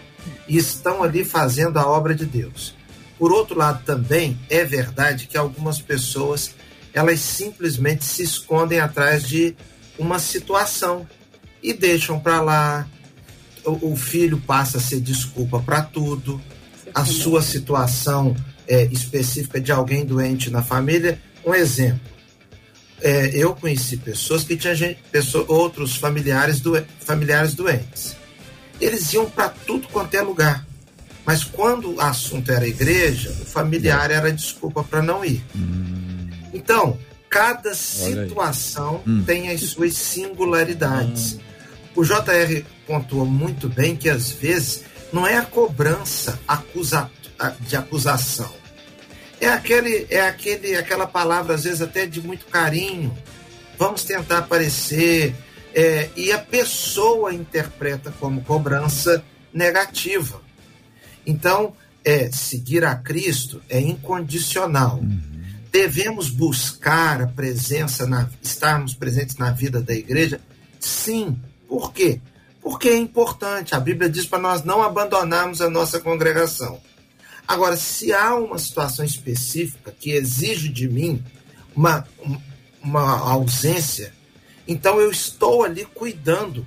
e 0.47 0.57
estão 0.57 1.03
ali 1.03 1.25
fazendo 1.25 1.77
a 1.77 1.88
obra 1.88 2.14
de 2.14 2.25
Deus. 2.25 2.77
Por 3.19 3.33
outro 3.33 3.59
lado, 3.59 3.83
também 3.85 4.38
é 4.49 4.62
verdade 4.62 5.27
que 5.27 5.37
algumas 5.37 5.81
pessoas 5.81 6.55
elas 6.93 7.19
simplesmente 7.19 8.05
se 8.05 8.23
escondem 8.23 8.79
atrás 8.79 9.25
de 9.25 9.57
uma 9.99 10.21
situação 10.21 11.05
e 11.61 11.73
deixam 11.73 12.21
para 12.21 12.40
lá. 12.40 12.87
O, 13.64 13.92
o 13.92 13.96
filho 13.96 14.38
passa 14.38 14.79
a 14.79 14.81
ser 14.81 15.00
desculpa 15.00 15.59
para 15.61 15.83
tudo. 15.83 16.40
A 16.94 17.05
sua 17.05 17.42
situação 17.42 18.37
é, 18.68 18.85
específica 18.85 19.61
de 19.61 19.72
alguém 19.72 20.05
doente 20.05 20.50
na 20.50 20.62
família. 20.62 21.18
Um 21.44 21.55
exemplo. 21.55 22.00
É, 23.00 23.31
eu 23.37 23.55
conheci 23.55 23.96
pessoas 23.96 24.44
que 24.44 24.57
tinham 24.57 24.74
gente, 24.74 24.98
pessoa, 25.12 25.44
outros 25.48 25.96
familiares, 25.96 26.61
doen- 26.61 26.85
familiares 27.00 27.55
doentes. 27.55 28.16
Eles 28.81 29.12
iam 29.12 29.29
para 29.29 29.48
tudo 29.50 29.88
quanto 29.88 30.14
é 30.14 30.22
lugar. 30.22 30.64
Mas 31.27 31.42
quando 31.42 31.94
o 31.94 32.00
assunto 32.00 32.50
era 32.53 32.66
igreja, 32.68 33.31
o 33.31 33.44
familiar 33.46 34.11
era 34.11 34.31
desculpa 34.33 34.85
para 34.85 35.03
não 35.03 35.24
ir. 35.24 35.42
Então, 36.53 36.98
cada 37.29 37.74
situação 37.74 39.03
Hum. 39.07 39.22
tem 39.27 39.48
as 39.50 39.61
suas 39.62 39.94
singularidades. 39.96 41.38
O 41.95 42.05
JR 42.05 42.65
pontuou 42.87 43.25
muito 43.25 43.69
bem 43.69 43.97
que 43.97 44.09
às 44.09 44.31
vezes 44.31 44.85
não 45.13 45.27
é 45.27 45.37
a 45.37 45.45
cobrança 45.45 46.39
acusa, 46.47 47.11
de 47.61 47.77
acusação. 47.77 48.53
É 49.41 49.49
aquele 49.49 50.07
é 50.11 50.27
aquele 50.27 50.77
aquela 50.77 51.07
palavra 51.07 51.55
às 51.55 51.65
vezes 51.65 51.83
até 51.83 52.07
de 52.07 52.21
muito 52.21 52.47
carinho. 52.47 53.17
Vamos 53.79 54.05
tentar 54.05 54.39
aparecer 54.39 55.35
é, 55.75 56.09
e 56.17 56.31
a 56.31 56.39
pessoa 56.39 57.35
interpreta 57.35 58.13
como 58.21 58.43
cobrança 58.43 59.25
negativa. 59.53 60.41
Então, 61.27 61.75
é 62.05 62.31
seguir 62.31 62.85
a 62.85 62.95
Cristo 62.95 63.63
é 63.69 63.81
incondicional. 63.81 65.01
Devemos 65.73 66.29
buscar 66.29 67.23
a 67.23 67.27
presença, 67.27 68.07
na, 68.07 68.29
estarmos 68.43 68.95
presentes 68.95 69.37
na 69.37 69.51
vida 69.51 69.81
da 69.81 69.95
igreja? 69.95 70.41
Sim. 70.79 71.37
Por 71.68 71.92
quê? 71.92 72.20
Porque 72.61 72.88
é 72.88 72.96
importante. 72.96 73.74
A 73.74 73.81
Bíblia 73.81 74.09
diz 74.09 74.27
para 74.27 74.38
nós 74.38 74.64
não 74.64 74.83
abandonarmos 74.83 75.61
a 75.61 75.68
nossa 75.70 76.00
congregação. 76.00 76.81
Agora, 77.46 77.77
se 77.77 78.12
há 78.12 78.35
uma 78.35 78.59
situação 78.59 79.05
específica 79.05 79.92
que 79.92 80.11
exige 80.12 80.68
de 80.70 80.88
mim 80.88 81.22
uma, 81.77 82.07
um- 82.24 82.40
uma 82.83 83.18
ausência, 83.18 84.12
então 84.66 84.98
eu 85.00 85.11
estou 85.11 85.62
ali 85.64 85.85
cuidando 85.85 86.66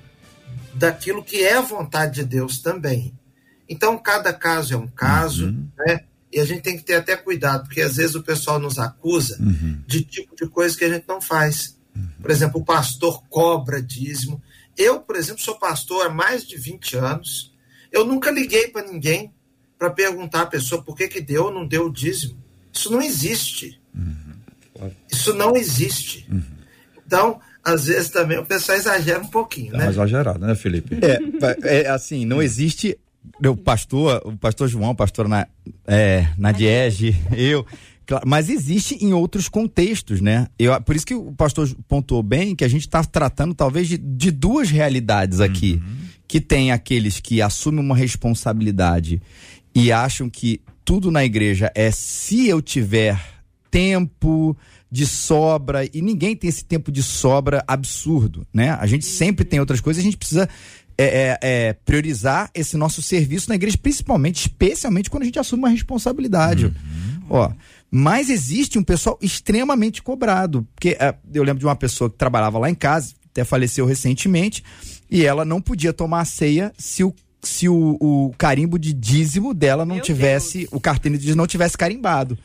daquilo 0.74 1.22
que 1.24 1.42
é 1.42 1.54
a 1.56 1.60
vontade 1.62 2.16
de 2.16 2.24
Deus 2.24 2.58
também. 2.58 3.12
Então, 3.68 3.98
cada 3.98 4.32
caso 4.32 4.74
é 4.74 4.76
um 4.76 4.86
caso, 4.86 5.46
né? 5.78 6.00
E 6.32 6.38
a 6.40 6.44
gente 6.44 6.62
tem 6.62 6.76
que 6.76 6.84
ter 6.84 6.94
até 6.94 7.16
cuidado, 7.16 7.64
porque 7.64 7.80
às 7.80 7.96
vezes 7.96 8.14
o 8.14 8.22
pessoal 8.22 8.58
nos 8.60 8.78
acusa 8.78 9.36
de 9.86 10.02
tipo 10.02 10.36
de 10.36 10.46
coisa 10.46 10.76
que 10.76 10.84
a 10.84 10.88
gente 10.92 11.06
não 11.08 11.20
faz. 11.20 11.76
Por 12.20 12.30
exemplo, 12.30 12.60
o 12.60 12.64
pastor 12.64 13.22
cobra 13.28 13.82
dízimo. 13.82 14.40
Eu, 14.78 15.00
por 15.00 15.16
exemplo, 15.16 15.42
sou 15.42 15.58
pastor 15.58 16.06
há 16.06 16.10
mais 16.10 16.46
de 16.46 16.56
20 16.56 16.96
anos. 16.96 17.52
Eu 17.90 18.04
nunca 18.04 18.30
liguei 18.30 18.68
para 18.68 18.86
ninguém 18.86 19.34
para 19.76 19.90
perguntar 19.90 20.42
à 20.42 20.46
pessoa 20.46 20.82
por 20.82 20.96
que, 20.96 21.08
que 21.08 21.20
deu 21.20 21.46
ou 21.46 21.52
não 21.52 21.66
deu 21.66 21.86
o 21.86 21.92
dízimo. 21.92 22.38
Isso 22.72 22.90
não 22.90 23.02
existe. 23.02 23.80
Isso 25.10 25.34
não 25.34 25.56
existe. 25.56 26.28
Então, 27.04 27.40
às 27.64 27.86
vezes 27.86 28.08
também 28.08 28.38
o 28.38 28.46
pessoal 28.46 28.78
exagera 28.78 29.20
um 29.20 29.28
pouquinho, 29.28 29.72
né? 29.72 29.88
exagerado, 29.88 30.38
né, 30.38 30.54
Felipe? 30.54 30.96
É, 31.02 31.82
é 31.82 31.88
assim, 31.88 32.24
não 32.24 32.40
existe 32.40 32.98
o 33.44 33.56
pastor, 33.56 34.22
o 34.24 34.36
pastor 34.36 34.68
João, 34.68 34.90
o 34.90 34.96
pastor 34.96 35.28
na, 35.28 35.46
é, 35.86 36.28
Nadiege, 36.38 37.16
eu, 37.36 37.66
claro, 37.66 37.66
mas 38.26 38.48
existe 38.48 38.94
em 39.04 39.12
outros 39.12 39.48
contextos, 39.48 40.20
né? 40.20 40.46
Eu, 40.58 40.80
por 40.80 40.96
isso 40.96 41.06
que 41.06 41.14
o 41.14 41.32
pastor 41.32 41.68
pontuou 41.86 42.22
bem 42.22 42.54
que 42.54 42.64
a 42.64 42.68
gente 42.68 42.82
está 42.82 43.04
tratando 43.04 43.54
talvez 43.54 43.88
de, 43.88 43.98
de 43.98 44.30
duas 44.30 44.70
realidades 44.70 45.40
aqui. 45.40 45.80
que 46.28 46.42
tem 46.42 46.70
aqueles 46.70 47.20
que 47.20 47.40
assumem 47.40 47.82
uma 47.82 47.96
responsabilidade 47.96 49.22
e 49.74 49.90
acham 49.90 50.28
que 50.28 50.60
tudo 50.84 51.10
na 51.10 51.24
igreja 51.24 51.72
é 51.74 51.90
se 51.90 52.46
eu 52.46 52.60
tiver 52.60 53.18
tempo 53.70 54.54
de 54.90 55.06
sobra 55.06 55.88
e 55.92 56.02
ninguém 56.02 56.36
tem 56.36 56.48
esse 56.48 56.64
tempo 56.64 56.92
de 56.92 57.02
sobra 57.02 57.64
absurdo, 57.66 58.46
né? 58.52 58.70
A 58.70 58.86
gente 58.86 59.06
sempre 59.06 59.44
tem 59.44 59.58
outras 59.58 59.80
coisas, 59.80 60.02
a 60.02 60.04
gente 60.04 60.16
precisa 60.16 60.48
é, 60.96 61.04
é, 61.04 61.38
é, 61.40 61.72
priorizar 61.72 62.50
esse 62.54 62.76
nosso 62.76 63.00
serviço 63.00 63.48
na 63.48 63.54
igreja, 63.54 63.78
principalmente, 63.78 64.40
especialmente 64.40 65.08
quando 65.08 65.22
a 65.22 65.26
gente 65.26 65.38
assume 65.38 65.62
uma 65.62 65.68
responsabilidade. 65.68 66.66
Uhum. 66.66 67.22
Ó, 67.30 67.52
mas 67.90 68.28
existe 68.28 68.78
um 68.78 68.84
pessoal 68.84 69.18
extremamente 69.20 70.02
cobrado, 70.02 70.66
porque 70.74 70.96
é, 71.00 71.14
eu 71.32 71.42
lembro 71.42 71.60
de 71.60 71.66
uma 71.66 71.76
pessoa 71.76 72.10
que 72.10 72.16
trabalhava 72.16 72.58
lá 72.58 72.68
em 72.68 72.74
casa, 72.74 73.14
até 73.30 73.44
faleceu 73.44 73.86
recentemente, 73.86 74.62
e 75.10 75.24
ela 75.24 75.44
não 75.44 75.60
podia 75.60 75.92
tomar 75.92 76.20
a 76.20 76.24
ceia 76.24 76.72
se 76.76 77.02
o 77.02 77.14
se 77.40 77.68
o, 77.68 77.96
o 78.00 78.34
carimbo 78.36 78.78
de 78.78 78.92
dízimo 78.92 79.54
dela 79.54 79.84
não 79.86 79.94
Meu 79.94 80.04
tivesse, 80.04 80.58
Deus. 80.58 80.72
o 80.72 80.80
cartão 80.80 81.12
de 81.12 81.18
dízimo 81.18 81.36
não 81.36 81.46
tivesse 81.46 81.78
carimbado. 81.78 82.36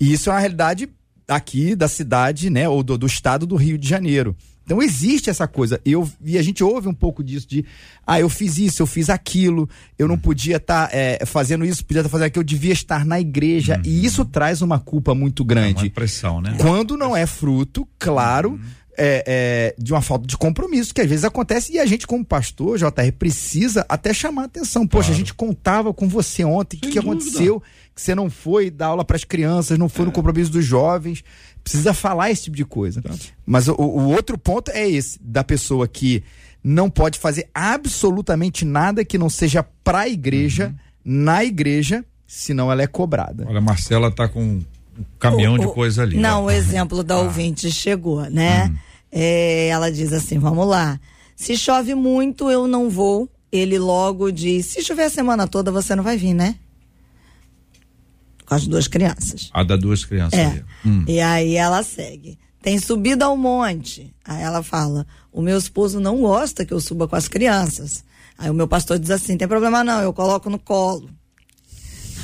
E 0.00 0.12
isso 0.12 0.30
é 0.30 0.32
uma 0.32 0.38
realidade 0.38 0.88
aqui 1.26 1.74
da 1.74 1.88
cidade, 1.88 2.48
né, 2.48 2.68
ou 2.68 2.82
do, 2.82 2.96
do 2.96 3.06
estado 3.06 3.46
do 3.46 3.56
Rio 3.56 3.76
de 3.76 3.88
Janeiro. 3.88 4.36
Então 4.68 4.82
existe 4.82 5.30
essa 5.30 5.48
coisa. 5.48 5.80
Eu, 5.82 6.06
e 6.22 6.36
a 6.36 6.42
gente 6.42 6.62
ouve 6.62 6.88
um 6.88 6.92
pouco 6.92 7.24
disso 7.24 7.48
de, 7.48 7.64
ah, 8.06 8.20
eu 8.20 8.28
fiz 8.28 8.58
isso, 8.58 8.82
eu 8.82 8.86
fiz 8.86 9.08
aquilo, 9.08 9.66
eu 9.98 10.06
não 10.06 10.18
podia 10.18 10.58
estar 10.58 10.88
tá, 10.88 10.94
é, 10.94 11.24
fazendo 11.24 11.64
isso, 11.64 11.82
podia 11.82 12.00
estar 12.00 12.10
tá 12.10 12.12
fazendo 12.12 12.26
aquilo, 12.26 12.42
eu 12.42 12.46
devia 12.46 12.74
estar 12.74 13.02
na 13.06 13.18
igreja. 13.18 13.76
Uhum. 13.76 13.82
E 13.86 14.04
isso 14.04 14.26
traz 14.26 14.60
uma 14.60 14.78
culpa 14.78 15.14
muito 15.14 15.42
grande. 15.42 15.80
É 15.80 15.82
uma 15.84 15.90
pressão, 15.90 16.42
né? 16.42 16.54
Quando 16.60 16.98
não 16.98 17.16
é 17.16 17.24
fruto, 17.24 17.88
claro. 17.98 18.50
Uhum. 18.50 18.60
É, 19.00 19.22
é, 19.26 19.74
de 19.78 19.92
uma 19.92 20.02
falta 20.02 20.26
de 20.26 20.36
compromisso, 20.36 20.92
que 20.92 21.00
às 21.00 21.08
vezes 21.08 21.24
acontece, 21.24 21.72
e 21.72 21.78
a 21.78 21.86
gente, 21.86 22.04
como 22.04 22.24
pastor, 22.24 22.76
JR, 22.78 23.12
precisa 23.16 23.86
até 23.88 24.12
chamar 24.12 24.44
atenção. 24.44 24.88
Poxa, 24.88 25.06
claro. 25.06 25.14
a 25.14 25.16
gente 25.16 25.34
contava 25.34 25.94
com 25.94 26.08
você 26.08 26.42
ontem, 26.42 26.78
o 26.78 26.80
que, 26.80 26.90
que 26.90 26.98
aconteceu? 26.98 27.62
Que 27.94 28.02
você 28.02 28.12
não 28.12 28.28
foi 28.28 28.70
dar 28.70 28.88
aula 28.88 29.04
para 29.04 29.14
as 29.14 29.22
crianças, 29.22 29.78
não 29.78 29.88
foi 29.88 30.02
é. 30.02 30.06
no 30.06 30.12
compromisso 30.12 30.50
dos 30.50 30.64
jovens 30.64 31.22
precisa 31.68 31.92
falar 31.92 32.30
esse 32.30 32.44
tipo 32.44 32.56
de 32.56 32.64
coisa. 32.64 33.02
Tá. 33.02 33.14
Mas 33.44 33.68
o, 33.68 33.74
o, 33.74 34.08
outro 34.10 34.38
ponto 34.38 34.70
é 34.70 34.88
esse, 34.88 35.18
da 35.22 35.44
pessoa 35.44 35.86
que 35.86 36.24
não 36.64 36.88
pode 36.88 37.18
fazer 37.18 37.48
absolutamente 37.54 38.64
nada 38.64 39.04
que 39.04 39.18
não 39.18 39.28
seja 39.28 39.62
para 39.84 40.00
a 40.00 40.08
igreja, 40.08 40.68
uhum. 40.68 40.74
na 41.04 41.44
igreja, 41.44 42.04
senão 42.26 42.72
ela 42.72 42.82
é 42.82 42.86
cobrada. 42.86 43.44
Olha, 43.46 43.58
a 43.58 43.60
Marcela 43.60 44.10
tá 44.10 44.28
com 44.28 44.42
um 44.42 44.64
caminhão 45.18 45.54
o, 45.54 45.58
de 45.58 45.66
coisa 45.68 46.02
ali. 46.02 46.16
Não, 46.16 46.46
o 46.46 46.50
exemplo 46.50 47.04
da 47.04 47.14
ah. 47.16 47.20
ouvinte 47.20 47.70
chegou, 47.70 48.22
né? 48.30 48.66
Hum. 48.66 48.87
É, 49.10 49.68
ela 49.68 49.90
diz 49.90 50.12
assim: 50.12 50.38
vamos 50.38 50.66
lá. 50.66 50.98
Se 51.36 51.56
chove 51.56 51.94
muito, 51.94 52.50
eu 52.50 52.66
não 52.66 52.90
vou. 52.90 53.28
Ele 53.50 53.78
logo 53.78 54.30
diz: 54.30 54.66
se 54.66 54.82
chover 54.82 55.04
a 55.04 55.10
semana 55.10 55.46
toda, 55.46 55.72
você 55.72 55.94
não 55.94 56.02
vai 56.02 56.16
vir, 56.16 56.34
né? 56.34 56.56
com 58.48 58.54
as 58.54 58.66
duas 58.66 58.88
crianças. 58.88 59.50
A 59.52 59.62
da 59.62 59.76
duas 59.76 60.04
crianças. 60.04 60.38
É. 60.38 60.64
Hum. 60.84 61.04
E 61.06 61.20
aí 61.20 61.56
ela 61.56 61.82
segue. 61.82 62.38
Tem 62.62 62.78
subido 62.78 63.22
ao 63.22 63.36
monte. 63.36 64.12
Aí 64.24 64.42
ela 64.42 64.62
fala: 64.62 65.06
o 65.30 65.42
meu 65.42 65.58
esposo 65.58 66.00
não 66.00 66.20
gosta 66.22 66.64
que 66.64 66.72
eu 66.72 66.80
suba 66.80 67.06
com 67.06 67.14
as 67.14 67.28
crianças. 67.28 68.04
Aí 68.38 68.48
o 68.48 68.54
meu 68.54 68.66
pastor 68.66 68.98
diz 68.98 69.10
assim: 69.10 69.36
tem 69.36 69.46
problema 69.46 69.84
não, 69.84 70.00
eu 70.00 70.12
coloco 70.12 70.48
no 70.48 70.58
colo. 70.58 71.10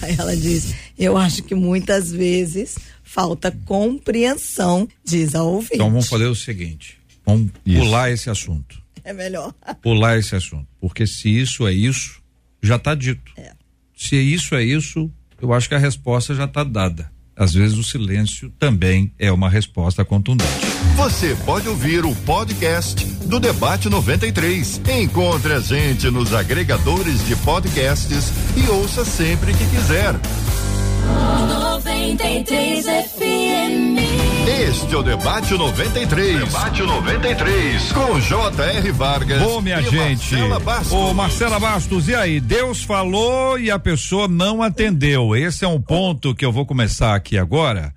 Aí 0.01 0.17
ela 0.19 0.35
diz: 0.35 0.75
eu 0.99 1.17
acho 1.17 1.43
que 1.43 1.55
muitas 1.55 2.11
vezes 2.11 2.77
falta 3.05 3.53
compreensão, 3.65 4.89
diz 5.05 5.35
a 5.35 5.45
ouvinte. 5.45 5.75
Então 5.75 5.91
vamos 5.91 6.09
fazer 6.09 6.27
o 6.27 6.35
seguinte: 6.35 6.99
vamos 7.25 7.53
isso. 7.65 7.79
pular 7.79 8.11
esse 8.11 8.29
assunto. 8.31 8.83
É 9.05 9.13
melhor. 9.13 9.53
Pular 9.83 10.19
esse 10.19 10.35
assunto. 10.35 10.67
Porque 10.81 11.07
se 11.07 11.29
isso 11.29 11.69
é 11.69 11.73
isso, 11.73 12.23
já 12.63 12.77
está 12.77 12.95
dito. 12.95 13.33
É. 13.37 13.53
Se 13.95 14.17
isso 14.17 14.55
é 14.55 14.65
isso, 14.65 15.11
eu 15.41 15.53
acho 15.53 15.69
que 15.69 15.75
a 15.75 15.79
resposta 15.79 16.35
já 16.35 16.47
está 16.47 16.65
dada. 16.65 17.13
Às 17.37 17.53
vezes 17.53 17.77
o 17.77 17.85
silêncio 17.85 18.51
também 18.59 19.13
é 19.19 19.31
uma 19.31 19.51
resposta 19.51 20.05
contundente. 20.05 20.51
Você 20.97 21.37
pode 21.45 21.69
ouvir 21.69 22.05
o 22.05 22.15
podcast 22.15 23.05
do 23.27 23.41
Debate 23.41 23.89
93. 23.89 24.81
Encontre 25.01 25.53
a 25.53 25.61
gente 25.61 26.09
nos 26.11 26.33
agregadores 26.33 27.27
de 27.27 27.35
podcasts 27.37 28.33
e 28.57 28.69
ouça 28.71 29.05
sempre 29.05 29.53
que 29.53 29.67
quiser. 29.67 30.15
93 31.49 32.85
FM. 32.85 33.95
Este 34.69 34.95
é 34.95 34.99
o 34.99 35.03
Debate 35.03 35.55
93. 35.55 36.39
Debate 36.41 36.83
93. 36.83 37.93
Com 37.93 38.21
J.R. 38.21 38.93
Vargas. 38.93 39.43
Bom, 39.43 39.61
minha 39.61 39.81
gente. 39.83 40.35
Marcela 40.35 40.61
Bastos. 40.61 40.93
Ô, 40.93 41.15
Marcela 41.15 41.61
Bastos, 41.61 42.09
e 42.09 42.15
aí? 42.15 42.41
Deus 42.41 42.83
falou 42.83 43.59
e 43.59 43.71
a 43.71 43.79
pessoa 43.79 44.29
não 44.29 44.63
atendeu. 44.63 45.35
Esse 45.37 45.65
é 45.65 45.69
um 45.69 45.81
ponto 45.81 46.35
que 46.35 46.45
eu 46.45 46.53
vou 46.53 46.67
começar 46.67 47.15
aqui 47.15 47.39
agora. 47.39 47.93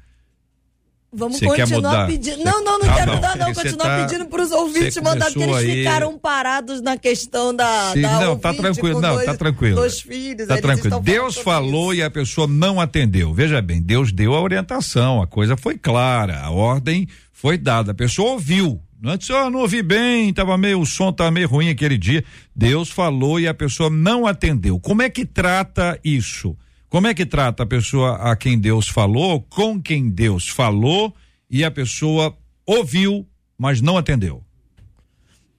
Vamos 1.12 1.38
Cê 1.38 1.46
continuar 1.46 2.06
pedindo. 2.06 2.44
Não, 2.44 2.64
não, 2.64 2.80
não 2.80 2.90
ah, 2.90 2.96
quero 2.96 3.16
mudar, 3.16 3.38
não. 3.38 3.54
Continuar 3.54 3.86
tá, 3.86 4.06
pedindo 4.06 4.26
para 4.26 4.42
os 4.44 4.52
ouvintes 4.52 4.98
mandar, 4.98 5.28
porque 5.28 5.44
eles 5.44 5.56
aí... 5.56 5.76
ficaram 5.78 6.18
parados 6.18 6.82
na 6.82 6.98
questão 6.98 7.56
da. 7.56 7.92
Sim, 7.94 8.02
da 8.02 8.20
não, 8.20 8.38
tá 8.38 8.54
tranquilo, 8.54 9.00
não, 9.00 9.16
dois, 9.16 9.26
tá 9.26 9.36
tranquilo. 9.36 9.76
Dois 9.78 10.02
filhos, 10.02 10.48
tá 10.48 10.58
tranquilo. 10.58 11.00
Deus 11.00 11.38
falou 11.38 11.94
isso. 11.94 12.02
e 12.02 12.04
a 12.04 12.12
pessoa 12.12 12.46
não 12.46 12.82
atendeu. 12.82 13.34
Veja 13.34 13.62
bem, 13.62 13.82
Deus 13.82 14.12
deu 14.12 14.36
a 14.36 14.42
orientação, 14.42 15.22
a 15.22 15.28
coisa 15.28 15.56
foi 15.56 15.78
clara, 15.78 16.42
a 16.42 16.52
ordem 16.52 17.08
foi 17.32 17.58
dada, 17.58 17.92
a 17.92 17.96
pessoa 17.96 18.32
ouviu. 18.32 18.82
Não 19.00 19.16
disse, 19.16 19.32
oh, 19.32 19.50
não 19.50 19.60
ouvi 19.60 19.84
bem, 19.84 20.34
tava 20.34 20.58
meio, 20.58 20.82
o 20.82 20.86
som 20.86 21.14
tava 21.14 21.30
meio 21.30 21.48
ruim 21.48 21.70
aquele 21.70 21.98
dia. 21.98 22.24
Deus 22.56 22.90
falou 22.90 23.40
e 23.40 23.48
a 23.48 23.54
pessoa 23.54 23.90
não 23.90 24.26
atendeu. 24.26 24.80
Como 24.80 25.04
é 25.04 25.10
que 25.10 25.24
trata 25.24 26.00
isso? 26.04 26.58
Como 26.90 27.08
é 27.08 27.14
que 27.14 27.26
trata 27.26 27.64
a 27.64 27.66
pessoa 27.66 28.16
a 28.16 28.36
quem 28.36 28.58
Deus 28.58 28.88
falou, 28.88 29.42
com 29.42 29.82
quem 29.82 30.10
Deus 30.10 30.48
falou 30.48 31.14
e 31.50 31.64
a 31.64 31.72
pessoa 31.72 32.38
ouviu, 32.66 33.28
mas 33.58 33.82
não 33.82 33.98
atendeu? 33.98 34.44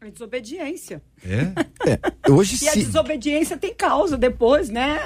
É 0.00 0.10
desobediência. 0.10 1.02
É? 1.22 1.52
é. 1.90 2.30
Hoje 2.30 2.64
e 2.64 2.68
a 2.68 2.74
desobediência 2.74 3.58
tem 3.58 3.74
causa 3.74 4.16
depois, 4.16 4.70
né? 4.70 4.98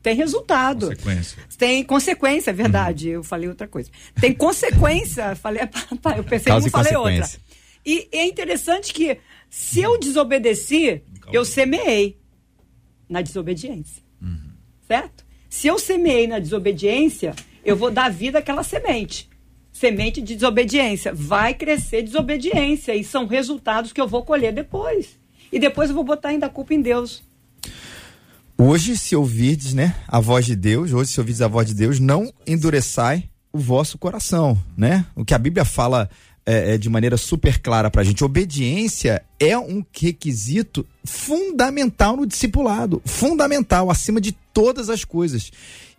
Tem 0.00 0.14
resultado. 0.14 0.88
Consequência. 0.88 1.38
Tem 1.58 1.82
consequência, 1.82 2.50
é 2.50 2.54
verdade. 2.54 3.08
Uhum. 3.08 3.14
Eu 3.14 3.24
falei 3.24 3.48
outra 3.48 3.66
coisa. 3.66 3.90
Tem 4.20 4.32
consequência. 4.32 5.34
falei, 5.36 5.62
eu 6.16 6.24
pensei 6.24 6.52
causa 6.52 6.70
falei 6.70 6.94
outra. 6.94 7.28
E 7.84 8.08
é 8.12 8.26
interessante 8.26 8.92
que 8.92 9.18
se 9.50 9.80
eu 9.80 9.98
desobedeci, 9.98 11.02
eu 11.32 11.44
semeei 11.44 12.20
na 13.08 13.22
desobediência. 13.22 14.02
Uhum. 14.22 14.52
Certo? 14.86 15.23
Se 15.56 15.68
eu 15.68 15.78
semeei 15.78 16.26
na 16.26 16.40
desobediência, 16.40 17.32
eu 17.64 17.76
vou 17.76 17.88
dar 17.88 18.10
vida 18.10 18.40
àquela 18.40 18.64
semente. 18.64 19.30
Semente 19.72 20.20
de 20.20 20.34
desobediência. 20.34 21.14
Vai 21.14 21.54
crescer 21.54 22.02
desobediência 22.02 22.92
e 22.92 23.04
são 23.04 23.24
resultados 23.24 23.92
que 23.92 24.00
eu 24.00 24.08
vou 24.08 24.24
colher 24.24 24.52
depois. 24.52 25.16
E 25.52 25.60
depois 25.60 25.88
eu 25.88 25.94
vou 25.94 26.02
botar 26.02 26.30
ainda 26.30 26.46
a 26.46 26.50
culpa 26.50 26.74
em 26.74 26.82
Deus. 26.82 27.22
Hoje, 28.58 28.96
se 28.98 29.14
ouvirdes, 29.14 29.74
né, 29.74 29.94
a 30.08 30.18
voz 30.18 30.44
de 30.44 30.56
Deus, 30.56 30.92
hoje 30.92 31.12
se 31.12 31.20
ouvirdes 31.20 31.40
a 31.40 31.46
voz 31.46 31.68
de 31.68 31.74
Deus, 31.74 32.00
não 32.00 32.32
endureçai 32.44 33.30
o 33.52 33.58
vosso 33.58 33.96
coração, 33.96 34.58
né? 34.76 35.06
O 35.14 35.24
que 35.24 35.34
a 35.34 35.38
Bíblia 35.38 35.64
fala 35.64 36.10
é, 36.46 36.74
é, 36.74 36.78
de 36.78 36.88
maneira 36.88 37.16
super 37.16 37.58
clara 37.58 37.90
para 37.90 38.02
a 38.02 38.04
gente. 38.04 38.24
Obediência 38.24 39.24
é 39.40 39.56
um 39.58 39.84
requisito 39.92 40.86
fundamental 41.04 42.16
no 42.16 42.26
discipulado, 42.26 43.00
fundamental, 43.04 43.90
acima 43.90 44.20
de 44.20 44.32
todas 44.52 44.88
as 44.88 45.04
coisas. 45.04 45.50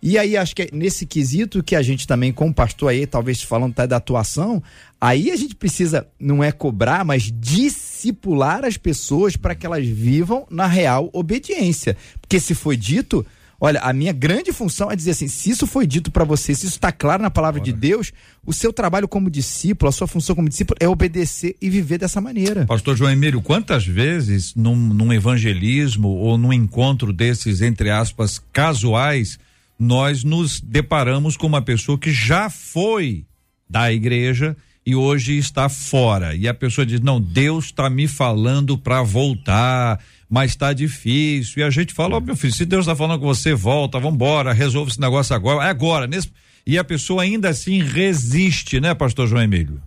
E 0.01 0.19
aí 0.19 0.37
acho 0.37 0.55
que 0.55 0.63
é 0.63 0.69
nesse 0.71 1.05
quesito 1.05 1.63
que 1.63 1.75
a 1.75 1.81
gente 1.81 2.05
também, 2.05 2.31
como 2.31 2.53
pastor 2.53 2.91
aí, 2.91 3.07
talvez 3.07 3.41
falando 3.41 3.71
até 3.71 3.87
da 3.87 3.97
atuação, 3.97 4.61
aí 5.01 5.31
a 5.31 5.35
gente 5.35 5.55
precisa, 5.55 6.07
não 6.19 6.43
é 6.43 6.51
cobrar, 6.51 7.03
mas 7.03 7.31
discipular 7.31 8.63
as 8.63 8.77
pessoas 8.77 9.35
para 9.35 9.55
que 9.55 9.65
elas 9.65 9.85
vivam 9.87 10.45
na 10.49 10.67
real 10.67 11.09
obediência. 11.11 11.97
Porque 12.21 12.39
se 12.39 12.53
foi 12.53 12.77
dito, 12.77 13.25
Olha, 13.65 13.79
a 13.79 13.91
minha 13.91 14.13
grande 14.13 14.53
função 14.53 14.91
é 14.91 14.95
dizer 14.95 15.11
assim: 15.11 15.27
se 15.27 15.49
isso 15.49 15.65
foi 15.65 15.87
dito 15.87 16.11
para 16.11 16.23
você, 16.23 16.53
se 16.53 16.67
isso 16.67 16.75
está 16.75 16.91
claro 16.91 17.23
na 17.23 17.31
palavra 17.31 17.59
de 17.59 17.73
Deus, 17.73 18.13
o 18.45 18.53
seu 18.53 18.71
trabalho 18.71 19.07
como 19.07 19.27
discípulo, 19.27 19.89
a 19.89 19.91
sua 19.91 20.05
função 20.05 20.35
como 20.35 20.47
discípulo 20.47 20.77
é 20.79 20.87
obedecer 20.87 21.55
e 21.59 21.67
viver 21.67 21.97
dessa 21.97 22.21
maneira. 22.21 22.67
Pastor 22.67 22.95
João 22.95 23.11
Emílio, 23.11 23.41
quantas 23.41 23.83
vezes 23.83 24.53
num, 24.53 24.75
num 24.75 25.11
evangelismo 25.11 26.09
ou 26.09 26.37
num 26.37 26.53
encontro 26.53 27.11
desses, 27.11 27.63
entre 27.63 27.89
aspas, 27.89 28.39
casuais, 28.53 29.39
nós 29.79 30.23
nos 30.23 30.61
deparamos 30.61 31.35
com 31.35 31.47
uma 31.47 31.61
pessoa 31.63 31.97
que 31.97 32.11
já 32.11 32.51
foi 32.51 33.25
da 33.67 33.91
igreja 33.91 34.55
e 34.85 34.95
hoje 34.95 35.39
está 35.39 35.67
fora. 35.69 36.35
E 36.35 36.47
a 36.47 36.53
pessoa 36.53 36.85
diz: 36.85 37.01
Não, 37.01 37.19
Deus 37.19 37.65
está 37.65 37.89
me 37.89 38.07
falando 38.07 38.77
para 38.77 39.01
voltar 39.01 39.99
mas 40.29 40.51
está 40.51 40.73
difícil. 40.73 41.59
E 41.59 41.63
a 41.63 41.69
gente 41.69 41.93
fala, 41.93 42.15
ó, 42.15 42.17
oh, 42.17 42.21
meu 42.21 42.35
filho, 42.35 42.53
se 42.53 42.65
Deus 42.65 42.85
está 42.85 42.95
falando 42.95 43.19
com 43.19 43.27
você, 43.27 43.53
volta, 43.53 43.99
vamos 43.99 44.15
embora, 44.15 44.53
resolve 44.53 44.91
esse 44.91 44.99
negócio 44.99 45.35
agora, 45.35 45.65
é 45.65 45.69
agora. 45.69 46.07
Nesse... 46.07 46.29
E 46.65 46.77
a 46.77 46.83
pessoa 46.83 47.23
ainda 47.23 47.49
assim 47.49 47.81
resiste, 47.81 48.79
né, 48.79 48.93
pastor 48.95 49.27
João 49.27 49.43
Emílio? 49.43 49.81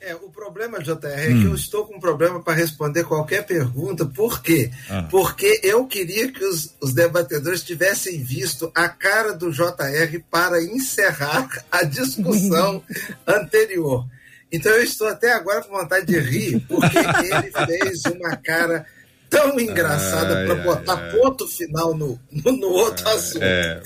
É, 0.00 0.14
o 0.14 0.30
problema, 0.30 0.78
JR, 0.78 1.04
é 1.04 1.30
hum. 1.30 1.40
que 1.40 1.46
eu 1.46 1.54
estou 1.56 1.84
com 1.84 1.96
um 1.96 2.00
problema 2.00 2.40
para 2.40 2.54
responder 2.54 3.02
qualquer 3.02 3.44
pergunta. 3.44 4.06
Por 4.06 4.40
quê? 4.40 4.70
Ah. 4.88 5.02
Porque 5.10 5.60
eu 5.64 5.84
queria 5.84 6.30
que 6.30 6.44
os, 6.44 6.76
os, 6.80 6.94
debatedores 6.94 7.64
tivessem 7.64 8.22
visto 8.22 8.70
a 8.72 8.88
cara 8.88 9.32
do 9.32 9.50
JR 9.50 10.20
para 10.30 10.62
encerrar 10.62 11.48
a 11.72 11.82
discussão 11.82 12.80
anterior. 13.26 14.06
Então 14.52 14.70
eu 14.70 14.84
estou 14.84 15.08
até 15.08 15.32
agora 15.32 15.62
com 15.62 15.76
vontade 15.76 16.06
de 16.06 16.20
rir, 16.20 16.60
porque 16.68 16.98
ele 17.26 17.50
fez 17.66 18.04
uma 18.14 18.36
cara 18.36 18.86
tão 19.28 19.58
engraçada 19.58 20.46
para 20.46 20.54
botar 20.56 20.94
ai. 20.94 21.10
ponto 21.12 21.46
final 21.46 21.94
no, 21.94 22.18
no, 22.30 22.52
no 22.52 22.68
outro 22.68 23.08
assunto. 23.08 23.42
É, 23.42 23.80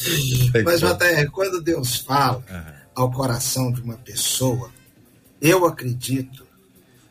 Mas, 0.65 0.81
JR, 0.81 1.31
quando 1.33 1.61
Deus 1.61 1.97
fala 1.99 2.43
ao 2.95 3.11
coração 3.11 3.73
de 3.73 3.81
uma 3.81 3.97
pessoa, 3.97 4.71
eu 5.41 5.65
acredito 5.65 6.47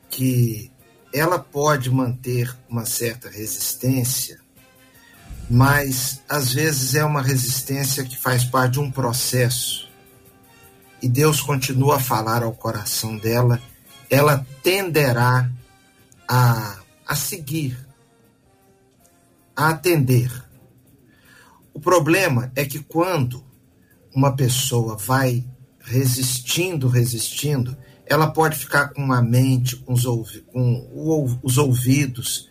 que 0.09 0.71
ela 1.13 1.39
pode 1.39 1.89
manter 1.89 2.55
uma 2.69 2.85
certa 2.85 3.29
resistência, 3.29 4.39
mas 5.49 6.21
às 6.29 6.53
vezes 6.53 6.93
é 6.93 7.03
uma 7.03 7.21
resistência 7.21 8.03
que 8.03 8.15
faz 8.15 8.43
parte 8.43 8.73
de 8.73 8.79
um 8.79 8.91
processo. 8.91 9.89
E 11.01 11.09
Deus 11.09 11.41
continua 11.41 11.95
a 11.95 11.99
falar 11.99 12.43
ao 12.43 12.51
coração 12.51 13.17
dela, 13.17 13.59
ela 14.09 14.45
tenderá 14.61 15.49
a, 16.27 16.79
a 17.07 17.15
seguir, 17.15 17.77
a 19.59 19.71
atender. 19.71 20.31
O 21.73 21.81
problema 21.81 22.49
é 22.55 22.63
que 22.63 22.79
quando 22.79 23.43
uma 24.15 24.33
pessoa 24.33 24.95
vai 24.95 25.45
resistindo, 25.81 26.87
resistindo, 26.87 27.77
ela 28.05 28.31
pode 28.31 28.57
ficar 28.57 28.87
com 28.89 29.11
a 29.11 29.21
mente, 29.21 29.75
com 29.75 29.91
os, 29.91 30.05
ouvi 30.05 30.39
com 30.53 31.39
os 31.43 31.57
ouvidos 31.57 32.49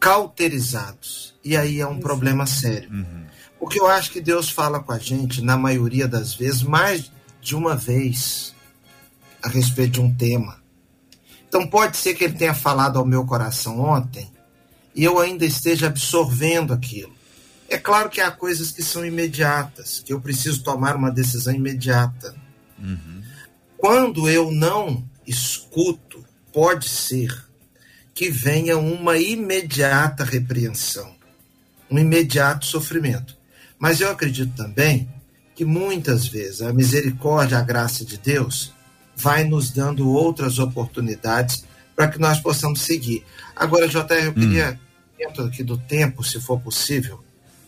cauterizados. 0.00 1.38
E 1.44 1.56
aí 1.56 1.80
é 1.80 1.86
um 1.86 1.92
Isso. 1.92 2.00
problema 2.00 2.44
sério. 2.44 2.90
Uhum. 2.90 3.26
Porque 3.60 3.80
eu 3.80 3.86
acho 3.86 4.10
que 4.10 4.20
Deus 4.20 4.50
fala 4.50 4.80
com 4.80 4.90
a 4.90 4.98
gente, 4.98 5.40
na 5.40 5.56
maioria 5.56 6.08
das 6.08 6.34
vezes, 6.34 6.62
mais 6.62 7.12
de 7.40 7.54
uma 7.54 7.76
vez 7.76 8.52
a 9.40 9.48
respeito 9.48 9.92
de 9.92 10.00
um 10.00 10.12
tema. 10.12 10.60
Então 11.48 11.68
pode 11.68 11.96
ser 11.96 12.14
que 12.14 12.24
ele 12.24 12.34
tenha 12.34 12.54
falado 12.54 12.98
ao 12.98 13.06
meu 13.06 13.24
coração 13.24 13.78
ontem 13.78 14.28
e 14.94 15.04
eu 15.04 15.18
ainda 15.18 15.44
esteja 15.44 15.86
absorvendo 15.86 16.72
aquilo. 16.72 17.12
É 17.68 17.78
claro 17.78 18.10
que 18.10 18.20
há 18.20 18.30
coisas 18.30 18.72
que 18.72 18.82
são 18.82 19.04
imediatas, 19.04 20.02
que 20.04 20.12
eu 20.12 20.20
preciso 20.20 20.62
tomar 20.62 20.96
uma 20.96 21.10
decisão 21.10 21.54
imediata. 21.54 22.34
Uhum. 22.78 23.22
Quando 23.76 24.28
eu 24.28 24.50
não 24.50 25.04
escuto, 25.26 26.24
pode 26.52 26.88
ser 26.88 27.46
que 28.12 28.28
venha 28.28 28.76
uma 28.76 29.16
imediata 29.16 30.24
repreensão, 30.24 31.14
um 31.90 31.98
imediato 31.98 32.66
sofrimento. 32.66 33.36
Mas 33.78 34.00
eu 34.00 34.10
acredito 34.10 34.54
também 34.54 35.08
que 35.54 35.64
muitas 35.64 36.26
vezes 36.26 36.62
a 36.62 36.72
misericórdia, 36.72 37.58
a 37.58 37.62
graça 37.62 38.04
de 38.04 38.18
Deus 38.18 38.72
vai 39.16 39.44
nos 39.44 39.70
dando 39.70 40.08
outras 40.10 40.58
oportunidades 40.58 41.64
para 42.00 42.08
que 42.08 42.18
nós 42.18 42.40
possamos 42.40 42.80
seguir. 42.80 43.22
Agora, 43.54 43.86
JR, 43.86 44.24
eu 44.24 44.32
queria, 44.32 44.70
hum. 44.72 44.76
dentro 45.18 45.44
aqui 45.44 45.62
do 45.62 45.76
tempo, 45.76 46.24
se 46.24 46.40
for 46.40 46.58
possível, 46.58 47.22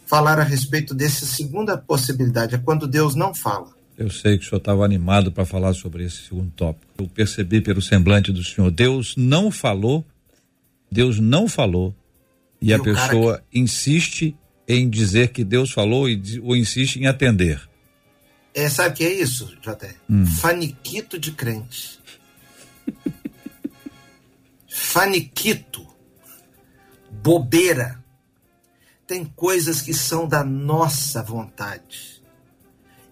falar 0.06 0.38
a 0.38 0.42
respeito 0.42 0.94
dessa 0.94 1.26
segunda 1.26 1.76
possibilidade, 1.76 2.54
é 2.54 2.58
quando 2.58 2.86
Deus 2.86 3.14
não 3.14 3.34
fala. 3.34 3.68
Eu 3.98 4.08
sei 4.08 4.38
que 4.38 4.46
o 4.46 4.48
senhor 4.48 4.56
estava 4.56 4.86
animado 4.86 5.30
para 5.30 5.44
falar 5.44 5.74
sobre 5.74 6.04
esse 6.04 6.28
segundo 6.28 6.50
tópico. 6.52 6.86
Eu 6.96 7.08
percebi 7.08 7.60
pelo 7.60 7.82
semblante 7.82 8.32
do 8.32 8.42
senhor. 8.42 8.70
Deus 8.70 9.14
não 9.18 9.50
falou, 9.50 10.02
Deus 10.90 11.18
não 11.18 11.46
falou, 11.46 11.94
e, 12.58 12.70
e 12.70 12.72
a 12.72 12.78
pessoa 12.78 13.42
que... 13.50 13.60
insiste 13.60 14.34
em 14.66 14.88
dizer 14.88 15.28
que 15.28 15.44
Deus 15.44 15.72
falou 15.72 16.08
e 16.08 16.40
ou 16.42 16.56
insiste 16.56 16.96
em 16.96 17.06
atender. 17.06 17.60
É, 18.54 18.66
sabe 18.70 18.94
o 18.94 18.96
que 18.96 19.04
é 19.04 19.12
isso, 19.12 19.54
Jota? 19.60 19.94
Hum. 20.08 20.24
Faniquito 20.24 21.18
de 21.18 21.32
crente. 21.32 22.00
Faniquito. 24.92 25.86
Bobeira. 27.10 28.04
Tem 29.06 29.24
coisas 29.24 29.80
que 29.80 29.94
são 29.94 30.28
da 30.28 30.44
nossa 30.44 31.22
vontade. 31.22 32.22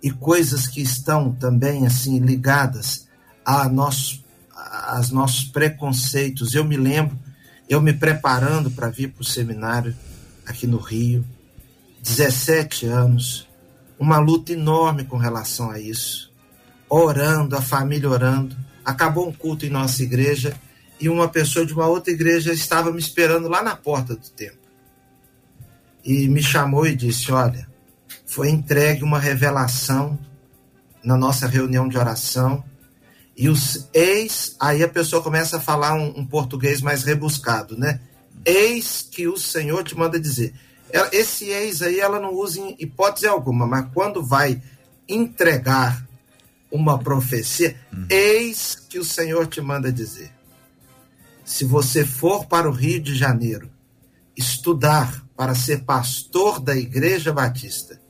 E 0.02 0.10
coisas 0.10 0.66
que 0.66 0.82
estão 0.82 1.32
também 1.32 1.86
assim 1.86 2.18
ligadas 2.18 3.08
a 3.42 3.66
nossos, 3.66 4.22
a 4.54 5.00
nossos 5.10 5.44
preconceitos. 5.44 6.54
Eu 6.54 6.64
me 6.64 6.76
lembro, 6.76 7.18
eu 7.66 7.80
me 7.80 7.94
preparando 7.94 8.70
para 8.70 8.90
vir 8.90 9.12
para 9.12 9.22
o 9.22 9.24
seminário 9.24 9.96
aqui 10.44 10.66
no 10.66 10.76
Rio, 10.76 11.24
17 12.02 12.84
anos, 12.84 13.48
uma 13.98 14.18
luta 14.18 14.52
enorme 14.52 15.04
com 15.04 15.16
relação 15.16 15.70
a 15.70 15.80
isso. 15.80 16.30
Orando, 16.90 17.56
a 17.56 17.62
família 17.62 18.10
orando. 18.10 18.54
Acabou 18.84 19.26
um 19.26 19.32
culto 19.32 19.64
em 19.64 19.70
nossa 19.70 20.02
igreja 20.02 20.54
e 21.00 21.08
uma 21.08 21.28
pessoa 21.28 21.64
de 21.64 21.72
uma 21.72 21.86
outra 21.86 22.12
igreja 22.12 22.52
estava 22.52 22.92
me 22.92 22.98
esperando 22.98 23.48
lá 23.48 23.62
na 23.62 23.74
porta 23.74 24.14
do 24.14 24.28
templo. 24.30 24.60
E 26.04 26.28
me 26.28 26.42
chamou 26.42 26.86
e 26.86 26.94
disse: 26.94 27.32
Olha, 27.32 27.66
foi 28.26 28.50
entregue 28.50 29.02
uma 29.02 29.18
revelação 29.18 30.18
na 31.02 31.16
nossa 31.16 31.46
reunião 31.46 31.88
de 31.88 31.96
oração. 31.96 32.62
E 33.36 33.48
os 33.48 33.88
ex, 33.94 34.54
aí 34.60 34.82
a 34.82 34.88
pessoa 34.88 35.22
começa 35.22 35.56
a 35.56 35.60
falar 35.60 35.94
um, 35.94 36.18
um 36.18 36.26
português 36.26 36.82
mais 36.82 37.02
rebuscado, 37.02 37.76
né? 37.76 38.00
Eis 38.44 39.06
que 39.10 39.26
o 39.26 39.38
Senhor 39.38 39.82
te 39.82 39.96
manda 39.96 40.20
dizer. 40.20 40.52
Esse 41.12 41.48
ex 41.48 41.80
aí 41.80 42.00
ela 42.00 42.20
não 42.20 42.34
usa 42.34 42.60
em 42.60 42.76
hipótese 42.78 43.26
alguma, 43.26 43.66
mas 43.66 43.86
quando 43.94 44.22
vai 44.22 44.60
entregar 45.08 46.06
uma 46.70 46.98
profecia, 46.98 47.76
uhum. 47.92 48.06
eis 48.10 48.76
que 48.88 48.98
o 48.98 49.04
Senhor 49.04 49.46
te 49.46 49.60
manda 49.60 49.90
dizer. 49.90 50.30
Se 51.50 51.64
você 51.64 52.06
for 52.06 52.46
para 52.46 52.70
o 52.70 52.72
Rio 52.72 53.02
de 53.02 53.12
Janeiro 53.12 53.68
estudar 54.36 55.26
para 55.36 55.52
ser 55.52 55.82
pastor 55.82 56.60
da 56.60 56.76
Igreja 56.76 57.32
Batista, 57.32 58.00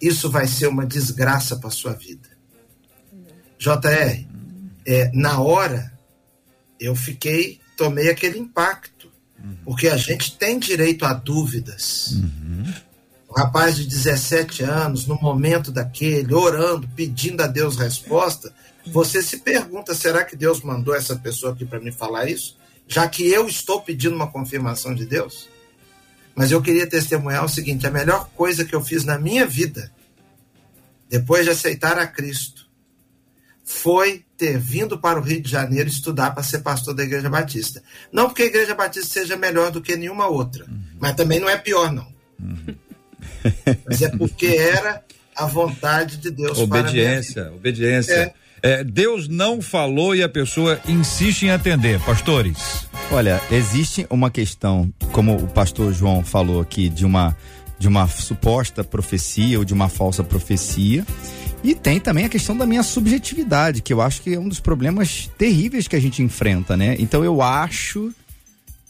isso 0.00 0.30
vai 0.30 0.46
ser 0.46 0.66
uma 0.66 0.86
desgraça 0.86 1.58
para 1.58 1.68
sua 1.68 1.92
vida. 1.92 2.30
JR, 3.58 4.26
é, 4.86 5.10
na 5.12 5.38
hora 5.42 5.92
eu 6.80 6.96
fiquei, 6.96 7.60
tomei 7.76 8.08
aquele 8.08 8.38
impacto 8.38 9.12
porque 9.62 9.88
a 9.88 9.98
gente 9.98 10.34
tem 10.38 10.58
direito 10.58 11.04
a 11.04 11.12
dúvidas. 11.12 12.12
Uhum. 12.12 12.72
Um 13.28 13.34
rapaz 13.34 13.76
de 13.76 13.86
17 13.86 14.64
anos, 14.64 15.06
no 15.06 15.16
momento 15.16 15.70
daquele, 15.70 16.32
orando, 16.32 16.88
pedindo 16.96 17.42
a 17.42 17.46
Deus 17.46 17.76
resposta, 17.76 18.54
você 18.86 19.22
se 19.22 19.40
pergunta: 19.40 19.94
será 19.94 20.24
que 20.24 20.34
Deus 20.34 20.62
mandou 20.62 20.94
essa 20.94 21.14
pessoa 21.14 21.52
aqui 21.52 21.66
para 21.66 21.78
me 21.78 21.92
falar 21.92 22.30
isso? 22.30 22.56
Já 22.86 23.08
que 23.08 23.26
eu 23.26 23.46
estou 23.46 23.80
pedindo 23.80 24.14
uma 24.14 24.30
confirmação 24.30 24.94
de 24.94 25.04
Deus? 25.06 25.48
Mas 26.34 26.52
eu 26.52 26.62
queria 26.62 26.86
testemunhar 26.86 27.44
o 27.44 27.48
seguinte: 27.48 27.86
a 27.86 27.90
melhor 27.90 28.28
coisa 28.34 28.64
que 28.64 28.74
eu 28.74 28.80
fiz 28.82 29.04
na 29.04 29.18
minha 29.18 29.46
vida, 29.46 29.90
depois 31.08 31.44
de 31.44 31.50
aceitar 31.50 31.98
a 31.98 32.06
Cristo, 32.06 32.68
foi 33.64 34.24
ter 34.36 34.58
vindo 34.58 34.98
para 34.98 35.18
o 35.18 35.22
Rio 35.22 35.40
de 35.40 35.50
Janeiro 35.50 35.88
estudar 35.88 36.32
para 36.32 36.42
ser 36.42 36.60
pastor 36.60 36.94
da 36.94 37.02
Igreja 37.02 37.28
Batista. 37.28 37.82
Não 38.12 38.26
porque 38.26 38.42
a 38.42 38.46
Igreja 38.46 38.74
Batista 38.74 39.08
seja 39.08 39.36
melhor 39.36 39.72
do 39.72 39.80
que 39.80 39.96
nenhuma 39.96 40.28
outra, 40.28 40.64
uhum. 40.66 40.82
mas 41.00 41.16
também 41.16 41.40
não 41.40 41.48
é 41.48 41.56
pior, 41.56 41.90
não. 41.90 42.06
Uhum. 42.38 42.76
mas 43.84 44.02
é 44.02 44.08
porque 44.10 44.46
era 44.46 45.02
a 45.34 45.46
vontade 45.46 46.18
de 46.18 46.30
Deus 46.30 46.58
obediência, 46.58 47.44
para 47.44 47.54
Obediência, 47.54 48.12
é. 48.12 48.34
É, 48.66 48.82
Deus 48.82 49.28
não 49.28 49.62
falou 49.62 50.14
e 50.14 50.22
a 50.22 50.28
pessoa 50.28 50.80
insiste 50.88 51.44
em 51.44 51.50
atender, 51.50 52.00
pastores. 52.00 52.86
Olha, 53.12 53.40
existe 53.50 54.06
uma 54.10 54.30
questão, 54.30 54.92
como 55.12 55.36
o 55.36 55.46
pastor 55.46 55.92
João 55.92 56.24
falou 56.24 56.60
aqui, 56.60 56.88
de 56.88 57.06
uma 57.06 57.36
de 57.78 57.86
uma 57.86 58.08
suposta 58.08 58.82
profecia 58.82 59.58
ou 59.58 59.64
de 59.64 59.74
uma 59.74 59.90
falsa 59.90 60.24
profecia 60.24 61.04
e 61.62 61.74
tem 61.74 62.00
também 62.00 62.24
a 62.24 62.28
questão 62.28 62.56
da 62.56 62.64
minha 62.64 62.82
subjetividade, 62.82 63.82
que 63.82 63.92
eu 63.92 64.00
acho 64.00 64.22
que 64.22 64.34
é 64.34 64.38
um 64.38 64.48
dos 64.48 64.60
problemas 64.60 65.30
terríveis 65.36 65.86
que 65.86 65.94
a 65.94 66.00
gente 66.00 66.22
enfrenta, 66.22 66.76
né? 66.76 66.96
Então 66.98 67.22
eu 67.22 67.42
acho 67.42 68.12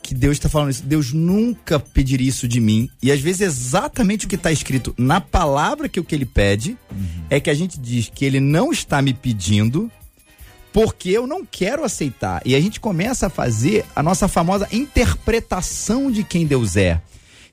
que 0.06 0.14
Deus 0.14 0.36
está 0.36 0.48
falando 0.48 0.70
isso. 0.70 0.82
Deus 0.84 1.12
nunca 1.12 1.78
pediria 1.78 2.28
isso 2.28 2.46
de 2.46 2.60
mim. 2.60 2.88
E 3.02 3.10
às 3.10 3.20
vezes 3.20 3.42
exatamente 3.42 4.26
o 4.26 4.28
que 4.28 4.36
está 4.36 4.52
escrito 4.52 4.94
na 4.96 5.20
palavra 5.20 5.88
que 5.88 6.00
o 6.00 6.04
que 6.04 6.14
ele 6.14 6.26
pede 6.26 6.76
uhum. 6.90 7.24
é 7.28 7.40
que 7.40 7.50
a 7.50 7.54
gente 7.54 7.78
diz 7.78 8.10
que 8.14 8.24
ele 8.24 8.40
não 8.40 8.72
está 8.72 9.02
me 9.02 9.12
pedindo 9.12 9.90
porque 10.72 11.08
eu 11.08 11.26
não 11.26 11.44
quero 11.44 11.84
aceitar. 11.84 12.42
E 12.44 12.54
a 12.54 12.60
gente 12.60 12.78
começa 12.78 13.28
a 13.28 13.30
fazer 13.30 13.84
a 13.94 14.02
nossa 14.02 14.28
famosa 14.28 14.68
interpretação 14.70 16.10
de 16.10 16.22
quem 16.22 16.46
Deus 16.46 16.76
é. 16.76 17.00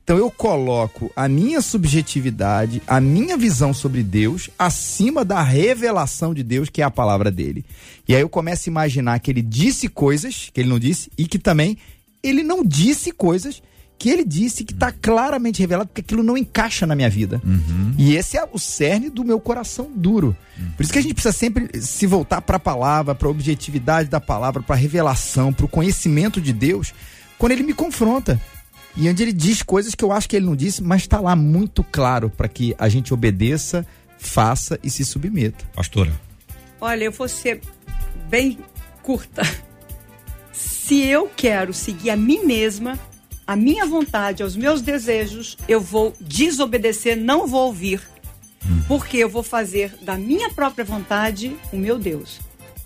Então 0.04 0.18
eu 0.18 0.30
coloco 0.30 1.10
a 1.16 1.30
minha 1.30 1.62
subjetividade, 1.62 2.82
a 2.86 3.00
minha 3.00 3.38
visão 3.38 3.74
sobre 3.74 4.04
Deus 4.04 4.50
acima 4.60 5.24
da 5.24 5.42
revelação 5.42 6.34
de 6.34 6.44
Deus, 6.44 6.70
que 6.70 6.82
é 6.82 6.86
a 6.86 6.92
palavra 6.92 7.32
dele. 7.32 7.64
E 8.06 8.14
aí 8.14 8.20
eu 8.20 8.28
começo 8.28 8.70
a 8.70 8.72
imaginar 8.72 9.20
que 9.20 9.32
ele 9.32 9.42
disse 9.42 9.88
coisas 9.88 10.50
que 10.54 10.60
ele 10.60 10.68
não 10.68 10.78
disse 10.78 11.10
e 11.18 11.26
que 11.26 11.40
também 11.40 11.78
ele 12.24 12.42
não 12.42 12.64
disse 12.64 13.12
coisas 13.12 13.62
que 13.98 14.10
ele 14.10 14.26
disse 14.26 14.66
que 14.66 14.74
está 14.74 14.92
claramente 14.92 15.62
revelado, 15.62 15.88
porque 15.88 16.02
aquilo 16.02 16.24
não 16.24 16.38
encaixa 16.38 16.86
na 16.86 16.96
minha 16.96 17.10
vida. 17.10 17.42
Uhum. 17.46 17.94
E 17.98 18.16
esse 18.16 18.38
é 18.38 18.48
o 18.52 18.60
cerne 18.60 19.10
do 19.10 19.24
meu 19.24 19.40
coração 19.40 19.90
duro. 19.96 20.36
Por 20.76 20.84
isso 20.84 20.92
que 20.92 21.00
a 21.00 21.02
gente 21.02 21.14
precisa 21.14 21.34
sempre 21.34 21.80
se 21.80 22.06
voltar 22.06 22.42
para 22.42 22.58
a 22.58 22.60
palavra, 22.60 23.16
para 23.16 23.28
a 23.28 23.32
objetividade 23.32 24.10
da 24.10 24.20
palavra, 24.20 24.62
para 24.62 24.76
a 24.76 24.78
revelação, 24.78 25.54
para 25.54 25.66
o 25.66 25.70
conhecimento 25.70 26.42
de 26.42 26.52
Deus, 26.52 26.94
quando 27.38 27.54
ele 27.54 27.64
me 27.64 27.74
confronta. 27.74 28.42
E 28.96 29.10
onde 29.10 29.24
ele 29.24 29.34
diz 29.34 29.64
coisas 29.64 29.96
que 29.96 30.04
eu 30.04 30.12
acho 30.12 30.28
que 30.28 30.36
ele 30.36 30.46
não 30.46 30.56
disse, 30.56 30.84
mas 30.84 31.02
está 31.04 31.20
lá 31.20 31.36
muito 31.36 31.84
claro 31.84 32.30
para 32.30 32.48
que 32.48 32.76
a 32.78 32.90
gente 32.90 33.14
obedeça, 33.14 33.86
faça 34.18 34.78
e 34.84 34.90
se 34.90 35.06
submeta. 35.06 35.66
Pastora. 35.74 36.12
Olha, 36.82 37.06
eu 37.06 37.12
vou 37.12 37.28
ser 37.28 37.62
bem 38.30 38.60
curta. 39.02 39.44
Se 40.54 41.02
eu 41.02 41.30
quero 41.36 41.74
seguir 41.74 42.12
a 42.12 42.16
mim 42.16 42.46
mesma, 42.46 43.00
a 43.46 43.56
minha 43.56 43.86
vontade, 43.86 44.44
aos 44.44 44.56
meus 44.56 44.82
desejos, 44.82 45.58
eu 45.68 45.82
vou 45.82 46.14
desobedecer, 46.22 47.18
não 47.18 47.48
vou 47.48 47.66
ouvir. 47.66 48.02
Porque 48.88 49.18
eu 49.18 49.28
vou 49.28 49.44
fazer 49.44 49.98
da 50.02 50.16
minha 50.16 50.50
própria 50.52 50.86
vontade 50.86 51.58
o 51.74 51.76
meu 51.76 51.98
Deus. 51.98 52.40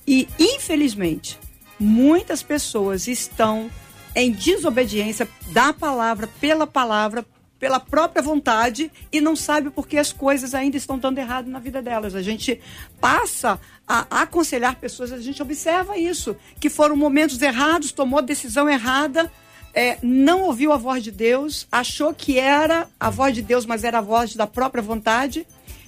E, 0.08 0.28
infelizmente, 0.40 1.38
muitas 1.80 2.42
pessoas 2.42 3.08
estão 3.08 3.70
em 4.16 4.32
desobediência 4.32 5.28
da 5.52 5.74
palavra, 5.74 6.28
pela 6.40 6.66
palavra, 6.66 7.24
pela 7.60 7.80
própria 7.80 8.22
vontade 8.22 8.92
e 9.12 9.20
não 9.20 9.36
sabe 9.36 9.70
porque 9.70 9.98
as 9.98 10.14
coisas 10.14 10.54
ainda 10.54 10.78
estão 10.78 10.98
dando 10.98 11.18
errado 11.18 11.48
na 11.48 11.60
vida 11.60 11.82
delas. 11.82 12.16
A 12.16 12.22
gente 12.22 12.60
passa 13.00 13.60
a 13.88 14.22
aconselhar 14.22 14.76
pessoas, 14.76 15.12
a 15.12 15.20
gente 15.20 15.42
observa 15.42 15.98
isso, 15.98 16.36
que 16.60 16.70
foram 16.70 16.96
momentos 16.96 17.42
errados, 17.42 17.92
tomou 17.92 18.22
decisão 18.22 18.70
errada, 18.70 19.32
é, 19.74 19.98
não 20.02 20.42
ouviu 20.42 20.72
a 20.72 20.78
voz 20.78 21.04
de 21.04 21.12
Deus, 21.12 21.68
achou 21.72 22.14
que 22.14 22.38
era 22.38 22.88
a 23.00 23.10
voz 23.10 23.34
de 23.34 23.42
Deus, 23.42 23.66
mas 23.66 23.84
era 23.84 24.00
a 24.00 24.02
voz 24.02 24.36
da 24.36 24.48
própria 24.48 24.82
vontade, 24.82 25.48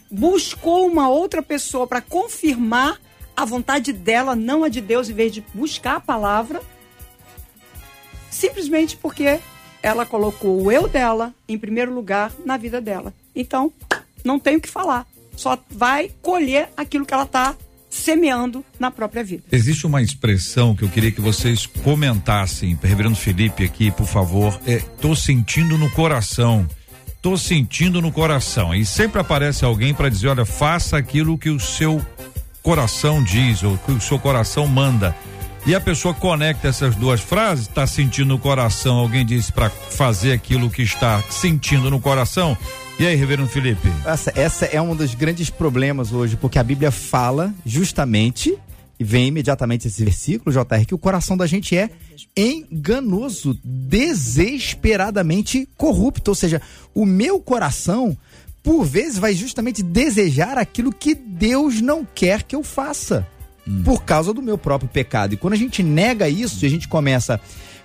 buscou 0.09 0.88
uma 0.88 1.09
outra 1.09 1.41
pessoa 1.41 1.86
para 1.86 2.01
confirmar 2.01 2.99
a 3.36 3.45
vontade 3.45 3.93
dela, 3.93 4.36
não 4.36 4.63
a 4.63 4.70
de 4.70 4.82
Deus, 4.82 5.09
em 5.09 5.13
vez 5.13 5.32
de 5.32 5.41
buscar 5.53 5.95
a 5.97 5.99
palavra, 5.99 6.61
simplesmente 8.30 8.97
porque 8.97 9.39
ela 9.82 10.06
colocou 10.06 10.62
o 10.62 10.72
eu 10.72 10.88
dela 10.88 11.34
em 11.48 11.58
primeiro 11.58 11.94
lugar 11.94 12.32
na 12.46 12.58
vida 12.58 12.82
dela. 12.82 13.14
Então, 13.36 13.72
não 14.24 14.40
tem 14.40 14.58
o 14.58 14.62
que 14.62 14.70
falar. 14.70 15.06
Só 15.36 15.58
vai 15.70 16.12
colher 16.22 16.70
aquilo 16.76 17.06
que 17.06 17.14
ela 17.14 17.24
está 17.24 17.56
semeando 17.90 18.64
na 18.80 18.92
própria 18.92 19.24
vida. 19.24 19.44
Existe 19.52 19.88
uma 19.88 20.02
expressão 20.02 20.76
que 20.76 20.84
eu 20.84 20.90
queria 20.90 21.12
que 21.12 21.22
vocês 21.22 21.66
comentassem, 21.66 22.78
Reverendo 22.82 23.16
Felipe 23.16 23.64
aqui, 23.64 23.90
por 23.90 24.06
favor. 24.06 24.60
É, 24.66 24.80
tô 25.02 25.16
sentindo 25.16 25.78
no 25.78 25.90
coração. 25.92 26.68
Tô 27.22 27.36
sentindo 27.38 28.02
no 28.02 28.12
coração. 28.12 28.74
E 28.74 28.86
sempre 28.86 29.20
aparece 29.20 29.66
alguém 29.66 29.94
para 29.94 30.10
dizer, 30.10 30.28
olha, 30.28 30.46
faça 30.46 30.98
aquilo 30.98 31.38
que 31.38 31.50
o 31.50 31.60
seu 31.60 32.02
coração 32.62 33.24
diz 33.24 33.64
ou 33.64 33.78
que 33.78 33.92
o 33.92 34.00
seu 34.00 34.20
coração 34.20 34.68
manda. 34.68 35.16
E 35.70 35.76
a 35.76 35.80
pessoa 35.80 36.15
conecta 36.15 36.67
essas 36.67 36.95
duas 36.95 37.22
frases, 37.22 37.67
está 37.67 37.86
sentindo 37.86 38.30
no 38.30 38.39
coração, 38.39 38.97
alguém 38.97 39.24
disse 39.24 39.53
para 39.53 39.70
fazer 39.70 40.32
aquilo 40.32 40.67
que 40.67 40.82
está 40.82 41.22
sentindo 41.30 41.91
no 41.91 42.01
coração. 42.01 42.57
E 42.99 43.05
aí, 43.05 43.15
Reverendo 43.15 43.47
Felipe? 43.47 43.88
Essa, 44.03 44.34
essa 44.36 44.65
é 44.65 44.82
um 44.82 44.95
dos 44.95 45.13
grandes 45.13 45.51
problemas 45.51 46.11
hoje, 46.11 46.36
porque 46.36 46.57
a 46.57 46.63
Bíblia 46.63 46.89
fala 46.89 47.53
justamente, 47.63 48.57
e 48.99 49.03
vem 49.03 49.28
imediatamente 49.28 49.88
esse 49.88 50.03
versículo, 50.03 50.51
JR, 50.51 50.88
que 50.88 50.95
o 50.95 50.97
coração 50.97 51.38
da 51.38 51.45
gente 51.45 51.78
é 51.78 51.91
enganoso, 52.36 53.55
desesperadamente 53.63 55.70
corrupto. 55.78 56.32
Ou 56.32 56.36
seja, 56.36 56.59
o 56.95 57.05
meu 57.05 57.39
coração, 57.39 58.17
por 58.63 58.86
vezes, 58.86 59.20
vai 59.20 59.36
justamente 59.36 59.84
desejar 59.84 60.57
aquilo 60.57 60.91
que 60.91 61.13
Deus 61.13 61.80
não 61.80 62.03
quer 62.03 62.41
que 62.41 62.55
eu 62.55 62.63
faça. 62.63 63.28
Por 63.84 64.03
causa 64.03 64.34
do 64.34 64.41
meu 64.41 64.57
próprio 64.57 64.89
pecado. 64.89 65.34
E 65.34 65.38
quando 65.38 65.53
a 65.53 65.57
gente 65.57 65.84
nega 65.84 66.28
isso, 66.28 66.65
a 66.65 66.70
gente 66.70 66.88
começa 66.88 67.39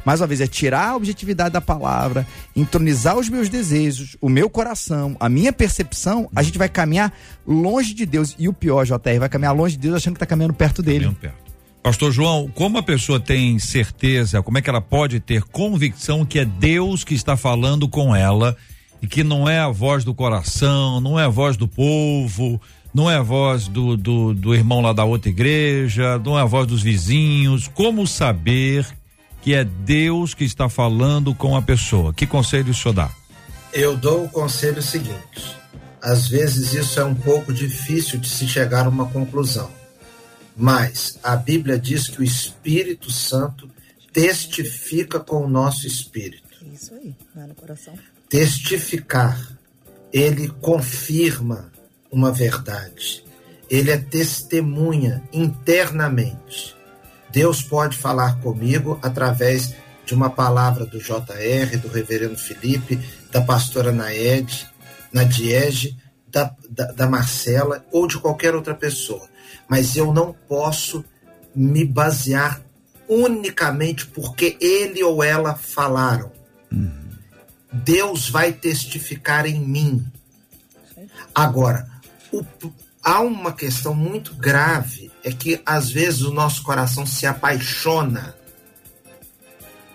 mais 0.05 0.21
uma 0.21 0.27
vez, 0.27 0.41
é 0.41 0.47
tirar 0.47 0.91
a 0.91 0.97
objetividade 0.97 1.51
da 1.51 1.61
palavra, 1.61 2.27
entronizar 2.55 3.17
os 3.17 3.29
meus 3.29 3.49
desejos, 3.49 4.17
o 4.21 4.29
meu 4.29 4.51
coração, 4.51 5.17
a 5.19 5.29
minha 5.29 5.53
percepção, 5.53 6.29
a 6.37 6.43
gente 6.43 6.59
vai 6.59 6.69
caminhar 6.69 7.13
longe 7.47 7.95
de 7.95 8.05
Deus. 8.05 8.37
E 8.39 8.47
o 8.47 8.53
pior, 8.53 8.85
JR, 8.85 9.19
vai 9.19 9.29
caminhar 9.29 9.55
longe 9.55 9.77
de 9.77 9.83
Deus 9.83 9.97
achando 9.97 10.15
que 10.15 10.19
está 10.19 10.27
caminhando 10.27 10.53
perto 10.53 10.83
dele. 10.83 11.07
Caminhando 11.07 11.21
perto. 11.21 11.45
Pastor 11.83 12.13
João, 12.13 12.51
como 12.55 12.79
a 12.79 12.83
pessoa 12.83 13.21
tem 13.21 13.59
certeza, 13.59 14.43
como 14.43 14.57
é 14.57 14.63
que 14.63 14.71
ela 14.71 14.81
pode 14.81 15.21
ter 15.21 15.43
convicção 15.43 16.25
que 16.25 16.39
é 16.39 16.45
Deus 16.45 17.05
que 17.05 17.15
está 17.15 17.37
falando 17.37 17.87
com 17.89 18.17
ela 18.17 18.57
e 19.03 19.07
que 19.07 19.23
não 19.23 19.47
é 19.47 19.59
a 19.59 19.69
voz 19.69 20.03
do 20.03 20.15
coração, 20.15 20.99
não 20.99 21.21
é 21.21 21.25
a 21.25 21.29
voz 21.29 21.59
do 21.59 21.69
povo, 21.69 22.59
não 22.95 23.11
é 23.11 23.17
a 23.17 23.23
voz 23.23 23.67
do, 23.67 23.97
do, 23.97 24.33
do 24.33 24.55
irmão 24.55 24.81
lá 24.81 24.93
da 24.93 25.05
outra 25.05 25.29
igreja, 25.29 26.19
não 26.19 26.39
é 26.39 26.43
a 26.43 26.47
voz 26.47 26.67
dos 26.67 26.83
vizinhos? 26.83 27.69
Como 27.69 28.07
saber 28.07 28.87
que 29.45 29.53
é 29.53 29.63
Deus 29.63 30.33
que 30.33 30.43
está 30.43 30.71
falando 30.71 31.35
com 31.35 31.55
a 31.55 31.61
pessoa. 31.61 32.15
Que 32.15 32.27
conselho 32.27 32.71
o 32.71 32.75
senhor 32.75 32.95
dá? 32.95 33.11
Eu 33.75 33.95
dou 33.95 34.25
o 34.25 34.29
conselho 34.31 34.81
seguinte: 34.81 35.55
às 36.01 36.27
vezes 36.27 36.73
isso 36.73 36.99
é 36.99 37.05
um 37.05 37.15
pouco 37.15 37.53
difícil 37.53 38.19
de 38.19 38.27
se 38.27 38.49
chegar 38.49 38.87
a 38.87 38.89
uma 38.89 39.05
conclusão, 39.05 39.71
mas 40.57 41.19
a 41.23 41.37
Bíblia 41.37 41.79
diz 41.79 42.09
que 42.09 42.23
o 42.23 42.25
Espírito 42.25 43.13
Santo 43.13 43.69
testifica 44.15 45.21
com 45.21 45.45
o 45.45 45.49
nosso 45.49 45.87
espírito. 45.87 46.49
Isso 46.73 46.95
aí, 46.95 47.15
lá 47.37 47.47
no 47.47 47.55
coração. 47.55 47.93
Testificar, 48.31 49.39
ele 50.11 50.49
confirma 50.49 51.71
uma 52.15 52.31
verdade. 52.31 53.25
Ele 53.69 53.91
é 53.91 53.97
testemunha 53.97 55.23
internamente. 55.33 56.77
Deus 57.31 57.61
pode 57.61 57.99
falar 57.99 58.41
comigo 58.41 58.99
através 59.03 59.75
de 60.07 60.15
uma 60.15 60.31
palavra 60.31 60.87
do 60.87 60.99
JR, 60.99 61.77
do 61.81 61.89
reverendo 61.89 62.37
Felipe, 62.37 63.01
da 63.33 63.41
pastora 63.41 63.91
Naed, 63.91 64.69
Nadiege, 65.13 65.97
da, 66.29 66.55
da, 66.71 66.93
da 66.93 67.07
Marcela 67.09 67.85
ou 67.91 68.07
de 68.07 68.19
qualquer 68.19 68.55
outra 68.55 68.75
pessoa. 68.75 69.29
Mas 69.69 69.97
eu 69.97 70.13
não 70.13 70.33
posso 70.49 71.05
me 71.55 71.85
basear 71.85 72.63
unicamente 73.09 74.07
porque 74.07 74.57
ele 74.61 75.03
ou 75.03 75.23
ela 75.23 75.55
falaram. 75.55 76.31
Deus 77.73 78.29
vai 78.29 78.53
testificar 78.53 79.47
em 79.47 79.59
mim. 79.59 80.07
Agora, 81.35 81.89
o, 82.39 82.73
há 83.03 83.21
uma 83.21 83.53
questão 83.53 83.95
muito 83.95 84.35
grave, 84.35 85.11
é 85.23 85.33
que 85.33 85.61
às 85.65 85.91
vezes 85.91 86.23
o 86.23 86.33
nosso 86.33 86.63
coração 86.63 87.07
se 87.07 87.27
apaixona 87.27 88.35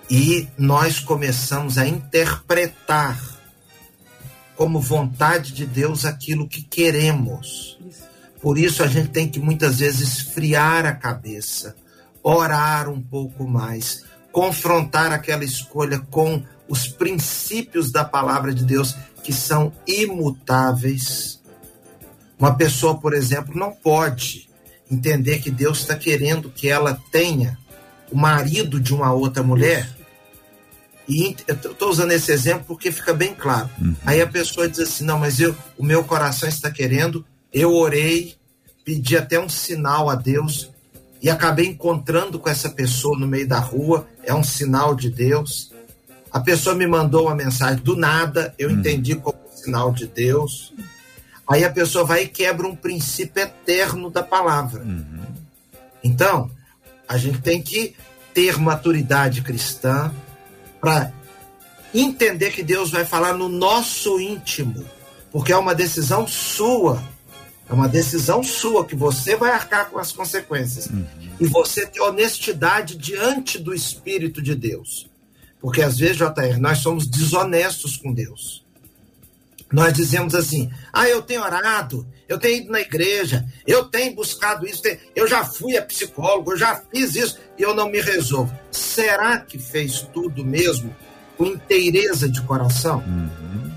e 0.09 0.47
nós 0.57 0.99
começamos 0.99 1.77
a 1.77 1.87
interpretar 1.87 3.19
como 4.55 4.79
vontade 4.79 5.53
de 5.53 5.65
Deus 5.65 6.03
aquilo 6.03 6.47
que 6.47 6.61
queremos. 6.61 7.79
Por 8.41 8.57
isso 8.57 8.83
a 8.83 8.87
gente 8.87 9.09
tem 9.09 9.29
que 9.29 9.39
muitas 9.39 9.79
vezes 9.79 10.01
esfriar 10.01 10.85
a 10.85 10.93
cabeça, 10.93 11.75
orar 12.23 12.89
um 12.89 13.01
pouco 13.01 13.47
mais, 13.47 14.03
confrontar 14.31 15.11
aquela 15.11 15.43
escolha 15.43 15.99
com 15.99 16.43
os 16.67 16.87
princípios 16.87 17.91
da 17.91 18.03
palavra 18.03 18.53
de 18.53 18.63
Deus 18.63 18.95
que 19.23 19.33
são 19.33 19.71
imutáveis. 19.87 21.38
Uma 22.39 22.55
pessoa, 22.55 22.97
por 22.97 23.13
exemplo, 23.13 23.53
não 23.53 23.71
pode 23.71 24.49
entender 24.89 25.39
que 25.39 25.51
Deus 25.51 25.79
está 25.79 25.95
querendo 25.95 26.49
que 26.49 26.69
ela 26.69 26.99
tenha 27.11 27.59
o 28.09 28.17
marido 28.17 28.79
de 28.79 28.93
uma 28.93 29.11
outra 29.11 29.43
mulher. 29.43 29.89
E 31.07 31.35
eu 31.47 31.55
estou 31.55 31.89
usando 31.89 32.11
esse 32.11 32.31
exemplo 32.31 32.65
porque 32.67 32.91
fica 32.91 33.13
bem 33.13 33.33
claro. 33.33 33.69
Aí 34.05 34.21
a 34.21 34.27
pessoa 34.27 34.69
diz 34.69 34.79
assim: 34.79 35.03
não, 35.03 35.19
mas 35.19 35.39
eu, 35.39 35.55
o 35.77 35.83
meu 35.83 36.03
coração 36.03 36.47
está 36.47 36.71
querendo, 36.71 37.25
eu 37.51 37.73
orei, 37.73 38.35
pedi 38.85 39.17
até 39.17 39.39
um 39.39 39.49
sinal 39.49 40.09
a 40.09 40.15
Deus 40.15 40.71
e 41.21 41.29
acabei 41.29 41.65
encontrando 41.65 42.39
com 42.39 42.49
essa 42.49 42.69
pessoa 42.69 43.17
no 43.17 43.27
meio 43.27 43.47
da 43.47 43.59
rua, 43.59 44.07
é 44.23 44.33
um 44.33 44.43
sinal 44.43 44.95
de 44.95 45.09
Deus. 45.09 45.73
A 46.31 46.39
pessoa 46.39 46.75
me 46.75 46.87
mandou 46.87 47.25
uma 47.25 47.35
mensagem 47.35 47.83
do 47.83 47.95
nada, 47.95 48.53
eu 48.57 48.69
entendi 48.69 49.15
como 49.15 49.37
um 49.37 49.57
sinal 49.57 49.91
de 49.91 50.07
Deus. 50.07 50.73
Aí 51.49 51.63
a 51.63 51.71
pessoa 51.71 52.05
vai 52.05 52.23
e 52.23 52.27
quebra 52.27 52.67
um 52.67 52.75
princípio 52.75 53.41
eterno 53.41 54.09
da 54.09 54.21
palavra. 54.21 54.85
Então, 56.03 56.49
a 57.07 57.17
gente 57.17 57.41
tem 57.41 57.61
que 57.61 57.95
ter 58.33 58.59
maturidade 58.59 59.41
cristã 59.41 60.13
para 60.79 61.11
entender 61.93 62.51
que 62.51 62.61
Deus 62.61 62.91
vai 62.91 63.03
falar 63.03 63.33
no 63.33 63.49
nosso 63.49 64.19
íntimo, 64.19 64.85
porque 65.31 65.51
é 65.51 65.57
uma 65.57 65.73
decisão 65.73 66.27
sua. 66.27 67.03
É 67.67 67.73
uma 67.73 67.87
decisão 67.87 68.43
sua 68.43 68.85
que 68.85 68.95
você 68.95 69.35
vai 69.35 69.51
arcar 69.51 69.89
com 69.89 69.99
as 69.99 70.11
consequências. 70.11 70.87
Uhum. 70.87 71.05
E 71.39 71.45
você 71.47 71.85
ter 71.85 72.01
honestidade 72.01 72.97
diante 72.97 73.59
do 73.59 73.73
Espírito 73.73 74.41
de 74.41 74.55
Deus. 74.55 75.07
Porque 75.61 75.81
às 75.81 75.97
vezes, 75.97 76.17
JR, 76.17 76.59
nós 76.59 76.79
somos 76.79 77.05
desonestos 77.07 77.97
com 77.97 78.13
Deus. 78.13 78.65
Nós 79.71 79.93
dizemos 79.93 80.33
assim: 80.33 80.71
ah, 80.91 81.07
eu 81.07 81.21
tenho 81.21 81.41
orado, 81.41 82.07
eu 82.27 82.39
tenho 82.39 82.63
ido 82.63 82.71
na 82.71 82.81
igreja, 82.81 83.45
eu 83.67 83.85
tenho 83.85 84.15
buscado 84.15 84.65
isso, 84.65 84.81
eu 85.15 85.27
já 85.27 85.43
fui 85.43 85.77
a 85.77 85.81
psicólogo, 85.81 86.53
eu 86.53 86.57
já 86.57 86.75
fiz 86.91 87.15
isso 87.15 87.39
e 87.57 87.61
eu 87.61 87.75
não 87.75 87.89
me 87.89 88.01
resolvo. 88.01 88.57
Será 88.71 89.39
que 89.39 89.59
fez 89.59 90.01
tudo 90.13 90.43
mesmo 90.43 90.95
com 91.37 91.45
inteireza 91.45 92.27
de 92.27 92.41
coração? 92.41 92.99
Uhum. 92.99 93.71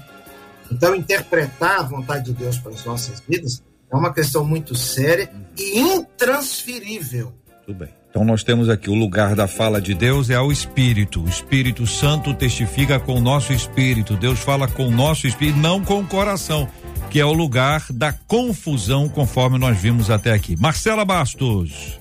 Então, 0.70 0.94
interpretar 0.94 1.80
a 1.80 1.82
vontade 1.82 2.26
de 2.26 2.32
Deus 2.32 2.56
para 2.56 2.72
as 2.72 2.84
nossas 2.84 3.20
vidas 3.28 3.62
é 3.90 3.94
uma 3.94 4.12
questão 4.12 4.42
muito 4.42 4.74
séria 4.74 5.30
e 5.58 5.78
intransferível. 5.78 7.34
Tudo 7.66 7.80
bem. 7.80 8.01
Então 8.12 8.26
nós 8.26 8.44
temos 8.44 8.68
aqui 8.68 8.90
o 8.90 8.94
lugar 8.94 9.34
da 9.34 9.48
fala 9.48 9.80
de 9.80 9.94
Deus 9.94 10.28
é 10.28 10.34
ao 10.34 10.52
Espírito. 10.52 11.22
O 11.22 11.28
Espírito 11.30 11.86
Santo 11.86 12.34
testifica 12.34 13.00
com 13.00 13.14
o 13.14 13.20
nosso 13.22 13.54
espírito. 13.54 14.18
Deus 14.18 14.38
fala 14.38 14.68
com 14.68 14.86
o 14.86 14.90
nosso 14.90 15.26
espírito, 15.26 15.58
não 15.58 15.82
com 15.82 16.00
o 16.00 16.06
coração, 16.06 16.68
que 17.08 17.18
é 17.18 17.24
o 17.24 17.32
lugar 17.32 17.86
da 17.90 18.12
confusão, 18.12 19.08
conforme 19.08 19.56
nós 19.58 19.78
vimos 19.78 20.10
até 20.10 20.30
aqui. 20.30 20.54
Marcela 20.60 21.06
Bastos. 21.06 21.98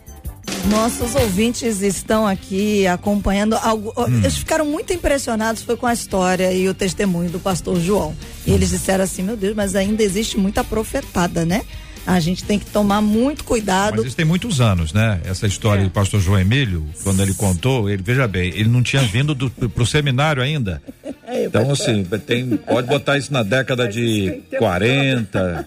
Nossos 0.70 1.16
ouvintes 1.16 1.82
estão 1.82 2.28
aqui 2.28 2.86
acompanhando 2.88 3.56
algo. 3.56 3.94
Hum. 3.98 4.18
Eles 4.18 4.38
ficaram 4.38 4.66
muito 4.66 4.92
impressionados 4.92 5.64
foi 5.64 5.78
com 5.78 5.88
a 5.88 5.94
história 5.94 6.52
e 6.52 6.68
o 6.68 6.74
testemunho 6.74 7.30
do 7.30 7.40
pastor 7.40 7.80
João. 7.80 8.14
E 8.46 8.52
eles 8.52 8.70
disseram 8.70 9.06
assim: 9.06 9.24
meu 9.24 9.38
Deus, 9.38 9.56
mas 9.56 9.78
ainda 9.78 10.04
existe 10.04 10.38
muita 10.38 10.62
profetada, 10.62 11.46
né? 11.46 11.62
A 12.06 12.20
gente 12.20 12.44
tem 12.44 12.58
que 12.58 12.66
tomar 12.66 13.02
muito 13.02 13.44
cuidado. 13.44 13.98
Mas 13.98 14.08
isso 14.08 14.16
tem 14.16 14.26
muitos 14.26 14.60
anos, 14.60 14.92
né? 14.92 15.22
Essa 15.24 15.46
história 15.46 15.82
é. 15.82 15.84
do 15.84 15.90
pastor 15.90 16.20
João 16.20 16.40
Emílio, 16.40 16.86
quando 17.04 17.22
ele 17.22 17.34
contou, 17.34 17.90
ele, 17.90 18.02
veja 18.02 18.28
bem, 18.28 18.50
ele 18.50 18.70
não 18.70 18.82
tinha 18.82 19.04
vindo 19.04 19.36
do, 19.36 19.50
pro 19.50 19.86
seminário 19.86 20.42
ainda. 20.42 20.82
É, 21.32 21.46
então, 21.46 21.72
assim, 21.72 22.04
tem, 22.28 22.58
pode 22.58 22.88
botar 22.88 23.18
isso 23.18 23.32
na 23.32 23.42
década 23.42 23.88
de 23.88 24.42
40, 24.58 25.66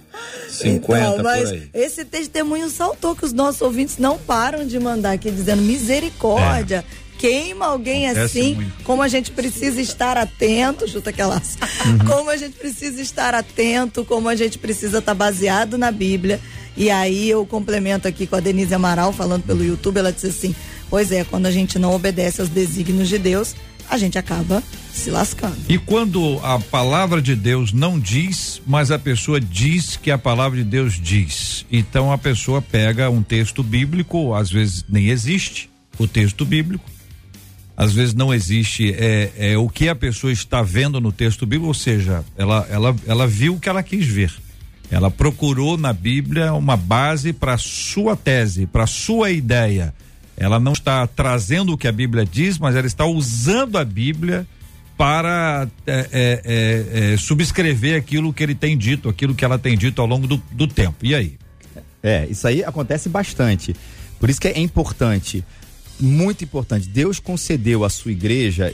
50, 0.51 1.01
então, 1.01 1.17
por 1.17 1.27
aí. 1.27 1.71
Esse 1.73 2.05
testemunho 2.05 2.69
saltou 2.69 3.17
que 3.17 3.25
os 3.25 3.33
nossos 3.33 3.63
ouvintes 3.63 3.97
não 3.97 4.19
param 4.19 4.67
de 4.67 4.79
mandar 4.79 5.13
aqui, 5.13 5.31
dizendo 5.31 5.63
misericórdia. 5.63 6.85
É 7.01 7.04
queima 7.19 7.67
alguém 7.67 8.07
Acontece 8.07 8.39
assim, 8.39 8.55
muito. 8.55 8.85
como 8.85 9.03
a 9.03 9.09
gente 9.09 9.31
precisa 9.31 9.81
estar 9.81 10.17
atento, 10.17 10.87
junto 10.87 11.09
aquelas, 11.09 11.57
uhum. 11.85 11.99
como 12.07 12.31
a 12.31 12.37
gente 12.37 12.57
precisa 12.57 13.01
estar 13.01 13.35
atento, 13.35 14.05
como 14.05 14.29
a 14.29 14.37
gente 14.37 14.59
precisa 14.59 14.99
estar 14.99 15.15
baseado 15.15 15.79
na 15.79 15.91
Bíblia. 15.91 16.41
E 16.77 16.91
aí 16.91 17.31
eu 17.31 17.47
complemento 17.47 18.09
aqui 18.09 18.27
com 18.27 18.37
a 18.37 18.41
Denise 18.41 18.75
Amaral 18.75 19.13
falando 19.13 19.45
pelo 19.45 19.65
YouTube, 19.65 19.99
ela 19.99 20.13
disse 20.13 20.27
assim: 20.27 20.55
"Pois 20.91 21.13
é, 21.13 21.25
quando 21.25 21.47
a 21.47 21.51
gente 21.51 21.79
não 21.79 21.93
obedece 21.93 22.41
aos 22.41 22.51
desígnios 22.51 23.09
de 23.09 23.19
Deus, 23.19 23.55
a 23.89 23.99
gente 23.99 24.19
acaba 24.19 24.63
se 24.93 25.11
lascando. 25.11 25.57
E 25.69 25.79
quando 25.79 26.39
a 26.43 26.59
palavra 26.59 27.21
de 27.21 27.35
Deus 27.35 27.73
não 27.73 27.99
diz, 27.99 28.61
mas 28.67 28.91
a 28.91 28.99
pessoa 28.99 29.41
diz 29.41 29.97
que 29.97 30.11
a 30.11 30.19
palavra 30.19 30.59
de 30.59 30.65
Deus 30.65 31.01
diz. 31.01 31.67
Então 31.71 32.13
a 32.13 32.19
pessoa 32.19 32.63
pega 32.63 33.11
um 33.11 33.23
texto 33.23 33.63
bíblico, 33.63 34.35
às 34.35 34.51
vezes 34.51 34.85
nem 34.89 35.09
existe 35.09 35.69
o 35.99 36.07
texto 36.07 36.45
bíblico, 36.45 36.85
às 37.77 37.93
vezes 37.93 38.15
não 38.15 38.33
existe 38.33 38.95
é, 38.97 39.31
é, 39.37 39.59
o 39.59 39.69
que 39.69 39.89
a 39.89 39.95
pessoa 39.95 40.33
está 40.33 40.63
vendo 40.63 41.01
no 41.01 41.11
texto 41.11 41.45
bíblico, 41.45 41.69
ou 41.69 41.75
seja, 41.75 42.25
ela, 42.37 42.67
ela, 42.71 42.97
ela 43.07 43.27
viu 43.27 43.55
o 43.55 43.61
que 43.61 43.69
ela 43.69 43.83
quis 43.83 44.07
ver. 44.07 44.33
Ela 44.91 45.11
procurou 45.11 45.77
na 45.77 45.93
Bíblia 45.93 46.53
uma 46.53 46.77
base 46.77 47.33
para 47.33 47.59
sua 47.59 48.17
tese, 48.17 48.67
para 48.67 48.87
sua 48.87 49.31
ideia. 49.31 49.93
Ela 50.37 50.61
não 50.61 50.73
está 50.73 51.07
trazendo 51.07 51.73
o 51.73 51.79
que 51.79 51.89
a 51.89 51.93
Bíblia 51.93 52.25
diz, 52.25 52.59
mas 52.59 52.77
ela 52.77 52.87
está 52.87 53.05
usando 53.05 53.77
a 53.77 53.85
Bíblia 53.85 54.47
para 54.97 55.67
é, 55.87 56.09
é, 56.13 56.43
é, 56.45 57.13
é 57.15 57.17
subscrever 57.17 57.99
aquilo 57.99 58.33
que 58.33 58.43
ele 58.43 58.55
tem 58.55 58.79
dito, 58.79 59.09
aquilo 59.09 59.35
que 59.35 59.45
ela 59.45 59.59
tem 59.59 59.77
dito 59.77 60.01
ao 60.01 60.07
longo 60.07 60.29
do, 60.29 60.41
do 60.53 60.69
tempo. 60.69 60.97
E 61.03 61.15
aí? 61.15 61.37
É, 62.03 62.27
isso 62.31 62.47
aí 62.47 62.63
acontece 62.63 63.09
bastante. 63.09 63.75
Por 64.21 64.31
isso 64.31 64.41
que 64.41 64.49
é 64.49 64.61
importante 64.61 65.45
muito 66.01 66.45
importante. 66.45 66.89
Deus 66.89 67.19
concedeu 67.19 67.85
à 67.85 67.91
sua 67.91 68.13
igreja, 68.13 68.73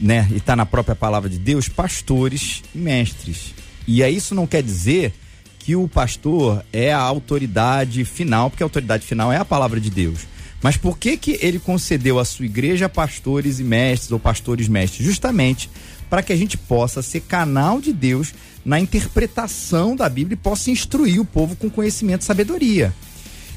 né, 0.00 0.28
e 0.30 0.36
está 0.36 0.54
na 0.54 0.66
própria 0.66 0.94
palavra 0.94 1.28
de 1.28 1.38
Deus, 1.38 1.68
pastores 1.68 2.62
e 2.74 2.78
mestres. 2.78 3.54
E 3.86 4.02
aí 4.02 4.16
isso 4.16 4.34
não 4.34 4.46
quer 4.46 4.62
dizer 4.62 5.12
que 5.58 5.76
o 5.76 5.86
pastor 5.86 6.64
é 6.72 6.92
a 6.92 6.98
autoridade 6.98 8.04
final, 8.04 8.50
porque 8.50 8.62
a 8.62 8.66
autoridade 8.66 9.04
final 9.04 9.32
é 9.32 9.36
a 9.36 9.44
palavra 9.44 9.80
de 9.80 9.90
Deus. 9.90 10.20
Mas 10.62 10.76
por 10.76 10.96
que 10.96 11.16
que 11.16 11.38
ele 11.40 11.58
concedeu 11.58 12.18
à 12.18 12.24
sua 12.24 12.44
igreja 12.44 12.88
pastores 12.88 13.58
e 13.58 13.64
mestres 13.64 14.12
ou 14.12 14.18
pastores 14.18 14.68
mestres? 14.68 15.04
Justamente 15.04 15.68
para 16.08 16.22
que 16.22 16.32
a 16.32 16.36
gente 16.36 16.56
possa 16.56 17.02
ser 17.02 17.20
canal 17.20 17.80
de 17.80 17.92
Deus 17.92 18.32
na 18.64 18.78
interpretação 18.78 19.96
da 19.96 20.08
Bíblia 20.08 20.34
e 20.34 20.36
possa 20.36 20.70
instruir 20.70 21.20
o 21.20 21.24
povo 21.24 21.56
com 21.56 21.68
conhecimento 21.70 22.22
e 22.22 22.24
sabedoria. 22.24 22.94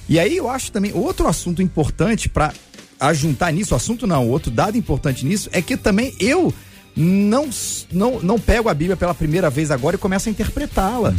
E 0.07 0.19
aí 0.19 0.37
eu 0.37 0.49
acho 0.49 0.71
também 0.71 0.93
outro 0.93 1.27
assunto 1.27 1.61
importante 1.61 2.29
para 2.29 2.53
a 2.99 3.13
juntar 3.13 3.51
nisso, 3.51 3.73
o 3.73 3.77
assunto 3.77 4.07
não, 4.07 4.29
outro 4.29 4.51
dado 4.51 4.77
importante 4.77 5.25
nisso 5.25 5.49
é 5.51 5.61
que 5.61 5.75
também 5.75 6.13
eu 6.19 6.53
não, 6.95 7.49
não, 7.91 8.19
não 8.21 8.39
pego 8.39 8.69
a 8.69 8.73
Bíblia 8.73 8.95
pela 8.95 9.13
primeira 9.13 9.49
vez 9.49 9.69
agora 9.69 9.95
e 9.95 9.99
começo 9.99 10.29
a 10.29 10.31
interpretá-la. 10.31 11.13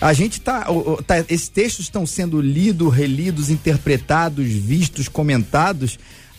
A 0.00 0.12
gente 0.12 0.40
tá, 0.40 0.66
tá, 1.06 1.24
Esses 1.28 1.48
textos 1.48 1.86
estão 1.86 2.06
sendo 2.06 2.40
lidos, 2.40 2.94
relidos, 2.94 3.50
interpretados, 3.50 4.46
vistos, 4.46 5.08
comentados 5.08 5.98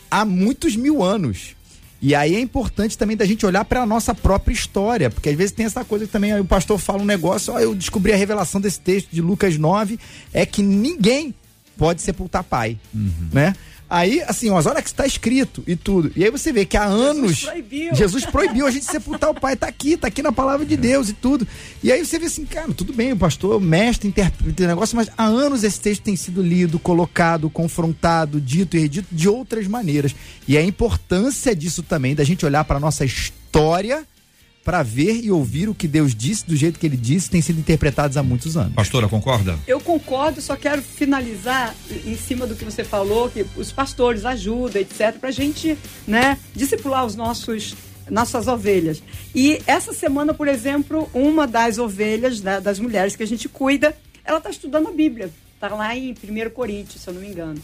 há 0.09 0.23
muitos 0.23 0.75
mil 0.75 1.03
anos. 1.03 1.55
E 2.01 2.15
aí 2.15 2.35
é 2.35 2.39
importante 2.39 2.97
também 2.97 3.17
da 3.17 3.25
gente 3.25 3.45
olhar 3.45 3.65
para 3.65 3.81
a 3.81 3.85
nossa 3.85 4.15
própria 4.15 4.53
história, 4.53 5.09
porque 5.09 5.27
às 5.27 5.35
vezes 5.35 5.51
tem 5.51 5.65
essa 5.65 5.83
coisa 5.83 6.05
que 6.05 6.11
também 6.11 6.39
o 6.39 6.45
pastor 6.45 6.77
fala 6.79 7.01
um 7.01 7.05
negócio, 7.05 7.53
ó, 7.53 7.59
eu 7.59 7.75
descobri 7.75 8.13
a 8.13 8.15
revelação 8.15 8.61
desse 8.61 8.79
texto 8.79 9.09
de 9.11 9.21
Lucas 9.21 9.57
9, 9.57 9.99
é 10.33 10.45
que 10.45 10.61
ninguém 10.61 11.35
pode 11.77 12.01
sepultar 12.01 12.43
pai, 12.43 12.77
uhum. 12.93 13.11
né? 13.33 13.53
Aí, 13.89 14.21
assim, 14.27 14.49
ó, 14.49 14.61
olha 14.63 14.81
que 14.81 14.89
está 14.89 15.05
escrito 15.05 15.63
e 15.65 15.75
tudo. 15.75 16.11
E 16.15 16.23
aí 16.23 16.29
você 16.29 16.53
vê 16.53 16.63
que 16.63 16.77
há 16.77 16.83
anos. 16.83 17.37
Jesus 17.37 17.45
proibiu. 17.45 17.95
Jesus 17.95 18.25
proibiu 18.25 18.67
a 18.67 18.71
gente 18.71 18.85
sepultar 18.85 19.31
o 19.31 19.33
pai. 19.33 19.55
Tá 19.55 19.67
aqui, 19.67 19.97
tá 19.97 20.07
aqui 20.07 20.21
na 20.21 20.31
palavra 20.31 20.65
de 20.65 20.77
Deus 20.77 21.09
e 21.09 21.13
tudo. 21.13 21.47
E 21.81 21.91
aí 21.91 22.05
você 22.05 22.19
vê 22.19 22.27
assim, 22.27 22.45
cara, 22.45 22.71
tudo 22.71 22.93
bem, 22.93 23.13
o 23.13 23.17
pastor, 23.17 23.55
o 23.55 23.59
mestre, 23.59 24.07
interpreta 24.07 24.63
o 24.63 24.67
negócio, 24.67 24.95
mas 24.95 25.09
há 25.17 25.25
anos 25.25 25.63
esse 25.63 25.79
texto 25.79 26.03
tem 26.03 26.15
sido 26.15 26.41
lido, 26.43 26.77
colocado, 26.77 27.49
confrontado, 27.49 28.39
dito 28.39 28.77
e 28.77 28.79
redito 28.81 29.07
de 29.11 29.27
outras 29.27 29.67
maneiras. 29.67 30.15
E 30.47 30.55
a 30.55 30.63
importância 30.63 31.55
disso 31.55 31.81
também, 31.81 32.13
da 32.13 32.23
gente 32.23 32.45
olhar 32.45 32.63
para 32.65 32.79
nossa 32.79 33.03
história 33.03 34.05
para 34.69 34.83
ver 34.83 35.23
e 35.23 35.31
ouvir 35.31 35.67
o 35.67 35.73
que 35.73 35.87
Deus 35.87 36.13
disse 36.13 36.45
do 36.45 36.55
jeito 36.55 36.79
que 36.79 36.85
ele 36.85 36.95
disse, 36.95 37.27
tem 37.27 37.41
sido 37.41 37.59
interpretados 37.59 38.17
há 38.17 38.21
muitos 38.21 38.55
anos. 38.55 38.75
Pastora, 38.75 39.07
concorda? 39.07 39.57
Eu 39.65 39.79
concordo, 39.79 40.39
só 40.41 40.55
quero 40.55 40.79
finalizar 40.83 41.75
em 42.05 42.15
cima 42.15 42.45
do 42.45 42.55
que 42.55 42.63
você 42.63 42.83
falou, 42.83 43.31
que 43.31 43.43
os 43.57 43.71
pastores 43.71 44.25
ajudam, 44.25 44.79
etc, 44.79 45.17
pra 45.19 45.31
gente, 45.31 45.75
né, 46.05 46.37
discipular 46.55 47.03
os 47.03 47.15
nossos 47.15 47.75
nossas 48.11 48.47
ovelhas. 48.47 49.01
E 49.33 49.59
essa 49.65 49.91
semana, 49.91 50.35
por 50.35 50.47
exemplo, 50.47 51.09
uma 51.15 51.47
das 51.47 51.79
ovelhas, 51.79 52.39
né, 52.39 52.61
das 52.61 52.77
mulheres 52.77 53.15
que 53.15 53.23
a 53.23 53.27
gente 53.27 53.49
cuida, 53.49 53.97
ela 54.23 54.37
está 54.37 54.51
estudando 54.51 54.89
a 54.89 54.91
Bíblia. 54.91 55.31
Está 55.55 55.69
lá 55.69 55.97
em 55.97 56.11
1 56.11 56.49
Coríntios, 56.51 57.01
se 57.01 57.07
eu 57.07 57.15
não 57.15 57.21
me 57.21 57.27
engano. 57.27 57.59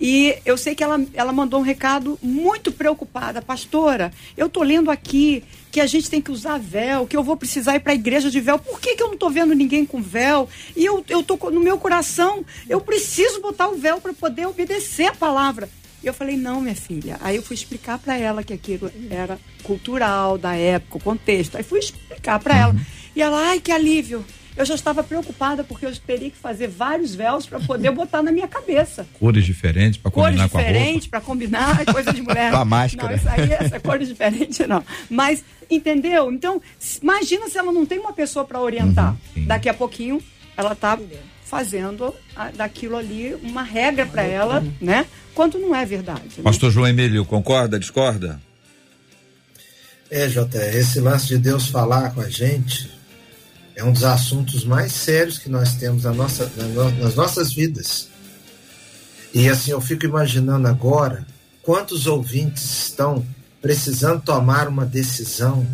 E 0.00 0.36
eu 0.44 0.56
sei 0.56 0.74
que 0.74 0.84
ela, 0.84 1.00
ela 1.14 1.32
mandou 1.32 1.60
um 1.60 1.62
recado 1.62 2.18
muito 2.22 2.70
preocupada. 2.70 3.40
Pastora, 3.40 4.12
eu 4.36 4.48
tô 4.48 4.62
lendo 4.62 4.90
aqui 4.90 5.42
que 5.70 5.80
a 5.80 5.86
gente 5.86 6.10
tem 6.10 6.20
que 6.20 6.30
usar 6.30 6.58
véu, 6.58 7.06
que 7.06 7.16
eu 7.16 7.22
vou 7.22 7.36
precisar 7.36 7.76
ir 7.76 7.80
para 7.80 7.92
a 7.92 7.94
igreja 7.94 8.30
de 8.30 8.40
véu. 8.40 8.58
Por 8.58 8.80
que, 8.80 8.94
que 8.94 9.02
eu 9.02 9.08
não 9.08 9.16
tô 9.16 9.30
vendo 9.30 9.54
ninguém 9.54 9.84
com 9.84 10.00
véu? 10.00 10.48
E 10.74 10.84
eu, 10.84 11.04
eu 11.08 11.22
tô 11.22 11.36
no 11.50 11.60
meu 11.60 11.78
coração, 11.78 12.44
eu 12.68 12.80
preciso 12.80 13.40
botar 13.40 13.68
o 13.68 13.76
véu 13.76 14.00
para 14.00 14.12
poder 14.12 14.46
obedecer 14.46 15.06
a 15.06 15.14
palavra. 15.14 15.68
E 16.02 16.06
eu 16.06 16.14
falei, 16.14 16.36
não, 16.36 16.60
minha 16.60 16.74
filha. 16.74 17.18
Aí 17.20 17.36
eu 17.36 17.42
fui 17.42 17.54
explicar 17.54 17.98
para 17.98 18.16
ela 18.16 18.44
que 18.44 18.52
aquilo 18.52 18.90
era 19.10 19.38
cultural, 19.62 20.38
da 20.38 20.54
época, 20.54 20.98
o 20.98 21.00
contexto. 21.00 21.56
Aí 21.56 21.62
fui 21.62 21.78
explicar 21.78 22.38
para 22.38 22.56
ela. 22.56 22.76
E 23.14 23.22
ela, 23.22 23.48
ai, 23.48 23.60
que 23.60 23.72
alívio 23.72 24.24
eu 24.56 24.64
já 24.64 24.74
estava 24.74 25.02
preocupada 25.04 25.62
porque 25.62 25.86
eu 25.86 25.94
teria 25.96 26.30
que 26.30 26.36
fazer 26.36 26.68
vários 26.68 27.14
véus 27.14 27.46
para 27.46 27.60
poder 27.60 27.90
botar 27.90 28.22
na 28.22 28.32
minha 28.32 28.48
cabeça. 28.48 29.06
Cores 29.18 29.44
diferentes 29.44 29.98
para 29.98 30.10
combinar 30.10 30.48
cores 30.48 30.64
diferentes 30.64 31.06
para 31.06 31.20
combinar, 31.20 31.82
é 31.82 31.92
coisa 31.92 32.12
de 32.12 32.22
mulher. 32.22 32.50
com 32.52 32.58
a 32.58 32.64
máscara. 32.64 33.08
Não, 33.08 33.16
isso 33.16 33.28
aí, 33.28 33.52
essa 33.52 33.78
cores 33.78 34.08
diferente 34.08 34.66
não. 34.66 34.82
Mas 35.10 35.44
entendeu? 35.70 36.32
Então, 36.32 36.60
imagina 37.02 37.48
se 37.48 37.58
ela 37.58 37.72
não 37.72 37.84
tem 37.84 37.98
uma 37.98 38.12
pessoa 38.12 38.44
para 38.44 38.60
orientar. 38.60 39.16
Uhum, 39.36 39.46
Daqui 39.46 39.68
a 39.68 39.74
pouquinho 39.74 40.22
ela 40.56 40.72
está 40.72 40.98
fazendo 41.44 42.14
a, 42.34 42.50
daquilo 42.50 42.96
ali 42.96 43.34
uma 43.42 43.62
regra 43.62 44.06
para 44.06 44.22
ela, 44.22 44.64
né? 44.80 45.06
Quando 45.34 45.58
não 45.58 45.74
é 45.74 45.84
verdade. 45.84 46.22
Né? 46.38 46.42
Pastor 46.42 46.70
João 46.70 46.88
Emílio, 46.88 47.24
concorda, 47.24 47.78
discorda? 47.78 48.40
É, 50.10 50.28
Jota, 50.28 50.64
esse 50.76 51.00
lance 51.00 51.26
de 51.28 51.38
Deus 51.38 51.68
falar 51.68 52.14
com 52.14 52.20
a 52.20 52.28
gente 52.28 52.95
é 53.76 53.84
um 53.84 53.92
dos 53.92 54.04
assuntos 54.04 54.64
mais 54.64 54.90
sérios 54.92 55.38
que 55.38 55.50
nós 55.50 55.74
temos 55.74 56.04
na 56.04 56.12
nossa, 56.12 56.50
na, 56.56 56.90
nas 56.92 57.14
nossas 57.14 57.52
vidas. 57.52 58.08
E 59.34 59.48
assim, 59.50 59.70
eu 59.70 59.80
fico 59.82 60.06
imaginando 60.06 60.66
agora 60.66 61.26
quantos 61.62 62.06
ouvintes 62.06 62.64
estão 62.88 63.24
precisando 63.60 64.22
tomar 64.22 64.66
uma 64.66 64.86
decisão, 64.86 65.66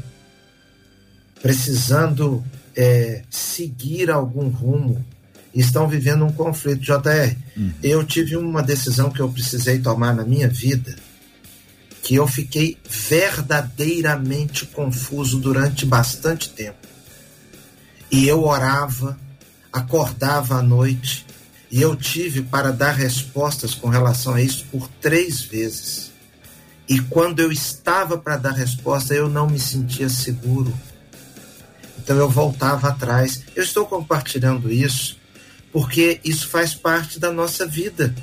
precisando 1.40 2.44
é, 2.76 3.22
seguir 3.30 4.10
algum 4.10 4.48
rumo, 4.48 5.04
e 5.54 5.60
estão 5.60 5.86
vivendo 5.86 6.24
um 6.24 6.32
conflito. 6.32 6.80
JR, 6.80 7.36
uhum. 7.56 7.72
eu 7.82 8.02
tive 8.04 8.36
uma 8.36 8.62
decisão 8.62 9.10
que 9.10 9.20
eu 9.20 9.28
precisei 9.28 9.78
tomar 9.78 10.14
na 10.14 10.24
minha 10.24 10.48
vida 10.48 10.96
que 12.02 12.16
eu 12.16 12.26
fiquei 12.26 12.76
verdadeiramente 12.84 14.66
confuso 14.66 15.38
durante 15.38 15.86
bastante 15.86 16.50
tempo. 16.50 16.91
E 18.12 18.28
eu 18.28 18.44
orava, 18.44 19.18
acordava 19.72 20.56
à 20.56 20.62
noite, 20.62 21.26
e 21.70 21.80
eu 21.80 21.96
tive 21.96 22.42
para 22.42 22.70
dar 22.70 22.92
respostas 22.92 23.74
com 23.74 23.88
relação 23.88 24.34
a 24.34 24.42
isso 24.42 24.66
por 24.70 24.86
três 25.00 25.40
vezes. 25.40 26.12
E 26.86 27.00
quando 27.00 27.40
eu 27.40 27.50
estava 27.50 28.18
para 28.18 28.36
dar 28.36 28.52
resposta, 28.52 29.14
eu 29.14 29.28
não 29.28 29.48
me 29.48 29.58
sentia 29.58 30.10
seguro. 30.10 30.72
Então 31.98 32.16
eu 32.16 32.28
voltava 32.28 32.88
atrás. 32.88 33.42
Eu 33.56 33.62
estou 33.62 33.86
compartilhando 33.86 34.70
isso 34.70 35.16
porque 35.72 36.20
isso 36.22 36.46
faz 36.48 36.74
parte 36.74 37.18
da 37.18 37.32
nossa 37.32 37.66
vida 37.66 38.14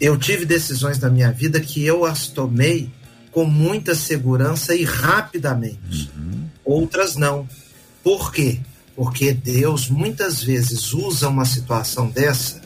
eu 0.00 0.16
tive 0.18 0.44
decisões 0.44 0.98
na 0.98 1.08
minha 1.08 1.32
vida 1.32 1.60
que 1.60 1.84
eu 1.84 2.04
as 2.04 2.26
tomei 2.26 2.90
com 3.30 3.44
muita 3.44 3.94
segurança 3.94 4.74
e 4.74 4.84
rapidamente. 4.84 6.10
Uhum. 6.16 6.48
Outras 6.64 7.16
não. 7.16 7.48
Por 8.06 8.32
quê? 8.32 8.60
Porque 8.94 9.32
Deus 9.32 9.88
muitas 9.88 10.40
vezes 10.40 10.92
usa 10.92 11.28
uma 11.28 11.44
situação 11.44 12.08
dessa 12.08 12.62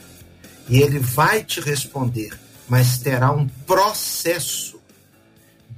e 0.68 0.82
ele 0.82 0.98
vai 0.98 1.42
te 1.42 1.62
responder, 1.62 2.38
mas 2.68 2.98
terá 2.98 3.32
um 3.32 3.48
processo. 3.66 4.78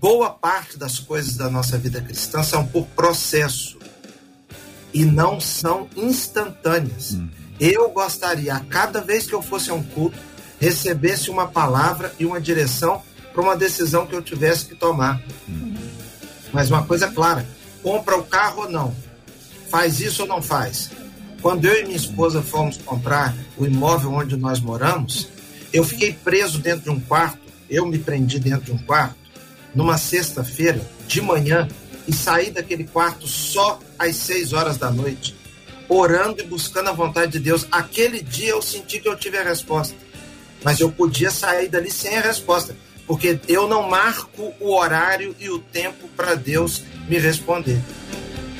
Boa 0.00 0.30
parte 0.30 0.76
das 0.76 0.98
coisas 0.98 1.36
da 1.36 1.48
nossa 1.48 1.78
vida 1.78 2.00
cristã 2.00 2.42
são 2.42 2.66
por 2.66 2.86
processo 2.88 3.78
e 4.92 5.04
não 5.04 5.40
são 5.40 5.88
instantâneas. 5.96 7.12
Uhum. 7.12 7.28
Eu 7.60 7.88
gostaria, 7.90 8.54
a 8.54 8.60
cada 8.64 9.00
vez 9.00 9.26
que 9.26 9.32
eu 9.32 9.42
fosse 9.42 9.70
a 9.70 9.74
um 9.74 9.82
culto, 9.84 10.18
recebesse 10.58 11.30
uma 11.30 11.46
palavra 11.46 12.12
e 12.18 12.26
uma 12.26 12.40
direção 12.40 13.00
para 13.32 13.40
uma 13.40 13.56
decisão 13.56 14.08
que 14.08 14.16
eu 14.16 14.22
tivesse 14.22 14.64
que 14.64 14.74
tomar. 14.74 15.22
Uhum. 15.46 15.76
Mas 16.52 16.68
uma 16.68 16.84
coisa 16.84 17.06
clara: 17.12 17.46
compra 17.80 18.18
o 18.18 18.24
carro 18.24 18.62
ou 18.62 18.68
não? 18.68 19.11
Faz 19.72 20.00
isso 20.00 20.22
ou 20.22 20.28
não 20.28 20.42
faz? 20.42 20.90
Quando 21.40 21.64
eu 21.64 21.80
e 21.80 21.84
minha 21.84 21.96
esposa 21.96 22.42
fomos 22.42 22.76
comprar 22.76 23.34
o 23.56 23.66
imóvel 23.66 24.12
onde 24.12 24.36
nós 24.36 24.60
moramos, 24.60 25.28
eu 25.72 25.82
fiquei 25.82 26.12
preso 26.12 26.58
dentro 26.58 26.82
de 26.82 26.90
um 26.90 27.00
quarto, 27.00 27.38
eu 27.68 27.86
me 27.86 27.98
prendi 27.98 28.38
dentro 28.38 28.66
de 28.66 28.72
um 28.72 28.78
quarto, 28.78 29.16
numa 29.74 29.96
sexta-feira, 29.96 30.80
de 31.08 31.20
manhã, 31.22 31.66
e 32.06 32.12
saí 32.12 32.50
daquele 32.50 32.84
quarto 32.84 33.26
só 33.26 33.80
às 33.98 34.14
seis 34.14 34.52
horas 34.52 34.76
da 34.76 34.90
noite, 34.90 35.34
orando 35.88 36.42
e 36.42 36.46
buscando 36.46 36.90
a 36.90 36.92
vontade 36.92 37.32
de 37.32 37.40
Deus. 37.40 37.66
Aquele 37.72 38.22
dia 38.22 38.50
eu 38.50 38.60
senti 38.60 39.00
que 39.00 39.08
eu 39.08 39.16
tive 39.16 39.38
a 39.38 39.42
resposta 39.42 39.96
mas 40.64 40.80
eu 40.80 40.90
podia 40.90 41.30
sair 41.30 41.68
dali 41.68 41.90
sem 41.90 42.16
a 42.16 42.20
resposta, 42.20 42.76
porque 43.06 43.38
eu 43.48 43.68
não 43.68 43.88
marco 43.88 44.54
o 44.60 44.74
horário 44.74 45.34
e 45.38 45.50
o 45.50 45.58
tempo 45.58 46.08
para 46.16 46.34
Deus 46.34 46.82
me 47.08 47.18
responder. 47.18 47.80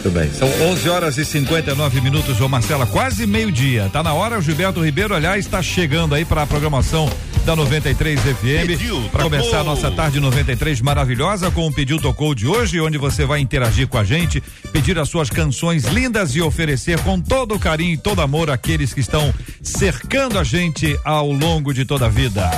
Muito 0.03 0.19
bem. 0.19 0.33
São 0.33 0.49
11 0.73 0.89
horas 0.89 1.17
e 1.17 1.25
59 1.25 2.01
minutos, 2.01 2.41
ô 2.41 2.49
Marcela, 2.49 2.85
quase 2.87 3.25
meio-dia. 3.25 3.89
Tá 3.93 4.03
na 4.03 4.13
hora, 4.13 4.37
o 4.37 4.43
Gilberto 4.43 4.85
Ribeiro, 4.85 5.15
aliás, 5.15 5.45
está 5.45 5.63
chegando 5.63 6.13
aí 6.13 6.25
para 6.25 6.43
a 6.43 6.47
programação 6.47 7.09
da 7.47 7.55
93 7.55 8.19
FM 8.19 9.11
para 9.13 9.23
começar 9.23 9.61
a 9.61 9.65
nossa 9.65 9.93
tarde 9.93 10.19
93 10.19 10.81
maravilhosa 10.81 11.53
com 11.53 11.69
o 11.69 11.73
Pediu 11.73 12.01
Tocou 12.01 12.35
de 12.35 12.49
hoje, 12.49 12.81
onde 12.81 12.99
você 12.99 13.25
vai 13.25 13.39
interagir 13.39 13.87
com 13.87 13.97
a 13.97 14.03
gente, 14.03 14.41
pedir 14.73 14.99
as 14.99 15.09
suas 15.09 15.31
canções 15.31 15.85
lindas 15.85 16.35
e 16.35 16.43
oferecer 16.43 16.99
com 17.03 17.21
todo 17.21 17.57
carinho 17.57 17.95
e 17.95 17.99
todo 17.99 18.23
amor 18.23 18.51
àqueles 18.51 18.93
que 18.93 19.01
estão 19.01 19.33
cercando 19.63 20.37
a 20.37 20.43
gente 20.43 20.99
ao 21.05 21.31
longo 21.31 21.73
de 21.73 21.85
toda 21.85 22.07
a 22.07 22.09
vida. 22.09 22.51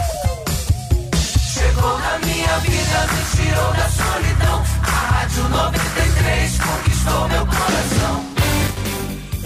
Chegou 1.52 1.98
na 1.98 2.18
minha 2.20 2.58
vida, 2.60 3.06
me 3.12 3.44
tirou 3.44 3.72
da 3.74 3.88
solidão. 3.90 4.62
A 4.82 4.86
Rádio 4.86 5.48
93 5.50 5.83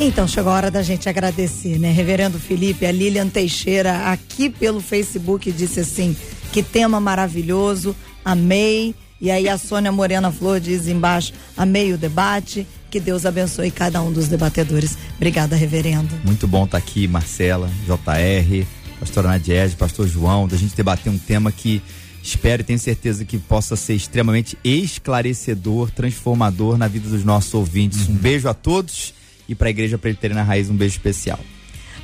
Então 0.01 0.29
chegou 0.29 0.53
a 0.53 0.55
hora 0.55 0.71
da 0.71 0.81
gente 0.81 1.09
agradecer, 1.09 1.77
né? 1.77 1.91
Reverendo 1.91 2.39
Felipe, 2.39 2.87
a 2.87 2.93
Lilian 2.93 3.29
Teixeira 3.29 4.13
aqui 4.13 4.49
pelo 4.49 4.81
Facebook 4.81 5.51
disse 5.51 5.81
assim: 5.81 6.17
que 6.53 6.63
tema 6.63 7.01
maravilhoso, 7.01 7.97
amei. 8.25 8.95
E 9.21 9.29
aí 9.29 9.49
a 9.49 9.59
Sônia 9.59 9.91
Morena 9.91 10.31
Flor 10.31 10.61
diz 10.61 10.87
embaixo: 10.87 11.33
amei 11.57 11.93
o 11.93 11.99
debate. 11.99 12.65
Que 12.89 13.01
Deus 13.01 13.27
abençoe 13.27 13.73
cada 13.73 14.01
um 14.01 14.13
dos 14.13 14.29
debatedores. 14.29 14.97
Obrigada, 15.17 15.57
reverendo. 15.57 16.09
Muito 16.25 16.47
bom 16.47 16.65
estar 16.65 16.79
tá 16.81 16.85
aqui, 16.85 17.09
Marcela, 17.09 17.69
JR, 17.85 18.65
pastora 19.01 19.29
Nadiege, 19.29 19.75
pastor 19.75 20.07
João, 20.07 20.47
da 20.47 20.57
gente 20.57 20.77
debater 20.77 21.13
um 21.13 21.19
tema 21.19 21.51
que 21.51 21.83
espero 22.23 22.63
e 22.63 22.65
tenho 22.65 22.79
certeza 22.79 23.25
que 23.25 23.37
possa 23.37 23.75
ser 23.75 23.95
extremamente 23.95 24.57
esclarecedor, 24.63 25.91
transformador 25.91 26.79
na 26.79 26.87
vida 26.87 27.09
dos 27.09 27.25
nossos 27.25 27.53
ouvintes. 27.53 28.07
Uhum. 28.07 28.15
Um 28.15 28.19
beijo 28.19 28.49
a 28.49 28.55
todos 28.55 29.18
e 29.49 29.55
para 29.55 29.69
a 29.69 29.71
Igreja 29.71 29.97
Presbiteriana 29.97 30.43
Raiz 30.43 30.69
um 30.69 30.77
beijo 30.77 30.97
especial. 30.97 31.41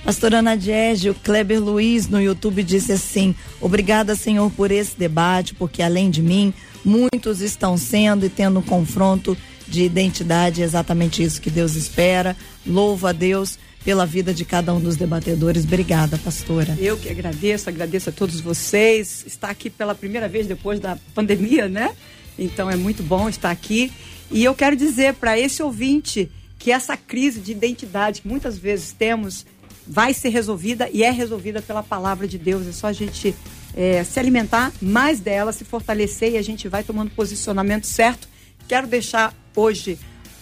Pastora 0.04 0.40
Ana 0.40 0.54
o 0.54 1.14
Kleber 1.14 1.62
Luiz 1.62 2.08
no 2.08 2.20
YouTube 2.20 2.62
disse 2.62 2.92
assim: 2.92 3.34
Obrigada, 3.60 4.14
Senhor, 4.14 4.50
por 4.50 4.70
esse 4.70 4.98
debate, 4.98 5.54
porque 5.54 5.82
além 5.82 6.10
de 6.10 6.22
mim, 6.22 6.52
muitos 6.84 7.40
estão 7.40 7.76
sendo 7.78 8.26
e 8.26 8.28
tendo 8.28 8.58
um 8.58 8.62
confronto 8.62 9.36
de 9.66 9.82
identidade, 9.82 10.60
é 10.60 10.64
exatamente 10.64 11.22
isso 11.22 11.40
que 11.40 11.48
Deus 11.48 11.74
espera. 11.74 12.36
Louvo 12.66 13.06
a 13.06 13.12
Deus 13.12 13.58
pela 13.82 14.04
vida 14.04 14.34
de 14.34 14.44
cada 14.44 14.74
um 14.74 14.80
dos 14.80 14.96
debatedores. 14.96 15.64
Obrigada, 15.64 16.18
pastora. 16.18 16.76
Eu 16.78 16.98
que 16.98 17.08
agradeço, 17.08 17.68
agradeço 17.68 18.10
a 18.10 18.12
todos 18.12 18.40
vocês. 18.40 19.24
Está 19.26 19.48
aqui 19.48 19.70
pela 19.70 19.94
primeira 19.94 20.28
vez 20.28 20.46
depois 20.46 20.80
da 20.80 20.98
pandemia, 21.14 21.68
né? 21.68 21.94
Então 22.38 22.70
é 22.70 22.76
muito 22.76 23.02
bom 23.02 23.28
estar 23.28 23.50
aqui. 23.50 23.90
E 24.30 24.44
eu 24.44 24.54
quero 24.54 24.76
dizer 24.76 25.14
para 25.14 25.38
esse 25.38 25.62
ouvinte 25.62 26.30
que 26.64 26.72
essa 26.72 26.96
crise 26.96 27.40
de 27.40 27.52
identidade 27.52 28.22
que 28.22 28.28
muitas 28.28 28.56
vezes 28.56 28.90
temos 28.90 29.44
vai 29.86 30.14
ser 30.14 30.30
resolvida 30.30 30.88
e 30.90 31.02
é 31.02 31.10
resolvida 31.10 31.60
pela 31.60 31.82
palavra 31.82 32.26
de 32.26 32.38
Deus. 32.38 32.66
É 32.66 32.72
só 32.72 32.86
a 32.86 32.92
gente 32.92 33.36
é, 33.76 34.02
se 34.02 34.18
alimentar 34.18 34.72
mais 34.80 35.20
dela, 35.20 35.52
se 35.52 35.62
fortalecer 35.62 36.32
e 36.32 36.38
a 36.38 36.42
gente 36.42 36.66
vai 36.66 36.82
tomando 36.82 37.10
posicionamento 37.10 37.86
certo. 37.86 38.26
Quero 38.66 38.86
deixar 38.86 39.34
hoje 39.54 39.98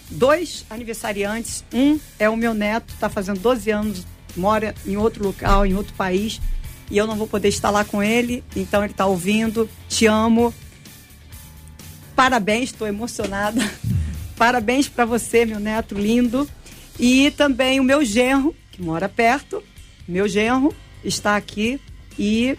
dois 0.09 0.65
aniversariantes. 0.69 1.65
Um 1.73 1.99
é 2.17 2.29
o 2.29 2.37
meu 2.37 2.53
neto, 2.53 2.93
está 2.93 3.09
fazendo 3.09 3.41
12 3.41 3.69
anos, 3.69 4.07
mora 4.33 4.73
em 4.85 4.95
outro 4.95 5.25
local, 5.25 5.65
em 5.65 5.75
outro 5.75 5.93
país, 5.95 6.39
e 6.89 6.97
eu 6.97 7.05
não 7.05 7.17
vou 7.17 7.27
poder 7.27 7.49
estar 7.49 7.69
lá 7.69 7.83
com 7.83 8.01
ele, 8.01 8.41
então 8.55 8.81
ele 8.81 8.93
está 8.93 9.05
ouvindo. 9.05 9.69
Te 9.89 10.05
amo. 10.05 10.53
Parabéns, 12.15 12.69
estou 12.69 12.87
emocionada. 12.87 13.59
Parabéns 14.43 14.89
para 14.89 15.05
você, 15.05 15.45
meu 15.45 15.57
neto 15.57 15.95
lindo. 15.95 16.45
E 16.99 17.31
também 17.31 17.79
o 17.79 17.83
meu 17.83 18.03
genro, 18.03 18.53
que 18.73 18.81
mora 18.81 19.07
perto. 19.07 19.63
Meu 20.05 20.27
genro 20.27 20.75
está 21.01 21.37
aqui 21.37 21.79
e 22.19 22.57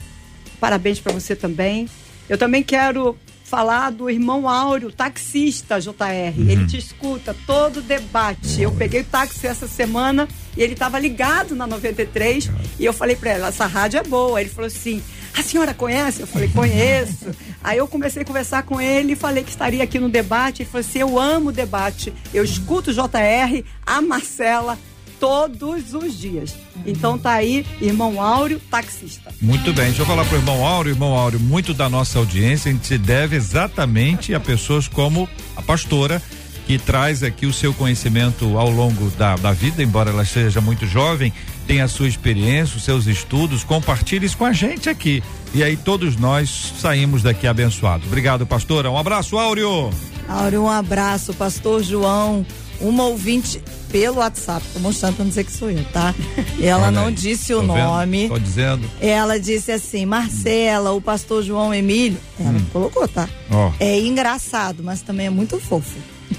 parabéns 0.59 0.99
para 0.99 1.13
você 1.13 1.37
também. 1.37 1.87
Eu 2.27 2.39
também 2.39 2.63
quero 2.63 3.19
falar 3.45 3.91
do 3.91 4.09
irmão 4.09 4.49
Áureo, 4.49 4.91
taxista 4.91 5.79
JR. 5.79 5.93
Uhum. 6.35 6.49
Ele 6.49 6.67
te 6.67 6.79
escuta 6.79 7.37
todo 7.47 7.83
debate. 7.83 8.63
Eu 8.63 8.73
peguei 8.73 9.03
o 9.03 9.05
táxi 9.05 9.47
essa 9.47 9.69
semana 9.69 10.27
e 10.57 10.63
ele 10.63 10.73
estava 10.73 10.99
ligado 10.99 11.55
na 11.55 11.67
93 11.67 12.51
e 12.81 12.85
eu 12.87 12.95
falei 12.95 13.15
para 13.15 13.33
ela, 13.33 13.49
essa 13.49 13.67
rádio 13.67 14.01
é 14.01 14.03
boa. 14.03 14.41
Ele 14.41 14.49
falou 14.49 14.69
assim: 14.69 15.03
"A 15.37 15.43
senhora 15.43 15.75
conhece?" 15.75 16.21
Eu 16.21 16.27
falei: 16.27 16.49
"Conheço". 16.49 17.31
Aí 17.63 17.79
eu 17.79 17.87
comecei 17.87 18.23
a 18.23 18.25
conversar 18.25 18.63
com 18.63 18.81
ele 18.81 19.13
e 19.13 19.17
falei 19.17 19.43
que 19.45 19.51
estaria 19.51 19.83
aqui 19.83 19.99
no 19.99 20.09
debate. 20.09 20.63
Ele 20.63 20.71
falou 20.71 20.87
assim: 20.87 20.99
"Eu 20.99 21.19
amo 21.19 21.53
debate. 21.53 22.13
Eu 22.33 22.45
escuto 22.45 22.91
o 22.91 22.95
JR, 22.95 23.65
a 23.87 24.01
Marcela 24.01 24.79
todos 25.25 25.95
os 25.95 26.19
dias. 26.19 26.55
Então 26.85 27.19
tá 27.19 27.33
aí, 27.33 27.65
irmão 27.81 28.21
Áureo, 28.21 28.61
taxista. 28.71 29.33
Muito 29.41 29.73
bem, 29.73 29.87
deixa 29.87 30.03
eu 30.03 30.07
falar 30.07 30.25
pro 30.27 30.37
irmão 30.37 30.63
Áureo, 30.67 30.93
irmão 30.93 31.15
Áureo, 31.15 31.41
muito 31.41 31.73
da 31.73 31.89
nossa 31.89 32.19
audiência 32.19 32.71
a 32.71 32.75
gente 32.75 32.87
se 32.87 32.99
deve 32.99 33.35
exatamente 33.35 34.35
a 34.35 34.41
pessoas 34.41 34.87
como 34.87 35.27
a 35.57 35.63
pastora 35.63 36.21
que 36.67 36.79
traz 36.79 37.23
aqui 37.23 37.47
o 37.47 37.53
seu 37.53 37.73
conhecimento 37.75 38.59
ao 38.59 38.71
longo 38.71 39.11
da, 39.11 39.37
da 39.37 39.53
vida, 39.53 39.83
embora 39.83 40.11
ela 40.11 40.25
seja 40.25 40.61
muito 40.61 40.87
jovem, 40.87 41.33
tem 41.67 41.81
a 41.81 41.89
sua 41.89 42.07
experiência, 42.09 42.77
os 42.77 42.85
seus 42.85 43.07
estudos, 43.07 43.65
compartilhe 43.65 44.27
isso 44.27 44.37
com 44.37 44.45
a 44.45 44.53
gente 44.53 44.89
aqui. 44.89 45.23
E 45.55 45.63
aí 45.63 45.77
todos 45.77 46.17
nós 46.17 46.73
saímos 46.81 47.23
daqui 47.23 47.47
abençoados. 47.47 48.07
Obrigado, 48.07 48.47
pastora. 48.47 48.91
Um 48.91 48.99
abraço, 48.99 49.39
Áureo. 49.39 49.91
Áureo, 50.29 50.63
um 50.65 50.69
abraço. 50.71 51.33
Pastor 51.35 51.83
João, 51.83 52.45
uma 52.81 53.05
ouvinte 53.05 53.63
pelo 53.91 54.17
WhatsApp, 54.19 54.67
tô 54.73 54.81
mostrando 54.81 55.15
pra 55.15 55.25
não 55.25 55.29
dizer 55.29 55.45
que 55.45 55.53
sou 55.53 55.71
eu, 55.71 55.85
tá? 55.93 56.13
Ela 56.61 56.91
não 56.91 57.13
disse 57.13 57.53
Tô 57.53 57.59
o 57.59 57.61
vendo? 57.61 57.77
nome. 57.77 58.29
Tô 58.29 58.39
dizendo. 58.39 58.91
Ela 59.01 59.39
disse 59.39 59.71
assim, 59.71 60.05
Marcela, 60.05 60.91
o 60.93 61.01
pastor 61.01 61.43
João 61.45 61.73
Emílio, 61.73 62.19
ela 62.41 62.51
Hum. 62.51 62.67
colocou, 62.73 63.07
tá? 63.07 63.29
Ó, 63.53 63.71
É 63.79 64.01
engraçado, 64.01 64.83
mas 64.83 65.01
também 65.01 65.27
é 65.27 65.31
muito 65.31 65.61
fofo. 65.61 65.97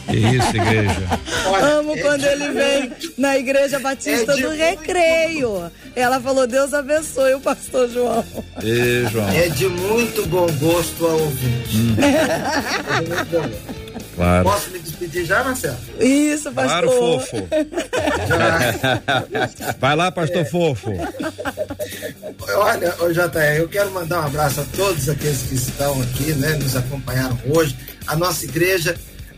Que 0.07 0.17
isso, 0.17 0.55
igreja. 0.55 1.01
Olha, 1.47 1.65
Amo 1.79 1.95
é 1.95 2.01
quando 2.01 2.21
de- 2.21 2.27
ele 2.27 2.49
vem 2.51 2.91
na 3.17 3.37
Igreja 3.37 3.79
Batista 3.79 4.31
É 4.33 4.35
de 4.35 4.41
do 4.41 4.47
muito- 4.49 4.59
Recreio. 4.61 5.71
Ela 5.95 6.19
falou, 6.19 6.45
Deus 6.47 6.73
abençoe 6.73 7.33
o 7.35 7.39
pastor 7.39 7.89
João. 7.89 8.23
Ei, 8.63 9.05
João. 9.11 9.29
É 9.29 9.49
de 9.49 9.67
muito 9.67 10.25
bom 10.27 10.47
gosto 10.59 11.05
ao 11.05 11.19
ouvinte. 11.19 11.77
Hum. 11.77 11.95
É 11.99 13.01
de 13.01 13.07
muito 13.09 13.25
bom 13.31 13.41
gosto. 13.41 13.85
Claro. 14.15 14.43
Posso 14.45 14.69
me 14.71 14.79
despedir 14.79 15.25
já, 15.25 15.43
Marcelo? 15.43 15.77
Isso, 15.99 16.49
pastor. 16.53 16.69
Claro, 16.69 16.91
fofo. 16.91 17.47
Já. 18.29 19.73
Vai 19.77 19.95
lá, 19.95 20.09
pastor 20.09 20.45
fofo. 20.45 20.91
Olha, 22.55 22.95
ô 22.99 23.11
JR, 23.11 23.57
eu 23.57 23.67
quero 23.67 23.91
mandar 23.91 24.21
um 24.21 24.25
abraço 24.27 24.61
a 24.61 24.65
todos 24.75 25.09
aqueles 25.09 25.41
que 25.43 25.55
estão 25.55 26.01
aqui, 26.01 26.33
né, 26.33 26.51
nos 26.61 26.75
acompanharam 26.77 27.37
hoje, 27.47 27.75
a 28.07 28.15
nossa 28.15 28.45
igreja. 28.45 28.95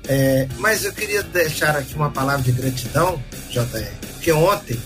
É, 0.08 0.48
mas 0.58 0.86
eu 0.86 0.94
queria 0.94 1.24
deixar 1.24 1.76
aqui 1.76 1.96
uma 1.96 2.10
palavra 2.10 2.44
de 2.44 2.52
gratidão, 2.52 3.22
JR, 3.50 3.92
porque 4.14 4.32
ontem 4.32 4.80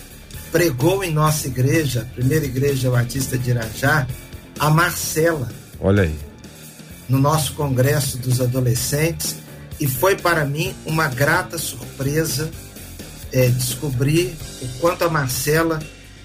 pregou 0.51 1.03
em 1.03 1.11
nossa 1.11 1.47
igreja, 1.47 2.01
a 2.01 2.13
primeira 2.13 2.45
igreja 2.45 2.89
batista 2.89 3.37
de 3.37 3.51
Irajá, 3.51 4.07
a 4.59 4.69
Marcela, 4.69 5.49
Olha 5.79 6.03
aí. 6.03 6.15
no 7.07 7.19
nosso 7.19 7.53
congresso 7.53 8.17
dos 8.17 8.41
adolescentes, 8.41 9.37
e 9.79 9.87
foi 9.87 10.15
para 10.15 10.45
mim 10.45 10.75
uma 10.85 11.07
grata 11.07 11.57
surpresa 11.57 12.51
é, 13.31 13.47
descobrir 13.47 14.35
o 14.61 14.67
quanto 14.79 15.05
a 15.05 15.09
Marcela 15.09 15.79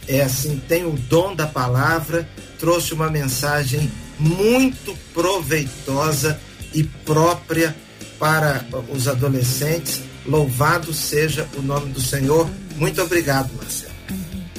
é 0.08 0.22
assim 0.22 0.60
tem 0.68 0.84
o 0.84 0.92
dom 0.92 1.34
da 1.34 1.46
palavra, 1.46 2.28
trouxe 2.58 2.94
uma 2.94 3.10
mensagem 3.10 3.90
muito 4.18 4.96
proveitosa 5.12 6.38
e 6.72 6.84
própria 6.84 7.74
para 8.18 8.64
os 8.90 9.08
adolescentes. 9.08 10.00
Louvado 10.26 10.92
seja 10.92 11.46
o 11.56 11.62
nome 11.62 11.92
do 11.92 12.00
Senhor. 12.00 12.48
Muito 12.76 13.00
obrigado, 13.02 13.50
Marcela. 13.56 13.92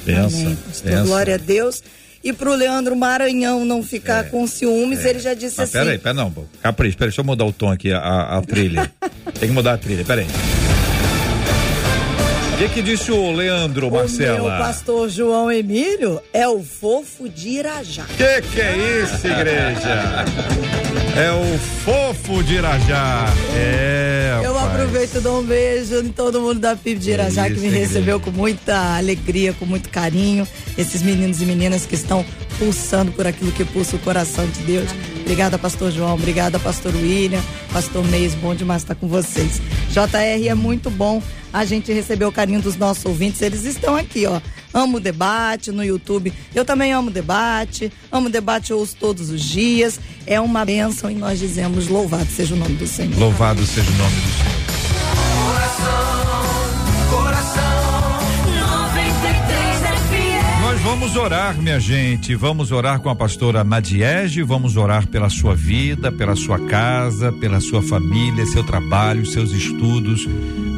Pensa. 0.04 1.02
Glória 1.04 1.34
a 1.34 1.38
Deus. 1.38 1.82
E 2.24 2.32
pro 2.32 2.54
Leandro 2.54 2.96
Maranhão 2.96 3.64
não 3.64 3.82
ficar 3.82 4.24
com 4.28 4.46
ciúmes, 4.46 5.04
ele 5.04 5.20
já 5.20 5.34
disse 5.34 5.56
Mas 5.58 5.68
assim. 5.68 5.78
peraí, 5.84 5.98
pera 5.98 6.14
não, 6.14 6.30
capricho, 6.60 6.96
peraí, 6.96 7.10
deixa 7.10 7.20
eu 7.20 7.24
mudar 7.24 7.44
o 7.44 7.52
tom 7.52 7.70
aqui, 7.70 7.92
a, 7.92 8.38
a 8.38 8.42
trilha. 8.42 8.90
Tem 9.38 9.48
que 9.48 9.54
mudar 9.54 9.74
a 9.74 9.78
trilha, 9.78 10.04
peraí. 10.04 10.26
O 12.54 12.58
que 12.58 12.68
que 12.70 12.82
disse 12.82 13.12
o 13.12 13.30
Leandro, 13.30 13.86
O 13.86 13.90
meu 13.90 14.00
Marcela? 14.00 14.58
pastor 14.58 15.08
João 15.08 15.50
Emílio 15.50 16.20
é 16.32 16.48
o 16.48 16.60
fofo 16.60 17.28
de 17.28 17.50
Irajá. 17.50 18.04
Que 18.16 18.42
que 18.42 18.60
é 18.60 19.02
isso, 19.04 19.26
igreja? 19.28 20.24
É 21.18 21.32
o 21.32 21.58
fofo 21.58 22.44
de 22.44 22.54
Irajá. 22.54 23.26
É, 23.56 24.40
Eu 24.44 24.54
rapaz. 24.54 24.72
aproveito 24.72 25.16
e 25.16 25.20
dou 25.20 25.40
um 25.40 25.42
beijo 25.42 25.96
em 25.96 26.10
todo 26.10 26.40
mundo 26.40 26.60
da 26.60 26.76
PIB 26.76 27.00
de 27.00 27.10
Irajá 27.10 27.46
É 27.46 27.50
que 27.50 27.58
me 27.58 27.68
recebeu 27.68 28.20
com 28.20 28.30
muita 28.30 28.96
alegria, 28.96 29.52
com 29.52 29.66
muito 29.66 29.88
carinho. 29.88 30.46
Esses 30.76 31.02
meninos 31.02 31.42
e 31.42 31.44
meninas 31.44 31.84
que 31.84 31.96
estão 31.96 32.24
pulsando 32.56 33.10
por 33.10 33.26
aquilo 33.26 33.50
que 33.50 33.64
pulsa 33.64 33.96
o 33.96 33.98
coração 33.98 34.46
de 34.46 34.60
Deus. 34.60 34.88
Obrigada, 35.28 35.58
pastor 35.58 35.92
João. 35.92 36.14
Obrigada, 36.14 36.58
pastor 36.58 36.94
William. 36.94 37.42
Pastor 37.70 38.02
Meis, 38.06 38.34
bom 38.34 38.54
demais 38.54 38.80
estar 38.80 38.94
com 38.94 39.06
vocês. 39.06 39.60
JR 39.90 40.48
é 40.48 40.54
muito 40.54 40.88
bom 40.88 41.22
a 41.52 41.66
gente 41.66 41.92
receber 41.92 42.24
o 42.24 42.32
carinho 42.32 42.62
dos 42.62 42.76
nossos 42.76 43.04
ouvintes. 43.04 43.42
Eles 43.42 43.66
estão 43.66 43.94
aqui, 43.94 44.24
ó. 44.24 44.40
Amo 44.72 44.96
o 44.96 45.00
debate 45.00 45.70
no 45.70 45.84
YouTube. 45.84 46.32
Eu 46.54 46.64
também 46.64 46.94
amo 46.94 47.10
o 47.10 47.12
debate. 47.12 47.92
Amo 48.10 48.28
o 48.28 48.30
debate, 48.30 48.72
ouço 48.72 48.96
todos 48.98 49.28
os 49.28 49.42
dias. 49.42 50.00
É 50.26 50.40
uma 50.40 50.64
bênção 50.64 51.10
e 51.10 51.14
nós 51.14 51.38
dizemos 51.38 51.88
louvado 51.88 52.28
seja 52.34 52.54
o 52.54 52.58
nome 52.58 52.76
do 52.76 52.86
Senhor. 52.86 53.18
Louvado 53.18 53.66
seja 53.66 53.90
o 53.90 53.96
nome 53.96 54.16
do 54.16 54.32
Senhor. 54.32 54.48
Vamos 60.88 61.16
orar, 61.16 61.54
minha 61.60 61.78
gente. 61.78 62.34
Vamos 62.34 62.72
orar 62.72 62.98
com 63.00 63.10
a 63.10 63.14
pastora 63.14 63.62
Madiege. 63.62 64.42
Vamos 64.42 64.74
orar 64.74 65.06
pela 65.06 65.28
sua 65.28 65.54
vida, 65.54 66.10
pela 66.10 66.34
sua 66.34 66.58
casa, 66.60 67.30
pela 67.30 67.60
sua 67.60 67.82
família, 67.82 68.46
seu 68.46 68.64
trabalho, 68.64 69.26
seus 69.26 69.52
estudos. 69.52 70.26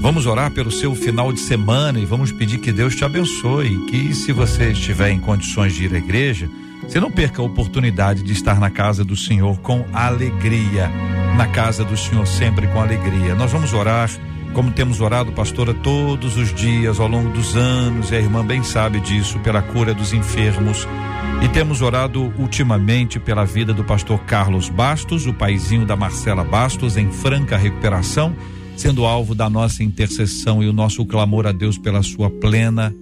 Vamos 0.01 0.27
orar 0.27 0.51
pelo 0.51 0.69
seu 0.69 0.97
final 0.97 1.33
de 1.33 1.39
semana 1.39 2.01
e 2.01 2.05
vamos 2.05 2.33
pedir 2.33 2.59
que 2.59 2.73
Deus 2.73 2.97
te 2.97 3.05
abençoe. 3.05 3.87
Que 3.87 4.13
se 4.13 4.33
você 4.33 4.73
estiver 4.73 5.11
em 5.11 5.21
condições 5.21 5.75
de 5.75 5.85
ir 5.85 5.95
à 5.95 5.99
igreja, 5.99 6.51
você 6.83 6.99
não 6.99 7.13
perca 7.13 7.41
a 7.41 7.45
oportunidade 7.45 8.25
de 8.25 8.33
estar 8.33 8.59
na 8.59 8.69
casa 8.69 9.05
do 9.05 9.15
Senhor 9.15 9.61
com 9.61 9.87
alegria. 9.93 10.91
Na 11.37 11.47
casa 11.47 11.85
do 11.85 11.97
Senhor 11.97 12.27
sempre 12.27 12.67
com 12.67 12.81
alegria. 12.81 13.37
Nós 13.37 13.53
vamos 13.53 13.73
orar 13.73 14.11
como 14.53 14.71
temos 14.73 15.01
orado, 15.01 15.33
pastora, 15.33 15.73
todos 15.73 16.37
os 16.37 16.53
dias 16.53 16.99
ao 16.99 17.09
longo 17.09 17.31
dos 17.31 17.57
anos, 17.57 18.11
e 18.11 18.17
a 18.17 18.21
irmã 18.21 18.45
bem 18.45 18.63
sabe 18.63 19.01
disso, 19.01 19.39
pela 19.41 19.63
cura 19.63 19.95
dos 19.95 20.13
enfermos. 20.13 20.87
E 21.43 21.49
temos 21.49 21.81
orado 21.81 22.33
ultimamente 22.39 23.19
pela 23.19 23.45
vida 23.45 23.73
do 23.73 23.85
pastor 23.85 24.19
Carlos 24.21 24.69
Bastos, 24.69 25.27
o 25.27 25.33
paizinho 25.33 25.87
da 25.87 25.97
Marcela 25.97 26.45
Bastos, 26.45 26.97
em 26.97 27.11
franca 27.11 27.57
recuperação, 27.57 28.35
sendo 28.77 29.05
alvo 29.05 29.35
da 29.35 29.49
nossa 29.49 29.83
intercessão 29.83 30.63
e 30.63 30.69
o 30.69 30.73
nosso 30.73 31.05
clamor 31.07 31.47
a 31.47 31.53
Deus 31.53 31.79
pela 31.79 32.03
sua 32.03 32.29
plena 32.29 32.95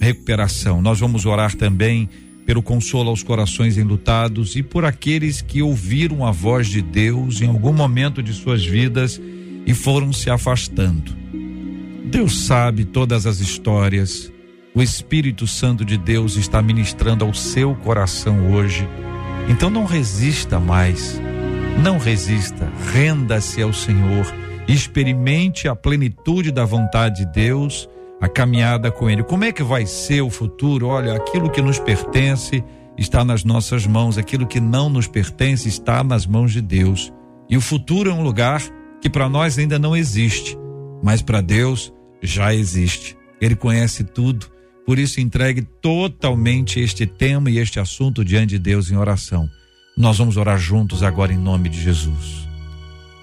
recuperação. 0.00 0.80
Nós 0.82 0.98
vamos 0.98 1.26
orar 1.26 1.54
também 1.54 2.08
pelo 2.46 2.62
consolo 2.62 3.10
aos 3.10 3.22
corações 3.22 3.78
enlutados 3.78 4.56
e 4.56 4.62
por 4.62 4.84
aqueles 4.84 5.40
que 5.40 5.62
ouviram 5.62 6.26
a 6.26 6.30
voz 6.30 6.68
de 6.68 6.82
Deus 6.82 7.40
em 7.40 7.48
algum 7.48 7.72
momento 7.72 8.22
de 8.22 8.32
suas 8.32 8.64
vidas 8.64 9.20
e 9.66 9.74
foram 9.74 10.12
se 10.12 10.30
afastando. 10.30 11.12
Deus 12.04 12.46
sabe 12.46 12.84
todas 12.84 13.26
as 13.26 13.40
histórias. 13.40 14.32
O 14.74 14.82
Espírito 14.82 15.46
Santo 15.46 15.84
de 15.84 15.96
Deus 15.96 16.36
está 16.36 16.60
ministrando 16.60 17.24
ao 17.24 17.32
seu 17.32 17.74
coração 17.74 18.52
hoje. 18.52 18.88
Então 19.48 19.70
não 19.70 19.84
resista 19.84 20.60
mais. 20.60 21.20
Não 21.82 21.98
resista. 21.98 22.70
Renda-se 22.92 23.62
ao 23.62 23.72
Senhor. 23.72 24.26
Experimente 24.68 25.68
a 25.68 25.74
plenitude 25.74 26.50
da 26.50 26.64
vontade 26.64 27.24
de 27.24 27.32
Deus, 27.32 27.88
a 28.20 28.28
caminhada 28.28 28.90
com 28.90 29.10
Ele. 29.10 29.22
Como 29.22 29.44
é 29.44 29.52
que 29.52 29.62
vai 29.62 29.86
ser 29.86 30.22
o 30.22 30.30
futuro? 30.30 30.86
Olha, 30.86 31.14
aquilo 31.14 31.50
que 31.50 31.60
nos 31.60 31.78
pertence 31.78 32.64
está 32.96 33.24
nas 33.24 33.44
nossas 33.44 33.86
mãos, 33.86 34.16
aquilo 34.16 34.46
que 34.46 34.60
não 34.60 34.88
nos 34.88 35.06
pertence 35.08 35.68
está 35.68 36.02
nas 36.02 36.26
mãos 36.26 36.52
de 36.52 36.60
Deus. 36.60 37.12
E 37.50 37.56
o 37.56 37.60
futuro 37.60 38.10
é 38.10 38.14
um 38.14 38.22
lugar 38.22 38.62
que 39.04 39.10
para 39.10 39.28
nós 39.28 39.58
ainda 39.58 39.78
não 39.78 39.94
existe, 39.94 40.56
mas 41.02 41.20
para 41.20 41.42
Deus 41.42 41.92
já 42.22 42.54
existe. 42.54 43.14
Ele 43.38 43.54
conhece 43.54 44.02
tudo, 44.02 44.46
por 44.86 44.98
isso 44.98 45.20
entregue 45.20 45.60
totalmente 45.60 46.80
este 46.80 47.04
tema 47.04 47.50
e 47.50 47.58
este 47.58 47.78
assunto 47.78 48.24
diante 48.24 48.52
de 48.52 48.58
Deus 48.58 48.90
em 48.90 48.96
oração. 48.96 49.46
Nós 49.94 50.16
vamos 50.16 50.38
orar 50.38 50.56
juntos 50.56 51.02
agora 51.02 51.34
em 51.34 51.36
nome 51.36 51.68
de 51.68 51.82
Jesus. 51.82 52.48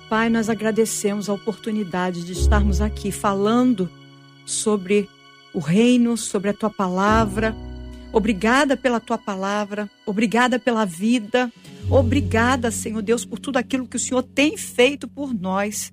Pai, 0.07 0.29
nós 0.29 0.49
agradecemos 0.49 1.27
a 1.27 1.33
oportunidade 1.33 2.23
de 2.25 2.33
estarmos 2.33 2.79
aqui 2.79 3.11
falando 3.11 3.89
sobre 4.45 5.09
o 5.51 5.57
reino, 5.57 6.15
sobre 6.15 6.51
a 6.51 6.53
tua 6.53 6.69
palavra. 6.69 7.55
Obrigada 8.13 8.77
pela 8.77 8.99
tua 8.99 9.17
palavra, 9.17 9.89
obrigada 10.05 10.59
pela 10.59 10.85
vida, 10.85 11.51
obrigada, 11.89 12.71
Senhor 12.71 13.01
Deus, 13.01 13.25
por 13.25 13.39
tudo 13.39 13.57
aquilo 13.57 13.87
que 13.87 13.97
o 13.97 13.99
Senhor 13.99 14.23
tem 14.23 14.57
feito 14.57 15.07
por 15.07 15.33
nós. 15.33 15.91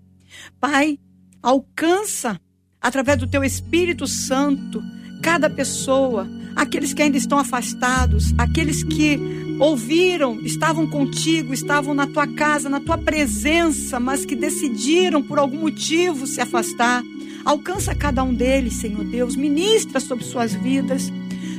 Pai, 0.61 0.99
alcança 1.43 2.41
através 2.81 3.19
do 3.19 3.27
teu 3.27 3.43
Espírito 3.43 4.07
Santo 4.07 4.83
cada 5.23 5.51
pessoa, 5.51 6.29
aqueles 6.55 6.95
que 6.95 7.03
ainda 7.03 7.17
estão 7.17 7.39
afastados, 7.39 8.33
aqueles 8.39 8.85
que 8.85 9.19
ouviram, 9.59 10.41
estavam 10.41 10.87
contigo, 10.87 11.53
estavam 11.53 11.93
na 11.93 12.07
tua 12.07 12.27
casa, 12.27 12.69
na 12.69 12.81
tua 12.81 12.97
presença, 12.97 13.99
mas 13.99 14.25
que 14.25 14.37
decidiram 14.37 15.23
por 15.23 15.39
algum 15.39 15.59
motivo 15.59 16.27
se 16.27 16.41
afastar. 16.41 17.03
Alcança 17.45 17.95
cada 17.95 18.23
um 18.23 18.33
deles, 18.33 18.75
Senhor 18.75 19.05
Deus, 19.05 19.35
ministra 19.35 20.01
sobre 20.01 20.25
suas 20.25 20.55
vidas. 20.55 21.13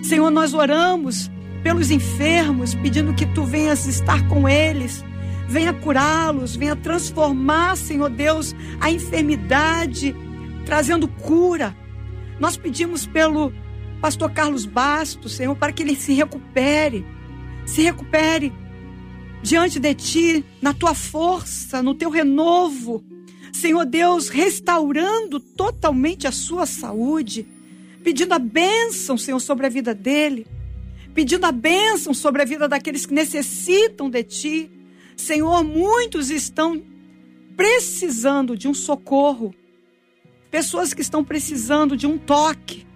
Senhor, 0.03 0.29
nós 0.31 0.53
oramos 0.53 1.29
pelos 1.63 1.91
enfermos, 1.91 2.73
pedindo 2.75 3.13
que 3.13 3.25
tu 3.25 3.43
venhas 3.43 3.85
estar 3.85 4.27
com 4.27 4.47
eles, 4.47 5.03
venha 5.47 5.73
curá-los, 5.73 6.55
venha 6.55 6.75
transformar, 6.75 7.75
Senhor 7.75 8.09
Deus, 8.09 8.55
a 8.79 8.91
enfermidade, 8.91 10.15
trazendo 10.65 11.07
cura. 11.07 11.75
Nós 12.39 12.55
pedimos 12.55 13.05
pelo 13.05 13.51
pastor 13.99 14.31
Carlos 14.31 14.65
Bastos, 14.65 15.33
Senhor, 15.33 15.55
para 15.55 15.73
que 15.73 15.83
ele 15.83 15.95
se 15.95 16.13
recupere, 16.13 17.05
se 17.65 17.81
recupere 17.81 18.53
diante 19.41 19.79
de 19.79 19.93
ti, 19.93 20.45
na 20.61 20.73
tua 20.73 20.93
força, 20.93 21.81
no 21.81 21.95
teu 21.95 22.09
renovo. 22.09 23.03
Senhor 23.51 23.85
Deus, 23.85 24.29
restaurando 24.29 25.39
totalmente 25.39 26.27
a 26.27 26.31
sua 26.31 26.65
saúde, 26.65 27.45
pedindo 28.03 28.33
a 28.33 28.39
bênção, 28.39 29.17
Senhor, 29.17 29.39
sobre 29.39 29.65
a 29.65 29.69
vida 29.69 29.93
dele, 29.93 30.45
pedindo 31.13 31.45
a 31.45 31.51
bênção 31.51 32.13
sobre 32.13 32.41
a 32.41 32.45
vida 32.45 32.67
daqueles 32.67 33.05
que 33.05 33.13
necessitam 33.13 34.09
de 34.09 34.23
ti. 34.23 34.71
Senhor, 35.15 35.63
muitos 35.63 36.29
estão 36.29 36.81
precisando 37.55 38.55
de 38.55 38.67
um 38.67 38.73
socorro, 38.73 39.53
pessoas 40.49 40.93
que 40.93 41.01
estão 41.01 41.23
precisando 41.23 41.97
de 41.97 42.07
um 42.07 42.17
toque, 42.17 42.87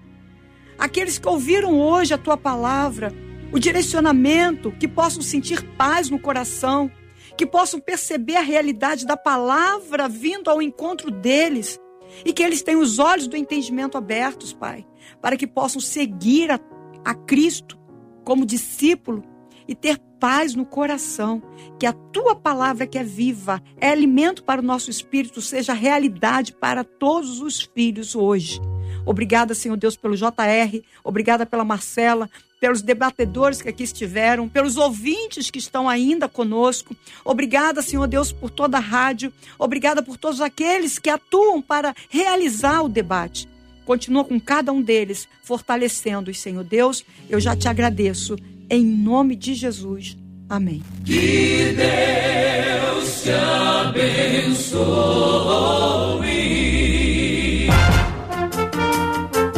aqueles 0.78 1.20
que 1.20 1.28
ouviram 1.28 1.80
hoje 1.80 2.14
a 2.14 2.18
tua 2.18 2.38
palavra, 2.38 3.14
o 3.51 3.59
direcionamento, 3.59 4.72
que 4.72 4.88
possam 4.88 5.22
sentir 5.22 5.61
paz 5.76 6.09
no 6.09 6.18
coração, 6.18 6.89
que 7.38 7.45
possam 7.45 7.80
perceber 7.80 8.38
a 8.38 8.41
realidade 8.41 9.05
da 9.05 9.18
palavra 9.18 10.07
vindo 10.07 10.49
ao 10.49 10.61
encontro 10.61 11.11
deles 11.11 11.80
e 12.26 12.32
que 12.32 12.43
eles 12.43 12.61
tenham 12.61 12.82
os 12.82 12.99
olhos 12.99 13.28
do 13.28 13.36
entendimento 13.36 13.97
abertos, 13.97 14.53
Pai, 14.53 14.86
para 15.22 15.36
que 15.36 15.47
possam 15.47 15.82
seguir 15.82 16.51
a, 16.51 16.59
a 17.03 17.14
Cristo 17.14 17.82
como 18.24 18.45
discípulo 18.45 19.24
e 19.67 19.74
ter 19.76 19.97
paz 20.19 20.55
no 20.55 20.65
coração, 20.65 21.41
que 21.80 21.86
a 21.86 21.93
tua 21.93 22.36
palavra 22.36 22.88
que 22.88 22.97
é 22.97 23.03
viva, 23.03 23.61
é 23.78 23.89
alimento 23.89 24.43
para 24.43 24.61
o 24.61 24.63
nosso 24.63 24.89
espírito, 24.89 25.41
seja 25.41 25.74
realidade 25.74 26.53
para 26.53 26.84
todos 26.84 27.41
os 27.41 27.61
filhos 27.61 28.15
hoje. 28.15 28.61
Obrigada, 29.05 29.53
Senhor 29.53 29.76
Deus, 29.76 29.97
pelo 29.97 30.15
JR, 30.15 30.82
obrigada 31.03 31.45
pela 31.45 31.65
Marcela, 31.65 32.30
pelos 32.63 32.82
debatedores 32.82 33.61
que 33.61 33.67
aqui 33.67 33.84
estiveram, 33.84 34.47
pelos 34.47 34.78
ouvintes 34.78 35.51
que 35.51 35.59
estão 35.59 35.89
ainda 35.89 36.30
conosco. 36.30 36.95
Obrigada, 37.26 37.82
Senhor 37.82 38.07
Deus, 38.07 38.32
por 38.32 38.49
toda 38.49 38.78
a 38.78 38.80
rádio. 38.80 39.34
Obrigada 39.59 40.01
por 40.01 40.15
todos 40.15 40.39
aqueles 40.39 40.97
que 40.97 41.09
atuam 41.09 41.61
para 41.61 41.93
realizar 42.09 42.82
o 42.82 42.88
debate. 42.88 43.49
Continua 43.86 44.23
com 44.23 44.39
cada 44.39 44.71
um 44.71 44.81
deles, 44.81 45.27
fortalecendo-os, 45.43 46.39
Senhor 46.39 46.63
Deus. 46.63 47.03
Eu 47.29 47.39
já 47.39 47.55
te 47.55 47.67
agradeço. 47.67 48.36
Em 48.69 48.86
nome 48.86 49.36
de 49.36 49.53
Jesus. 49.53 50.17
Amém. 50.49 50.81
Que 51.05 51.75
Deus 51.75 53.23
te 53.23 53.31
abençoe. 53.31 54.84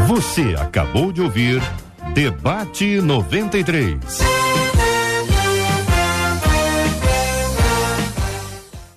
Você 0.08 0.56
acabou 0.58 1.12
de 1.12 1.22
ouvir 1.22 1.62
Debate 2.14 3.02
93. 3.02 3.96